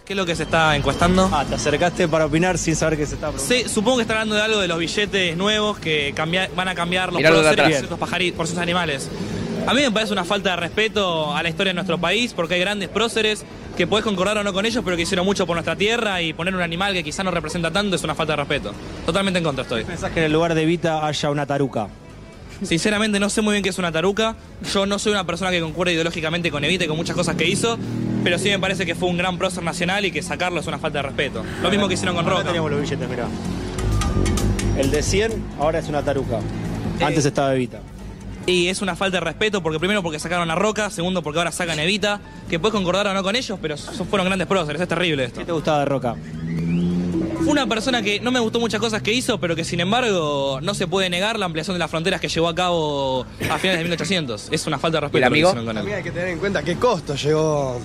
¿Qué 0.05 0.15
es 0.15 0.17
lo 0.17 0.27
que 0.27 0.35
se 0.35 0.43
está 0.45 0.75
encuestando? 0.75 1.31
Ah, 1.33 1.45
te 1.49 1.55
acercaste 1.55 2.09
para 2.09 2.27
opinar 2.27 2.59
sin 2.59 2.75
saber 2.75 2.99
qué 2.99 3.07
se 3.07 3.15
está 3.15 3.31
preguntando. 3.31 3.63
Sí, 3.63 3.69
supongo 3.73 3.99
que 3.99 4.03
está 4.03 4.15
hablando 4.15 4.35
de 4.35 4.43
algo 4.43 4.59
de 4.59 4.67
los 4.67 4.79
billetes 4.79 5.37
nuevos 5.37 5.79
que 5.79 6.13
cambia- 6.17 6.51
van 6.57 6.67
a 6.69 6.75
cambiar 6.75 7.13
los 7.13 7.23
por 7.23 7.55
ciertos, 7.55 7.99
pajari- 7.99 8.33
por 8.33 8.47
ciertos 8.47 8.59
animales. 8.63 9.09
A 9.67 9.75
mí 9.75 9.83
me 9.83 9.91
parece 9.93 10.13
una 10.13 10.25
falta 10.25 10.51
de 10.51 10.57
respeto 10.57 11.33
a 11.37 11.43
la 11.43 11.49
historia 11.49 11.71
de 11.71 11.75
nuestro 11.75 11.99
país 11.99 12.33
porque 12.33 12.55
hay 12.55 12.61
grandes 12.61 12.89
próceres 12.89 13.45
que 13.77 13.87
podés 13.87 14.05
concordar 14.05 14.37
o 14.39 14.45
no 14.45 14.53
con 14.53 14.67
ellos, 14.67 14.83
pero 14.85 14.97
que 14.97 15.03
hicieron 15.03 15.25
mucho 15.25 15.47
por 15.47 15.57
nuestra 15.57 15.77
tierra 15.77 16.21
y 16.23 16.33
poner 16.33 16.55
un 16.55 16.63
animal 16.63 16.93
que 16.93 17.03
quizá 17.03 17.25
no 17.25 17.31
representa 17.31 17.71
tanto 17.71 17.97
es 17.97 18.05
una 18.05 18.15
falta 18.15 18.35
de 18.35 18.37
respeto. 18.39 18.73
Totalmente 19.07 19.39
en 19.39 19.45
contra 19.45 19.63
estoy. 19.63 19.85
Pensás 19.85 20.13
que 20.13 20.21
en 20.21 20.27
el 20.27 20.33
lugar 20.33 20.55
de 20.55 20.65
Vita 20.65 21.07
haya 21.07 21.31
una 21.31 21.47
taruca. 21.47 21.89
Sinceramente 22.63 23.19
no 23.19 23.31
sé 23.31 23.41
muy 23.41 23.53
bien 23.53 23.63
qué 23.63 23.71
es 23.71 23.79
una 23.79 23.91
taruca. 23.91 24.37
Yo 24.73 24.85
no 24.85 24.99
soy 24.99 25.13
una 25.13 25.25
persona 25.25 25.51
que 25.51 25.61
concuerda 25.61 25.93
ideológicamente 25.93 26.51
con 26.51 26.63
Evita 26.63 26.85
y 26.85 26.89
con 26.89 26.97
muchas 26.97 27.17
cosas 27.17 27.37
que 27.37 27.49
hizo, 27.49 27.79
pero 28.23 28.39
sí 28.39 28.51
me 28.51 28.59
parece 28.59 28.85
que 28.85 28.95
fue 28.95 29.09
un 29.09 29.17
gran 29.17 29.39
prócer 29.39 29.63
nacional 29.63 30.05
y 30.05 30.11
que 30.11 30.23
sacarlo 30.23 30.61
es 30.61 30.67
una 30.67 30.79
falta 30.79 30.99
de 30.99 31.03
respeto. 31.03 31.43
Lo 31.63 31.71
mismo 31.71 31.89
que 31.89 31.95
hicieron 31.95 32.17
con 32.17 32.27
Roca. 32.27 32.45
tenemos 32.45 32.71
los 32.71 32.83
billetes, 32.83 33.09
mirá. 33.09 33.27
El 34.77 34.91
de 34.91 35.03
100 35.03 35.45
ahora 35.59 35.79
es 35.79 35.89
una 35.89 36.03
taruca. 36.03 36.41
Antes 37.01 37.25
estaba 37.25 37.55
Evita. 37.55 37.81
Y 38.51 38.69
es 38.69 38.83
una 38.83 38.97
falta 38.97 39.19
de 39.19 39.21
respeto 39.21 39.63
porque 39.63 39.79
primero 39.79 40.03
porque 40.03 40.19
sacaron 40.19 40.51
a 40.51 40.57
Roca, 40.57 40.91
segundo 40.91 41.23
porque 41.23 41.39
ahora 41.39 41.53
sacan 41.53 41.79
a 41.79 41.85
Evita, 41.85 42.21
que 42.49 42.59
puedes 42.59 42.75
concordar 42.75 43.07
o 43.07 43.15
no 43.15 43.23
con 43.23 43.37
ellos, 43.37 43.57
pero 43.63 43.77
fueron 43.77 44.27
grandes 44.27 44.49
próceres, 44.49 44.83
es 44.83 44.89
terrible 44.89 45.25
esto. 45.25 45.39
¿Qué 45.39 45.47
te 45.47 45.53
gustaba 45.53 45.79
de 45.79 45.85
Roca? 45.85 46.17
Fue 47.37 47.47
una 47.47 47.69
persona 47.69 48.03
que 48.03 48.19
no 48.19 48.33
me 48.33 48.41
gustó 48.41 48.59
muchas 48.59 48.81
cosas 48.81 49.03
que 49.03 49.13
hizo, 49.13 49.39
pero 49.39 49.55
que 49.55 49.63
sin 49.63 49.79
embargo 49.79 50.59
no 50.63 50.75
se 50.75 50.89
puede 50.89 51.09
negar 51.09 51.39
la 51.39 51.47
ampliación 51.47 51.77
de 51.77 51.79
las 51.79 51.91
fronteras 51.91 52.21
que 52.21 52.29
llevó 52.29 52.49
a 52.49 52.55
cabo 52.57 53.25
a 53.49 53.59
finales 53.59 53.79
de 53.79 53.85
1800. 53.85 54.49
Es 54.51 54.67
una 54.67 54.81
falta 54.81 54.97
de 54.97 55.03
respeto. 55.03 55.19
¿El 55.19 55.25
amigo? 55.25 55.51
con 55.51 55.69
él. 55.69 55.75
También 55.75 55.97
hay 55.99 56.03
que 56.03 56.11
tener 56.11 56.29
en 56.31 56.39
cuenta 56.41 56.65
qué 56.65 56.75
costo 56.75 57.15
llevó, 57.15 57.81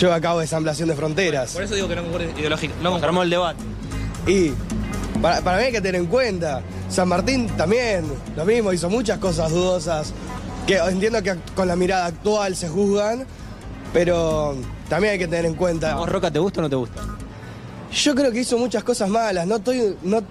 llevó 0.00 0.14
a 0.14 0.20
cabo 0.20 0.40
esa 0.40 0.56
ampliación 0.56 0.88
de 0.88 0.94
fronteras. 0.94 1.52
Por 1.52 1.62
eso 1.62 1.74
digo 1.74 1.88
que 1.88 1.96
no 1.96 2.02
concuerdo 2.04 2.30
ideológicamente. 2.38 2.82
No 2.82 2.94
armó 2.96 3.22
el 3.22 3.28
debate. 3.28 3.62
Y 4.26 4.52
para, 5.20 5.40
para 5.40 5.58
mí 5.58 5.64
hay 5.64 5.72
que 5.72 5.80
tener 5.80 6.00
en 6.00 6.06
cuenta, 6.06 6.62
San 6.88 7.08
Martín 7.08 7.48
también, 7.56 8.04
lo 8.36 8.44
mismo, 8.44 8.72
hizo 8.72 8.88
muchas 8.88 9.18
cosas 9.18 9.50
dudosas, 9.50 10.12
que 10.66 10.76
entiendo 10.76 11.22
que 11.22 11.36
con 11.54 11.68
la 11.68 11.76
mirada 11.76 12.06
actual 12.06 12.56
se 12.56 12.68
juzgan, 12.68 13.26
pero 13.92 14.56
también 14.88 15.12
hay 15.12 15.18
que 15.18 15.28
tener 15.28 15.46
en 15.46 15.54
cuenta. 15.54 15.92
¿A 15.92 15.96
vos 15.96 16.08
Roca 16.08 16.30
te 16.30 16.38
gusta 16.38 16.60
o 16.60 16.62
no 16.62 16.70
te 16.70 16.76
gusta? 16.76 17.02
Yo 17.92 18.14
creo 18.14 18.30
que 18.30 18.40
hizo 18.40 18.56
muchas 18.56 18.84
cosas 18.84 19.08
malas, 19.08 19.46
no 19.46 19.56
estoy, 19.56 19.96
no, 20.02 20.22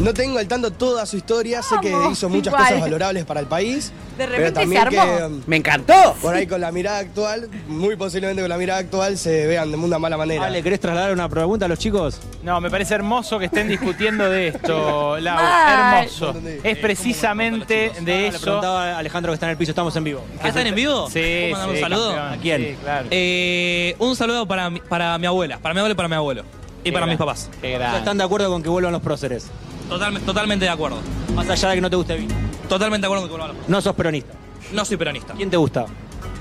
no 0.00 0.14
tengo 0.14 0.38
al 0.38 0.48
tanto 0.48 0.70
toda 0.72 1.04
su 1.06 1.16
historia, 1.16 1.62
sé 1.62 1.76
que 1.82 1.92
Vamos, 1.92 2.12
hizo 2.18 2.28
muchas 2.28 2.52
igual. 2.52 2.64
cosas 2.64 2.80
valorables 2.80 3.24
para 3.24 3.40
el 3.40 3.46
país. 3.46 3.92
De 4.18 4.26
pero 4.26 4.32
repente 4.36 4.66
se 4.66 4.78
armó. 4.78 5.16
que, 5.16 5.24
um, 5.24 5.40
¡Me 5.46 5.56
encantó! 5.56 6.14
por 6.20 6.34
ahí 6.34 6.46
con 6.46 6.60
la 6.60 6.70
mirada 6.72 6.98
actual, 6.98 7.48
muy 7.68 7.96
posiblemente 7.96 8.42
con 8.42 8.48
la 8.50 8.58
mirada 8.58 8.80
actual 8.80 9.16
se 9.16 9.46
vean 9.46 9.70
de 9.70 9.76
una 9.78 9.98
mala 9.98 10.16
manera. 10.18 10.44
Ale, 10.46 10.62
¿querés 10.62 10.80
trasladar 10.80 11.12
una 11.12 11.28
pregunta 11.28 11.64
a 11.64 11.68
los 11.68 11.78
chicos? 11.78 12.20
No, 12.42 12.60
me 12.60 12.70
parece 12.70 12.94
hermoso 12.94 13.38
que 13.38 13.46
estén 13.46 13.68
discutiendo 13.68 14.28
de 14.28 14.48
esto, 14.48 15.18
Lau. 15.20 15.36
Mal. 15.36 15.98
Hermoso. 16.04 16.34
Es 16.62 16.76
precisamente 16.78 17.92
de 18.00 18.04
Le 18.04 18.26
eso. 18.28 18.40
preguntaba 18.42 18.90
a 18.92 18.98
Alejandro 18.98 19.32
que 19.32 19.34
está 19.34 19.46
en 19.46 19.50
el 19.52 19.56
piso, 19.56 19.70
estamos 19.72 19.94
en 19.96 20.04
vivo. 20.04 20.22
¿Ah, 20.42 20.48
¿Están 20.48 20.66
en 20.66 20.74
vivo? 20.74 21.08
Sí, 21.10 21.20
¿Puedo 21.50 21.52
mandar 21.52 21.68
sí, 21.68 21.74
un 21.74 21.80
saludo? 21.90 22.14
campeón. 22.14 22.32
¿A 22.38 22.42
quién? 22.42 22.60
Sí, 22.62 22.76
claro. 22.82 23.08
Eh, 23.10 23.96
un 23.98 24.16
saludo 24.16 24.46
para 24.46 24.70
mi, 24.70 24.80
para 24.80 25.16
mi 25.18 25.26
abuela, 25.26 25.58
para 25.58 25.72
mi 25.74 25.80
abuela 25.80 25.92
y 25.92 25.96
para 25.96 26.08
mi 26.08 26.14
abuelo. 26.16 26.44
Y 26.84 26.92
para 26.92 27.06
mis 27.06 27.16
papás. 27.16 27.50
Qué 27.60 27.72
¿No 27.72 27.78
grande. 27.78 27.98
¿Están 27.98 28.18
de 28.18 28.24
acuerdo 28.24 28.50
con 28.50 28.62
que 28.62 28.68
vuelvan 28.68 28.92
los 28.92 29.02
próceres? 29.02 29.46
Totalmente, 29.88 30.26
totalmente 30.26 30.64
de 30.64 30.70
acuerdo. 30.70 30.98
Más 31.34 31.48
allá 31.48 31.68
de 31.70 31.74
que 31.76 31.80
no 31.80 31.90
te 31.90 31.96
guste 31.96 32.14
Evita. 32.14 32.34
Totalmente 32.68 33.06
de 33.06 33.06
acuerdo 33.06 33.22
con 33.22 33.30
que 33.30 33.36
vuelvan 33.36 33.56
los- 33.58 33.68
No 33.68 33.80
sos 33.80 33.94
peronista. 33.94 34.32
No 34.72 34.84
soy 34.84 34.96
peronista. 34.96 35.34
¿Quién 35.34 35.50
te 35.50 35.56
gusta? 35.56 35.86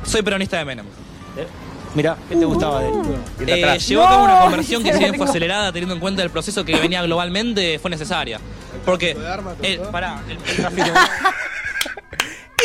Soy 0.06 0.22
peronista 0.22 0.58
de 0.58 0.66
Menem. 0.66 0.86
Mirá, 1.96 2.16
¿qué 2.30 2.36
te 2.36 2.46
gustaba 2.46 2.82
de 2.82 2.90
él? 2.90 2.96
Está 3.48 3.76
Eh, 3.76 3.80
llevó 3.80 4.04
a 4.06 4.10
cabo 4.10 4.24
una 4.26 4.40
conversión 4.42 4.84
que 4.84 4.94
si 4.94 5.00
bien 5.00 5.16
fue 5.16 5.26
acelerada 5.30 5.72
teniendo 5.72 5.96
en 5.96 6.00
cuenta 6.00 6.22
el 6.22 6.30
proceso 6.30 6.64
que 6.64 6.76
venía 6.80 7.02
globalmente 7.02 7.80
fue 7.80 7.90
necesaria. 7.90 8.40
Porque 8.86 9.18
el, 9.64 9.80
pará, 9.80 10.22
el, 10.30 10.38
el 10.38 10.56
tráfico- 10.58 10.92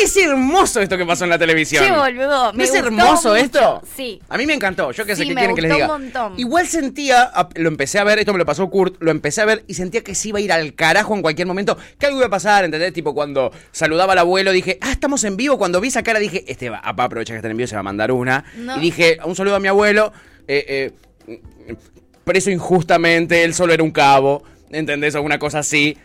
Es 0.05 0.17
hermoso 0.17 0.81
esto 0.81 0.97
que 0.97 1.05
pasó 1.05 1.23
en 1.23 1.31
la 1.31 1.39
televisión. 1.39 1.83
Che, 1.83 1.91
boludo. 1.91 2.51
¿No 2.51 2.53
me 2.53 2.63
es 2.63 2.69
gustó 2.71 2.85
hermoso 2.85 3.29
mucho. 3.29 3.35
esto? 3.35 3.81
Sí. 3.95 4.21
A 4.29 4.37
mí 4.37 4.45
me 4.45 4.53
encantó. 4.53 4.91
Yo 4.91 5.05
que 5.05 5.15
sé 5.15 5.23
Sí, 5.23 5.29
qué 5.29 5.35
quieren 5.35 5.55
que 5.55 5.61
les 5.63 5.73
diga. 5.73 5.85
un 5.85 6.03
montón. 6.03 6.33
Igual 6.37 6.67
sentía, 6.67 7.31
lo 7.55 7.67
empecé 7.69 7.97
a 7.99 8.03
ver, 8.03 8.19
esto 8.19 8.31
me 8.33 8.39
lo 8.39 8.45
pasó 8.45 8.69
Kurt, 8.69 8.95
lo 9.01 9.09
empecé 9.11 9.41
a 9.41 9.45
ver 9.45 9.63
y 9.67 9.73
sentía 9.73 10.03
que 10.03 10.13
se 10.15 10.29
iba 10.29 10.39
a 10.39 10.41
ir 10.41 10.51
al 10.51 10.75
carajo 10.75 11.15
en 11.15 11.21
cualquier 11.21 11.47
momento. 11.47 11.77
Que 11.99 12.05
algo 12.05 12.17
iba 12.19 12.27
a 12.27 12.29
pasar, 12.29 12.65
¿entendés? 12.65 12.93
Tipo 12.93 13.13
cuando 13.15 13.51
saludaba 13.71 14.13
al 14.13 14.19
abuelo 14.19 14.51
dije, 14.51 14.77
ah, 14.81 14.91
estamos 14.91 15.23
en 15.23 15.37
vivo. 15.37 15.57
Cuando 15.57 15.81
vi 15.81 15.87
esa 15.87 16.03
cara 16.03 16.19
dije, 16.19 16.43
este 16.47 16.69
va, 16.69 16.77
apá, 16.77 17.05
aprovecha 17.05 17.33
que 17.33 17.37
está 17.37 17.49
en 17.49 17.57
vivo, 17.57 17.67
se 17.67 17.75
va 17.75 17.79
a 17.79 17.83
mandar 17.83 18.11
una. 18.11 18.43
No. 18.57 18.77
Y 18.77 18.81
dije, 18.81 19.17
un 19.25 19.35
saludo 19.35 19.55
a 19.55 19.59
mi 19.59 19.67
abuelo. 19.67 20.13
eh, 20.47 20.91
eh, 21.27 21.75
preso 22.23 22.49
injustamente, 22.49 23.43
él 23.43 23.53
solo 23.53 23.73
era 23.73 23.83
un 23.83 23.91
cabo. 23.91 24.43
¿Entendés? 24.71 25.15
Alguna 25.15 25.39
cosa 25.39 25.59
así. 25.59 25.97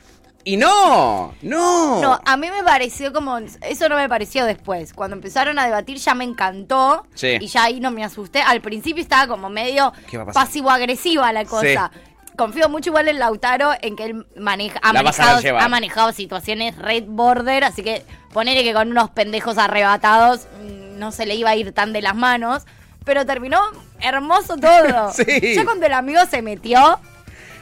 Y 0.45 0.57
no, 0.57 1.34
no. 1.43 2.01
No, 2.01 2.20
a 2.24 2.36
mí 2.36 2.51
me 2.51 2.62
pareció 2.62 3.12
como. 3.12 3.38
Eso 3.38 3.88
no 3.88 3.97
me 3.97 4.09
pareció 4.09 4.45
después. 4.47 4.95
Cuando 4.95 5.16
empezaron 5.16 5.59
a 5.59 5.66
debatir 5.66 5.99
ya 5.99 6.14
me 6.14 6.24
encantó. 6.24 7.07
Sí. 7.14 7.36
Y 7.41 7.47
ya 7.47 7.64
ahí 7.64 7.80
no 7.80 7.91
me 7.91 8.05
asusté. 8.05 8.41
Al 8.41 8.61
principio 8.61 9.03
estaba 9.03 9.26
como 9.26 9.51
medio 9.51 9.93
pasivo-agresiva 10.32 11.32
la 11.32 11.45
cosa. 11.45 11.91
Confío 12.36 12.70
mucho 12.70 12.88
igual 12.88 13.09
en 13.09 13.18
Lautaro 13.18 13.72
en 13.82 13.97
que 13.97 14.05
él 14.05 14.26
maneja, 14.34 14.80
ha, 14.82 14.95
manejado, 14.95 15.41
llevar. 15.41 15.62
ha 15.62 15.68
manejado 15.68 16.12
situaciones 16.12 16.74
red 16.78 17.05
border, 17.07 17.64
así 17.64 17.82
que 17.82 18.07
ponele 18.32 18.64
que 18.64 18.72
con 18.72 18.91
unos 18.91 19.11
pendejos 19.11 19.59
arrebatados 19.59 20.47
mm, 20.62 20.99
no 20.99 21.12
se 21.12 21.26
le 21.26 21.34
iba 21.34 21.51
a 21.51 21.57
ir 21.57 21.72
tan 21.72 21.93
de 21.93 22.01
las 22.01 22.14
manos. 22.14 22.62
Pero 23.05 23.26
terminó 23.26 23.61
hermoso 24.01 24.57
todo. 24.57 25.12
Sí. 25.12 25.55
Ya 25.55 25.64
cuando 25.64 25.84
el 25.84 25.93
amigo 25.93 26.20
se 26.30 26.41
metió, 26.41 26.99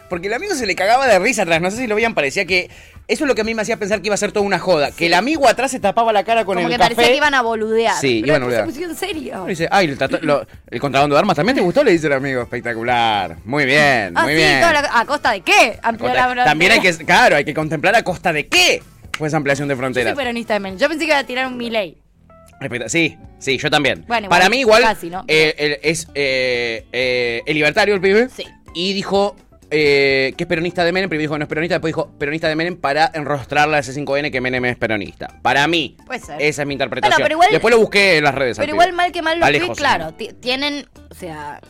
Porque 0.09 0.28
el 0.28 0.34
amigo 0.34 0.54
se 0.54 0.66
le 0.66 0.74
cagaba 0.74 1.06
de 1.06 1.18
risa 1.18 1.42
atrás. 1.42 1.61
No 1.61 1.70
sé 1.70 1.76
si 1.78 1.86
lo 1.86 1.94
veían, 1.94 2.14
parecía 2.14 2.44
que. 2.44 2.70
Eso 3.09 3.24
es 3.24 3.28
lo 3.28 3.34
que 3.34 3.40
a 3.40 3.44
mí 3.44 3.54
me 3.54 3.62
hacía 3.62 3.78
pensar 3.78 4.02
que 4.02 4.09
iba 4.09 4.14
a 4.14 4.18
ser 4.18 4.32
toda 4.32 4.44
una 4.44 4.59
joda. 4.59 4.90
Que 4.90 5.06
el 5.06 5.14
amigo 5.14 5.48
atrás 5.48 5.70
se 5.70 5.80
tapaba 5.80 6.12
la 6.12 6.24
cara 6.24 6.44
con 6.44 6.56
como 6.56 6.66
el 6.68 6.72
que 6.74 6.78
café. 6.78 6.94
parecía 6.94 7.12
que 7.12 7.16
iban 7.16 7.32
a 7.34 7.40
boludear. 7.40 7.94
Sí, 7.98 8.20
Pero 8.22 8.36
iban 8.36 8.42
a 8.42 8.46
después 8.46 8.74
boludear. 8.74 8.90
se 8.90 8.94
pusieron 8.94 8.96
serio. 8.96 9.46
Y 9.46 9.50
dice, 9.50 9.68
ay, 9.70 9.86
el, 9.86 9.98
lo- 10.26 10.46
el 10.70 10.80
contrabando 10.80 11.14
de 11.14 11.20
armas 11.20 11.34
también 11.36 11.56
te 11.56 11.62
gustó, 11.62 11.82
le 11.82 11.92
dice 11.92 12.06
el 12.06 12.12
amigo. 12.12 12.42
Espectacular. 12.42 13.36
Muy 13.46 13.64
bien, 13.64 14.12
Ah, 14.14 14.24
muy 14.24 14.32
sí, 14.32 14.36
bien. 14.36 14.61
toda 14.61 14.72
la- 14.74 14.90
¿a 14.92 15.04
costa 15.06 15.32
de 15.32 15.40
qué? 15.40 15.78
Amplió 15.82 16.09
la 16.12 16.22
frontera. 16.24 16.44
También 16.44 16.72
hay 16.72 16.80
que, 16.80 16.92
claro, 16.98 17.36
hay 17.36 17.44
que 17.46 17.54
contemplar 17.54 17.94
a 17.96 18.02
costa 18.02 18.30
de 18.32 18.46
qué 18.46 18.82
fue 19.16 19.28
esa 19.28 19.38
ampliación 19.38 19.68
de 19.68 19.72
Yo 19.72 19.76
soy 19.76 19.82
fronteras. 19.84 20.14
peronista 20.14 20.52
de 20.54 20.61
Menem. 20.61 20.78
Yo 20.78 20.88
pensé 20.88 21.04
que 21.06 21.11
iba 21.12 21.18
a 21.18 21.24
tirar 21.24 21.46
un 21.46 21.56
Milei. 21.56 21.96
Especta- 22.61 22.88
Sí, 22.90 23.16
sí, 23.38 23.56
yo 23.56 23.70
también. 23.70 24.04
Bueno, 24.06 24.26
igual, 24.26 24.38
Para 24.38 24.50
mí 24.50 24.59
igual 24.59 24.82
casi, 24.82 25.09
¿no? 25.09 25.24
eh, 25.28 25.54
el- 25.56 25.78
es 25.82 26.09
eh, 26.14 26.84
eh, 26.92 27.40
el 27.46 27.54
libertario 27.54 27.94
el 27.94 28.00
pibe. 28.02 28.28
Sí. 28.36 28.44
Y 28.74 28.92
dijo 28.92 29.34
eh, 29.70 30.32
que 30.36 30.44
es 30.44 30.48
peronista 30.48 30.84
de 30.84 30.92
Menem, 30.92 31.08
primero 31.10 31.22
dijo 31.22 31.34
que 31.34 31.38
no 31.40 31.44
es 31.44 31.48
peronista, 31.48 31.74
después 31.76 31.90
dijo 31.90 32.10
peronista 32.18 32.48
de 32.48 32.56
Menem 32.56 32.76
para 32.76 33.10
enrostrarle 33.14 33.76
a 33.76 33.78
ese 33.80 33.92
5N 33.92 34.30
que 34.30 34.40
Menem 34.40 34.64
es 34.64 34.76
peronista. 34.76 35.28
Para 35.42 35.66
mí, 35.68 35.96
Puede 36.06 36.20
ser. 36.20 36.40
esa 36.40 36.62
es 36.62 36.68
mi 36.68 36.74
interpretación. 36.74 37.14
Bueno, 37.16 37.24
pero 37.24 37.34
igual- 37.34 37.48
después 37.52 37.74
lo 37.74 37.80
busqué 37.80 38.18
en 38.18 38.24
las 38.24 38.34
redes. 38.34 38.58
al 38.58 38.62
Pero 38.64 38.76
pibe. 38.76 38.84
igual 38.84 38.96
mal 38.96 39.12
que 39.12 39.22
mal 39.22 39.38
los 39.38 39.46
Alejo, 39.48 39.66
tweets, 39.66 39.76
sí. 39.78 39.82
claro, 39.82 40.12
ti- 40.14 40.32
tienen, 40.40 40.86
o 41.10 41.14
sea, 41.14 41.60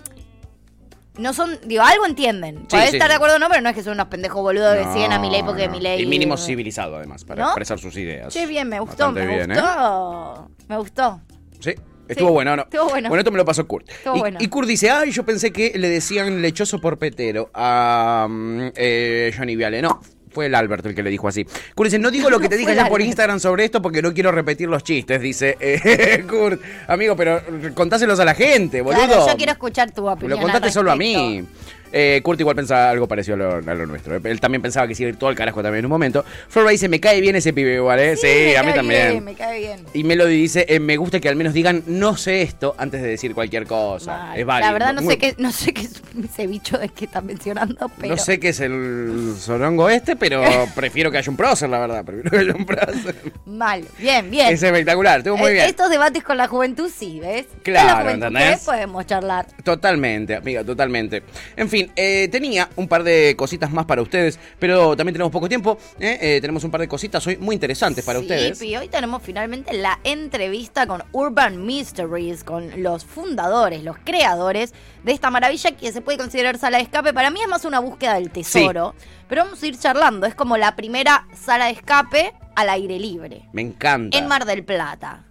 no 1.19 1.33
son, 1.35 1.59
digo, 1.65 1.83
algo 1.83 2.07
entienden. 2.07 2.67
Podés 2.69 2.91
sí, 2.91 2.97
estar 2.97 3.09
sí. 3.09 3.11
de 3.11 3.15
acuerdo 3.17 3.37
o 3.37 3.39
no, 3.41 3.49
pero 3.49 3.61
no 3.61 3.69
es 3.71 3.75
que 3.75 3.83
son 3.83 3.95
unos 3.95 4.07
pendejos 4.07 4.41
boludos 4.41 4.77
que 4.77 4.85
No, 4.85 4.93
siguen 4.93 5.13
a 5.13 5.19
Milei 5.19 5.43
porque 5.43 5.67
no. 5.67 5.73
Milei... 5.73 6.01
Y 6.03 6.07
mínimo 6.07 6.37
civilizado, 6.37 6.97
además, 6.97 7.25
para 7.25 7.43
¿No? 7.43 7.49
expresar 7.49 7.79
sus 7.81 7.97
ideas. 7.97 8.33
Che, 8.33 8.47
bien, 8.47 8.69
me 8.69 8.79
gustó, 8.79 9.07
Bastante 9.13 9.27
me 9.27 9.35
bien, 9.37 9.51
¿eh? 9.51 9.55
gustó. 9.55 10.51
Me 10.69 10.77
gustó. 10.77 11.21
Sí. 11.59 11.75
Estuvo 12.09 12.29
Sí, 12.29 12.35
bueno, 12.35 12.57
¿no? 12.57 12.63
estuvo 12.63 12.89
bueno. 12.89 13.17
esto 13.17 13.31
me 13.31 13.37
lo 13.37 13.45
pasó 13.45 13.67
Kurt. 13.67 13.89
Estuvo 13.89 14.17
y, 14.17 14.19
bueno. 14.21 14.39
y 14.41 14.49
Kurt 14.49 14.69
dice, 14.69 14.91
ay, 14.91 15.11
yo 15.11 15.25
pensé 15.25 15.53
que 15.53 15.73
le 15.77 15.89
decían 15.89 16.43
lechoso 16.43 16.81
por 16.81 16.99
petero 16.99 17.51
a 17.55 18.27
mm, 18.29 18.69
eh, 18.75 19.33
Johnny 19.37 19.57
Viale. 19.57 19.83
No, 19.83 20.01
fue 20.31 20.47
el 20.47 20.55
Albert 20.55 20.87
el 20.87 20.95
que 20.95 21.03
le 21.03 21.11
dijo 21.11 21.29
así. 21.29 21.45
Kurt 21.75 21.87
dice, 21.89 21.99
no 21.99 22.11
digo 22.11 22.31
lo 22.31 22.41
que 22.41 22.49
te 22.49 22.57
dije 22.59 22.75
ya 22.75 22.89
por. 22.89 23.01
Instagram 23.01 23.41
sobre 23.41 23.65
esto 23.65 23.81
porque 23.81 24.03
no 24.03 24.13
quiero 24.13 24.33
repetir 24.33 24.69
los 24.69 24.83
chistes, 24.83 25.21
dice 25.21 25.57
eh, 25.61 26.25
Kurt. 26.29 26.61
Amigo, 26.87 27.17
pero 27.17 27.41
contáselos 27.75 28.19
a 28.21 28.25
la 28.25 28.35
gente, 28.35 28.81
boludo. 28.81 29.07
Claro, 29.07 29.27
yo 29.29 29.37
quiero 29.37 29.53
escuchar 29.53 29.91
tu 29.91 30.09
opinión 30.09 30.39
lo 30.39 30.43
contaste 30.43 30.69
al 30.69 30.73
solo 30.73 30.93
a 30.93 30.97
mí. 30.97 31.45
Eh, 31.93 32.21
Kurt 32.23 32.39
igual 32.41 32.57
pensaba 32.57 32.91
algo 32.91 33.07
parecido 33.09 33.35
a 33.35 33.39
lo, 33.39 33.71
a 33.71 33.75
lo 33.75 33.87
nuestro. 33.87 34.17
eh. 34.17 34.21
Él 34.25 34.41
también 34.41 34.63
pensaba 34.63 34.87
que 34.87 34.95
se 34.95 35.03
iba 35.05 35.09
a 35.09 35.13
ir 35.13 35.19
todo 35.19 35.31
el 35.31 35.37
carajo 35.37 35.63
también 35.63 35.81
en 35.81 35.85
un 35.87 35.91
momento. 35.91 36.25
Flora 36.49 36.71
dice, 36.71 36.89
me 36.89 37.01
cae 37.01 37.21
bien 37.21 37.37
ese 37.37 37.53
pibe 37.53 37.75
igual, 37.75 37.99
¿eh? 38.01 38.17
Sí, 38.17 38.55
a 38.57 38.63
mí 38.63 38.73
también. 38.73 39.11
bien, 39.13 39.25
me 39.25 39.35
cae 39.35 39.59
bien. 39.61 39.81
Y 39.95 40.05
Melody 40.05 40.37
dice, 40.37 40.67
eh, 40.69 40.81
me 40.81 40.97
gusta 40.97 41.21
que 41.21 41.29
al 41.29 41.37
menos 41.37 41.53
digan 41.55 41.83
no 41.87 42.17
sé 42.17 42.43
esto 42.43 42.75
antes 42.79 43.03
de 43.03 43.09
decir 43.09 43.35
cualquier 43.35 43.67
cosa. 43.67 44.37
Es 44.37 44.45
válido. 44.45 44.69
La 44.69 44.73
verdad 44.73 44.93
no 44.95 45.03
Muy- 45.03 45.15
sé 45.15 45.19
qué, 45.19 45.35
no 45.39 45.53
sé 45.53 45.73
qué 45.73 45.83
es 45.83 46.03
ese 46.25 46.47
bicho 46.47 46.79
de 46.79 46.89
que 46.89 47.05
están 47.07 47.27
mencionando, 47.27 47.91
pero. 48.01 48.15
No 48.15 48.17
sé 48.21 48.39
qué 48.41 48.51
es 48.51 48.61
el 48.61 49.35
sorongo 49.39 49.89
este, 49.89 50.17
pero 50.17 50.43
prefiero 50.75 51.11
que 51.11 51.19
haya 51.19 51.31
un 51.31 51.37
prócer, 51.37 51.69
la 51.69 51.79
verdad. 51.79 52.05
Prefiero 52.05 52.31
que 52.31 52.39
haya 52.39 52.55
un 52.55 52.67
prócer. 52.67 53.15
Mal. 53.47 53.85
Bien, 53.99 54.31
bien. 54.31 54.53
Es 54.53 54.63
espectacular, 54.63 55.19
estuvo 55.21 55.37
muy 55.37 55.51
Eh, 55.51 55.55
bien. 55.55 55.67
Estos 55.67 55.91
debates 55.91 56.23
con 56.23 56.37
la 56.37 56.49
juventud 56.49 56.91
sí, 56.95 57.21
¿ves? 57.21 57.47
Claro, 57.63 58.11
¿entendés? 58.11 58.61
¿qué 58.61 58.65
podemos 58.67 59.07
charlar. 59.07 59.47
Totalmente, 59.65 60.35
amiga, 60.35 60.65
totalmente. 60.65 61.23
En 61.57 61.69
fin, 61.69 61.78
eh, 61.97 62.29
tenía 62.31 62.69
un 62.77 62.89
par 62.89 63.03
de 63.05 63.35
cositas 63.37 63.71
más 63.71 63.87
para 63.87 64.03
ustedes, 64.03 64.39
pero 64.59 64.97
también 64.97 65.15
tenemos 65.15 65.33
poco 65.33 65.49
tiempo. 65.49 65.79
¿eh? 66.01 66.19
Eh, 66.21 66.41
tenemos 66.41 66.65
un 66.65 66.71
par 66.71 66.81
de 66.81 66.89
cositas 66.89 67.27
hoy 67.27 67.37
muy 67.37 67.55
interesantes 67.55 68.05
para 68.05 68.19
sí, 68.19 68.25
ustedes. 68.25 68.59
Pi, 68.59 68.77
hoy 68.77 68.89
tenemos 68.89 69.23
finalmente 69.23 69.73
la 69.75 69.99
entrevista 70.05 70.87
con 70.87 71.03
Urban 71.13 71.65
Mysteries, 71.65 72.45
con 72.45 72.83
los 72.83 73.05
fundadores, 73.05 73.83
los 73.83 73.97
creadores 74.05 74.73
de 75.05 75.13
esta 75.13 75.31
maravilla 75.31 75.73
que 75.73 75.93
se 75.93 76.01
puede 76.01 76.19
considerar 76.19 76.59
sala 76.59 76.79
de 76.79 76.85
escape. 76.85 77.13
Para 77.13 77.31
mí 77.31 77.41
es 77.41 77.49
más 77.49 77.65
una 77.65 77.79
búsqueda 77.81 78.15
del 78.15 78.31
tesoro, 78.31 78.95
pero 79.29 79.45
vamos 79.45 79.63
a 79.63 79.67
ir 79.67 79.79
charlando. 79.79 80.27
Es 80.27 80.35
como 80.35 80.57
la 80.57 80.77
primera 80.77 81.27
sala 81.35 81.67
de 81.67 81.73
escape 81.73 82.33
al 82.57 82.71
aire 82.71 82.99
libre, 82.99 83.43
Me 83.53 83.63
encanta. 83.63 84.19
en 84.19 84.27
Mar 84.27 84.45
del 84.45 84.65
Plata. 84.65 85.28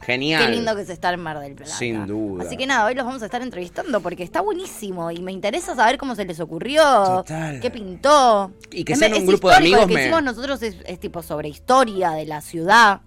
Genial. 0.00 0.44
Qué 0.46 0.50
lindo 0.52 0.74
que 0.76 0.82
es 0.82 0.90
estar 0.90 1.12
en 1.14 1.20
Mar 1.20 1.38
del 1.40 1.54
Plata. 1.54 1.72
Sin 1.72 2.06
duda. 2.06 2.44
Así 2.44 2.56
que 2.56 2.66
nada, 2.66 2.86
hoy 2.86 2.94
los 2.94 3.04
vamos 3.04 3.22
a 3.22 3.24
estar 3.26 3.42
entrevistando 3.42 4.00
porque 4.00 4.22
está 4.22 4.40
buenísimo 4.40 5.10
y 5.10 5.20
me 5.20 5.32
interesa 5.32 5.74
saber 5.74 5.98
cómo 5.98 6.14
se 6.14 6.24
les 6.24 6.38
ocurrió, 6.40 6.82
Total. 7.04 7.60
qué 7.60 7.70
pintó. 7.70 8.52
Y 8.70 8.84
que 8.84 8.92
Es- 8.94 8.98
sean 8.98 9.14
un 9.14 9.26
grupo 9.26 9.48
de 9.50 9.56
amigos 9.56 9.80
Lo 9.82 9.86
que 9.88 9.94
me- 9.94 10.02
hicimos 10.02 10.22
nosotros 10.22 10.62
es, 10.62 10.76
es 10.86 11.00
tipo 11.00 11.22
sobre 11.22 11.48
historia 11.48 12.10
de 12.12 12.26
la 12.26 12.40
ciudad. 12.40 13.00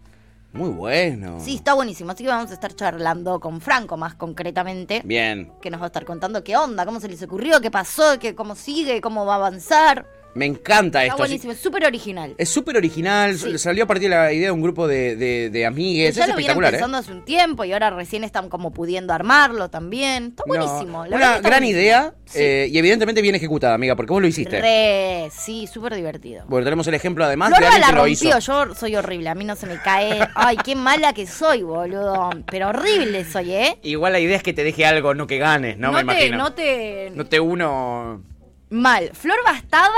Muy 0.54 0.70
bueno. 0.70 1.39
Sí, 1.39 1.56
está 1.56 1.74
buenísimo. 1.76 2.12
Así 2.12 2.26
que 2.26 2.30
vamos 2.30 2.52
a 2.52 2.54
estar 2.54 2.76
charlando 2.76 3.39
con 3.39 3.62
Franco 3.62 3.96
más 3.96 4.16
concretamente. 4.16 5.02
Bien. 5.06 5.50
Que 5.62 5.70
nos 5.70 5.80
va 5.80 5.86
a 5.86 5.88
estar 5.88 6.04
contando 6.04 6.44
qué 6.44 6.58
onda, 6.58 6.86
cómo 6.86 7.00
se 7.00 7.08
les 7.08 7.24
ocurrió, 7.24 7.62
qué 7.62 7.72
pasó, 7.72 8.20
qué, 8.20 8.36
cómo 8.36 8.56
sigue, 8.56 9.00
cómo 9.00 9.26
va 9.26 9.36
a 9.36 9.38
avanzar. 9.38 10.06
Me 10.34 10.46
encanta 10.46 11.00
Está 11.02 11.14
esto. 11.14 11.18
buenísimo, 11.18 11.52
es 11.54 11.60
súper 11.60 11.86
original. 11.86 12.34
Es 12.38 12.50
súper 12.50 12.78
original. 12.78 13.38
Salió 13.60 13.84
a 13.84 13.88
partir 13.88 14.10
de 14.10 14.16
la 14.16 14.32
idea 14.32 14.46
de 14.48 14.52
un 14.52 14.62
grupo 14.62 14.88
de, 14.88 15.16
de, 15.16 15.50
de 15.50 15.66
amigues. 15.66 16.16
ya 16.16 16.24
es 16.24 16.30
lo 16.30 16.36
vienen 16.38 16.64
¿eh? 16.64 16.72
pensando 16.72 16.98
hace 16.98 17.12
un 17.12 17.26
tiempo 17.26 17.66
y 17.66 17.74
ahora 17.74 17.90
recién 17.90 18.24
están 18.24 18.48
como 18.50 18.72
pudiendo 18.72 19.14
armarlo 19.14 19.70
también. 19.70 20.28
Está 20.30 20.44
No, 20.48 20.54
buenísimo. 20.56 21.06
la 21.06 21.10
verdad 21.10 21.10
que 21.10 21.16
Una 21.16 21.36
está 21.36 21.50
gran 21.50 21.60
buenísimo. 21.62 21.82
idea 21.82 22.14
eh, 22.34 22.70
y 22.72 22.78
evidentemente 22.78 23.22
bien 23.22 23.36
ejecutada, 23.36 23.74
amiga, 23.74 23.96
porque 23.98 24.14
vos 24.14 24.22
lo 24.22 24.28
hiciste. 24.28 24.62
Re, 24.62 25.30
sí, 25.38 25.68
súper 25.68 25.96
divertido. 25.96 26.46
Bueno, 26.48 26.64
tenemos 26.64 26.88
el 26.88 26.94
ejemplo 26.94 27.26
además 27.26 27.50
de 27.50 27.56
Florba 27.58 27.68
alguien 27.76 27.82
la 27.82 27.88
que 27.88 27.94
lo 27.94 28.06
rompió, 28.06 28.30
hizo. 28.40 28.68
yo 28.68 28.76
soy 28.76 28.96
horrible, 28.96 29.30
a 29.30 29.36
mí 29.36 29.44
no 29.44 29.56
se 29.58 29.68
me 29.68 29.78
cae. 29.82 30.20
Ay, 30.36 30.56
qué 30.64 30.76
mala 30.76 31.12
que 31.14 31.28
soy, 31.28 31.64
boludo. 31.64 32.30
Pero 32.50 32.70
horrible 32.70 33.26
soy, 33.26 33.52
¿eh? 33.52 33.78
Igual 33.84 34.14
la 34.14 34.20
idea 34.22 34.38
es 34.38 34.44
que 34.44 34.54
te 34.54 34.64
deje 34.64 34.86
algo, 34.86 35.14
no 35.14 35.28
que 35.28 35.38
ganes, 35.40 35.78
no, 35.78 35.92
me 35.92 35.98
te, 35.98 36.04
imagino. 36.04 36.38
no 36.38 36.54
te... 36.54 37.12
No 37.14 37.26
te 37.26 37.40
uno. 37.40 38.24
Mal. 38.72 39.12
Flor 39.14 39.36
Bastada, 39.44 39.92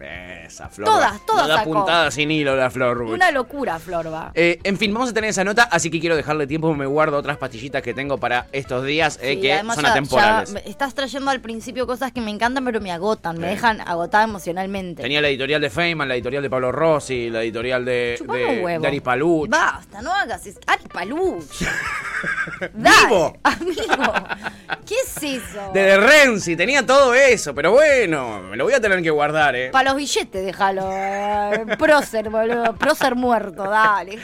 Esa 0.00 0.68
flor. 0.68 0.88
Todas, 0.88 1.26
todas 1.26 1.42
No 1.42 1.48
da 1.48 1.56
sacó. 1.58 1.72
puntada 1.72 2.10
sin 2.10 2.30
hilo 2.30 2.56
la 2.56 2.70
flor. 2.70 3.02
Una 3.02 3.30
locura, 3.30 3.78
Florba. 3.78 4.32
Eh, 4.34 4.58
en 4.64 4.78
fin, 4.78 4.92
vamos 4.94 5.10
a 5.10 5.12
tener 5.12 5.30
esa 5.30 5.44
nota, 5.44 5.64
así 5.64 5.90
que 5.90 6.00
quiero 6.00 6.16
dejarle 6.16 6.46
tiempo. 6.46 6.74
Me 6.74 6.86
guardo 6.86 7.16
otras 7.18 7.36
pastillitas 7.36 7.82
que 7.82 7.92
tengo 7.94 8.18
para 8.18 8.46
estos 8.52 8.84
días 8.84 9.18
eh, 9.22 9.34
Sí, 9.34 9.40
que 9.42 9.58
son 9.58 9.82
ya- 9.84 9.90
atemporales. 9.90 10.52
ya 10.54 10.60
estás 10.60 10.94
trayendo 10.94 11.30
al 11.30 11.40
principio 11.40 11.86
cosas 11.86 12.12
que 12.12 12.20
me 12.20 12.30
encantan, 12.30 12.64
pero 12.64 12.80
me 12.80 12.90
agotan, 12.92 13.38
me 13.38 13.48
dejan 13.48 13.80
agotada 13.82 14.24
emocionalmente. 14.24 15.02
Tenía 15.02 15.20
la 15.20 15.28
editorial 15.28 15.60
de 15.60 15.70
Feynman, 15.70 16.08
la 16.08 16.14
editorial 16.14 16.42
de 16.42 16.50
Pablo 16.50 16.72
Rossi, 16.72 17.28
la 17.30 17.42
editorial 17.42 17.84
de, 17.84 18.14
Chupame 18.18 18.38
de, 18.38 18.62
huevo. 18.64 18.82
de 18.82 18.88
Ari 18.88 19.00
Paluch. 19.00 19.48
Basta, 19.50 20.00
no 20.02 20.12
hagas 20.12 20.46
eso. 20.46 20.60
Ari 20.66 20.84
Paluch. 20.92 21.44
¡Vivo! 22.74 23.38
Amigo, 23.42 24.14
¿qué 24.86 24.94
es 25.04 25.16
eso? 25.22 25.70
De 25.72 25.80
De 25.82 25.96
Renzi, 25.96 26.56
tenía 26.56 26.84
todo 26.84 27.14
eso, 27.14 27.54
pero 27.54 27.72
bueno, 27.72 28.40
me 28.42 28.56
lo 28.56 28.64
voy 28.64 28.74
a 28.74 28.80
tener 28.80 29.02
que 29.02 29.10
guardar, 29.10 29.56
eh. 29.56 29.70
Los 29.90 29.96
billetes, 29.96 30.44
déjalo. 30.44 30.88
eh, 30.92 31.64
Prócer, 31.78 32.30
boludo. 32.30 32.74
Prócer 32.76 33.14
muerto, 33.14 33.64
dale. 33.64 34.18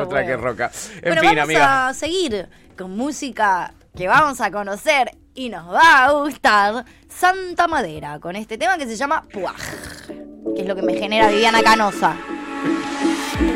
Otra 0.00 0.24
que 0.26 0.36
roca. 0.36 0.70
En 0.96 1.00
Bueno, 1.14 1.20
fin, 1.20 1.30
vamos 1.30 1.44
amiga. 1.44 1.88
a 1.88 1.94
seguir 1.94 2.48
con 2.76 2.96
música 2.96 3.74
que 3.96 4.06
vamos 4.08 4.40
a 4.40 4.50
conocer 4.50 5.10
y 5.34 5.48
nos 5.48 5.72
va 5.72 6.04
a 6.04 6.12
gustar. 6.12 6.84
Santa 7.08 7.66
Madera, 7.66 8.18
con 8.20 8.36
este 8.36 8.56
tema 8.58 8.78
que 8.78 8.86
se 8.86 8.94
llama 8.96 9.22
Puaj. 9.32 9.56
Que 10.54 10.62
es 10.62 10.68
lo 10.68 10.76
que 10.76 10.82
me 10.82 10.94
genera 10.94 11.28
Viviana 11.28 11.62
Canosa. 11.62 12.16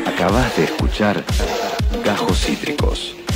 Acabas 0.05 0.55
de 0.57 0.65
escuchar 0.65 1.23
Gajos 2.03 2.39
Cítricos. 2.45 3.15